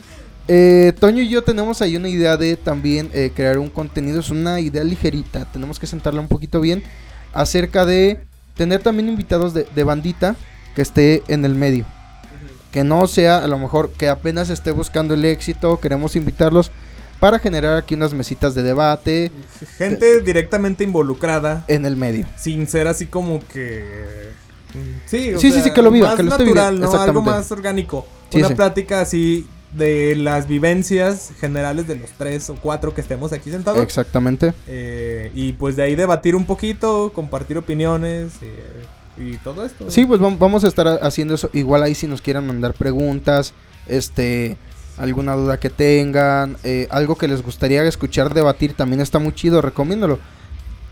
eh, 0.52 0.92
Toño 0.98 1.22
y 1.22 1.28
yo 1.28 1.42
tenemos 1.44 1.80
ahí 1.80 1.96
una 1.96 2.08
idea 2.08 2.36
de 2.36 2.56
también 2.56 3.08
eh, 3.12 3.30
crear 3.34 3.58
un 3.58 3.70
contenido. 3.70 4.18
Es 4.18 4.30
una 4.30 4.58
idea 4.58 4.82
ligerita. 4.82 5.44
Tenemos 5.52 5.78
que 5.78 5.86
sentarla 5.86 6.20
un 6.20 6.26
poquito 6.28 6.60
bien. 6.60 6.82
Acerca 7.32 7.86
de 7.86 8.20
tener 8.56 8.82
también 8.82 9.08
invitados 9.08 9.54
de, 9.54 9.66
de 9.74 9.84
bandita 9.84 10.34
que 10.74 10.82
esté 10.82 11.22
en 11.28 11.44
el 11.44 11.54
medio. 11.54 11.84
Que 12.72 12.82
no 12.82 13.06
sea, 13.06 13.38
a 13.38 13.46
lo 13.46 13.58
mejor, 13.58 13.92
que 13.92 14.08
apenas 14.08 14.50
esté 14.50 14.72
buscando 14.72 15.14
el 15.14 15.24
éxito. 15.24 15.78
Queremos 15.78 16.16
invitarlos 16.16 16.72
para 17.20 17.38
generar 17.38 17.76
aquí 17.76 17.94
unas 17.94 18.12
mesitas 18.12 18.54
de 18.54 18.62
debate 18.64 19.30
Gente 19.78 20.20
directamente 20.22 20.82
involucrada, 20.84 21.64
en 21.68 21.84
el 21.86 21.94
medio. 21.96 22.26
sin 22.36 22.66
ser 22.66 22.88
así 22.88 23.06
como 23.06 23.40
que... 23.46 24.30
mm, 24.74 24.78
Sí, 25.06 25.34
o 25.34 25.38
Sí, 25.38 25.48
sí, 25.48 25.52
sea, 25.52 25.64
sí, 25.64 25.70
que 25.72 25.82
lo 25.82 25.90
viva, 25.90 26.08
más 26.08 26.16
que 26.16 26.22
lo 26.24 26.30
esté 26.30 26.44
natural, 26.44 26.74
viviendo, 26.74 26.96
¿no? 26.96 27.02
Algo 27.02 27.22
más 27.22 27.52
orgánico. 27.52 28.06
Sí, 28.30 28.38
Una 28.38 28.48
sí. 28.48 28.54
plática 28.54 29.00
así 29.02 29.46
de 29.72 30.16
las 30.16 30.48
vivencias 30.48 31.30
generales 31.40 31.86
de 31.86 31.96
los 31.96 32.10
tres 32.10 32.50
o 32.50 32.56
cuatro 32.56 32.92
que 32.94 33.00
estemos 33.00 33.32
aquí 33.32 33.50
sentados. 33.50 33.80
Exactamente. 33.82 34.52
Eh, 34.66 35.30
y 35.34 35.52
pues 35.52 35.76
de 35.76 35.84
ahí 35.84 35.94
debatir 35.94 36.34
un 36.34 36.44
poquito, 36.44 37.12
compartir 37.14 37.56
opiniones 37.58 38.32
eh, 38.42 38.84
y 39.16 39.36
todo 39.38 39.64
esto. 39.64 39.90
Sí, 39.90 40.04
pues 40.06 40.20
vam- 40.20 40.38
vamos 40.38 40.64
a 40.64 40.68
estar 40.68 40.88
ha- 40.88 40.94
haciendo 40.96 41.34
eso. 41.34 41.50
Igual 41.52 41.82
ahí 41.84 41.94
si 41.94 42.06
nos 42.08 42.20
quieren 42.20 42.46
mandar 42.46 42.74
preguntas, 42.74 43.52
este, 43.86 44.56
alguna 44.98 45.34
duda 45.36 45.60
que 45.60 45.70
tengan, 45.70 46.56
eh, 46.64 46.88
algo 46.90 47.16
que 47.16 47.28
les 47.28 47.42
gustaría 47.42 47.84
escuchar 47.84 48.34
debatir, 48.34 48.74
también 48.74 49.00
está 49.00 49.18
muy 49.18 49.32
chido, 49.34 49.62
recomiéndolo. 49.62 50.18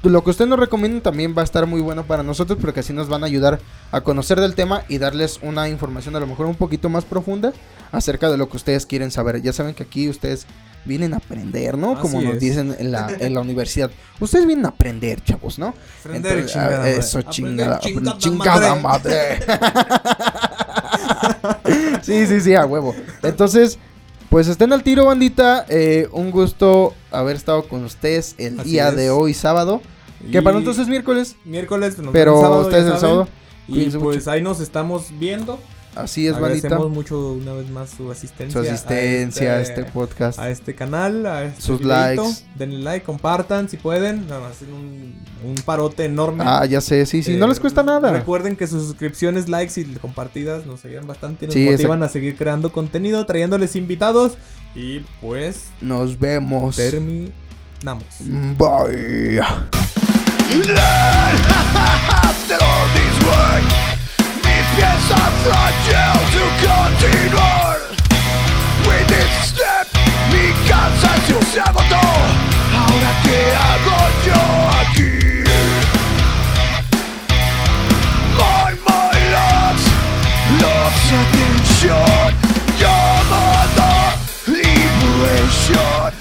Lo 0.04 0.22
que 0.22 0.30
ustedes 0.30 0.48
nos 0.48 0.60
recomienden 0.60 1.00
también 1.00 1.34
va 1.36 1.42
a 1.42 1.44
estar 1.44 1.66
muy 1.66 1.80
bueno 1.80 2.04
para 2.04 2.22
nosotros 2.22 2.56
porque 2.60 2.80
así 2.80 2.92
nos 2.92 3.08
van 3.08 3.24
a 3.24 3.26
ayudar 3.26 3.58
a 3.90 4.00
conocer 4.02 4.40
del 4.40 4.54
tema 4.54 4.84
y 4.88 4.98
darles 4.98 5.40
una 5.42 5.68
información 5.68 6.14
a 6.14 6.20
lo 6.20 6.26
mejor 6.28 6.46
un 6.46 6.54
poquito 6.54 6.88
más 6.88 7.04
profunda 7.04 7.52
acerca 7.92 8.30
de 8.30 8.36
lo 8.36 8.48
que 8.48 8.56
ustedes 8.56 8.86
quieren 8.86 9.10
saber. 9.10 9.40
Ya 9.42 9.52
saben 9.52 9.74
que 9.74 9.82
aquí 9.84 10.08
ustedes 10.08 10.46
vienen 10.84 11.12
a 11.14 11.18
aprender, 11.18 11.76
¿no? 11.76 11.92
Así 11.92 12.02
Como 12.02 12.20
nos 12.22 12.34
es. 12.34 12.40
dicen 12.40 12.74
en 12.78 12.92
la, 12.92 13.10
en 13.18 13.34
la 13.34 13.40
universidad. 13.42 13.90
Ustedes 14.20 14.46
vienen 14.46 14.64
a 14.66 14.70
aprender, 14.70 15.22
chavos, 15.22 15.58
¿no? 15.58 15.74
Aprender, 16.00 16.32
Entonces, 16.38 16.52
chingada 16.52 16.82
ah. 16.84 16.88
Eso, 16.90 17.22
chingada, 17.22 17.78
chingada 17.80 18.18
chingada 18.18 18.74
madre. 18.76 19.38
madre. 19.46 19.58
sí, 22.02 22.26
sí, 22.26 22.40
sí, 22.40 22.54
a 22.54 22.64
huevo. 22.66 22.94
Entonces, 23.22 23.78
pues 24.30 24.48
estén 24.48 24.72
al 24.72 24.82
tiro, 24.82 25.06
bandita. 25.06 25.64
Eh, 25.68 26.08
un 26.12 26.30
gusto 26.30 26.94
haber 27.10 27.36
estado 27.36 27.68
con 27.68 27.84
ustedes 27.84 28.34
el 28.38 28.60
Así 28.60 28.70
día 28.70 28.88
es. 28.88 28.96
de 28.96 29.10
hoy, 29.10 29.34
sábado. 29.34 29.80
Que 30.30 30.38
Y 30.38 30.40
para 30.40 30.54
nosotros 30.54 30.78
es 30.80 30.88
miércoles, 30.88 31.36
miércoles, 31.44 31.98
nos 31.98 32.12
pero 32.12 32.40
sábado, 32.40 32.62
ustedes 32.62 32.92
el 32.92 32.98
sábado. 32.98 33.28
Y 33.68 33.84
pues 33.90 34.16
mucho. 34.16 34.30
ahí 34.30 34.42
nos 34.42 34.60
estamos 34.60 35.06
viendo. 35.18 35.58
Así 35.94 36.28
es, 36.28 36.34
bandita. 36.38 36.68
Agradecemos 36.68 36.90
mucho 36.90 37.32
una 37.32 37.52
vez 37.54 37.68
más 37.70 37.90
su 37.90 38.10
asistencia. 38.10 38.62
Su 38.62 38.68
asistencia 38.68 39.54
a 39.54 39.60
este, 39.60 39.80
este, 39.80 39.92
podcast. 39.92 40.38
a 40.38 40.48
este 40.50 40.74
canal, 40.74 41.26
a 41.26 41.44
este 41.44 41.60
Sus 41.60 41.80
likes. 41.82 42.22
Denle 42.54 42.78
like, 42.78 43.04
compartan 43.04 43.68
si 43.68 43.76
pueden. 43.78 44.28
Nada 44.28 44.40
más 44.40 44.52
hacen 44.52 44.72
un, 44.72 45.14
un 45.44 45.54
parote 45.64 46.04
enorme. 46.04 46.44
Ah, 46.46 46.64
ya 46.66 46.80
sé, 46.80 47.04
sí, 47.06 47.22
sí, 47.22 47.36
no 47.36 47.46
Eh, 47.46 47.48
les 47.48 47.60
cuesta 47.60 47.82
nada. 47.82 48.12
Recuerden 48.12 48.54
que 48.54 48.66
sus 48.66 48.84
suscripciones, 48.84 49.48
likes 49.48 49.80
y 49.80 49.84
compartidas 49.96 50.66
nos 50.66 50.84
ayudan 50.84 51.06
bastante 51.06 51.46
y 51.46 51.48
nos 51.48 51.54
Sí, 51.54 51.68
motivan 51.68 52.02
a 52.04 52.08
seguir 52.08 52.36
creando 52.36 52.70
contenido, 52.72 53.24
trayéndoles 53.26 53.74
invitados. 53.74 54.34
Y 54.74 55.00
pues 55.20 55.64
Nos 55.80 56.18
vemos. 56.18 56.76
terminamos. 56.76 57.32
Bye. 58.56 59.40
guess 64.78 65.10
I'm 65.10 65.34
you 65.90 66.08
to 66.34 66.44
continue 66.62 67.78
With 68.86 69.06
this 69.12 69.32
step, 69.50 69.86
mi 70.30 70.46
casa 70.68 71.12
se 71.26 71.36
sabotó 71.52 72.04
Ahora 72.78 73.12
qué 73.24 73.40
My, 78.38 78.70
my 78.86 79.18
Your 82.78 83.14
mother, 83.30 83.98
liberation 84.46 86.17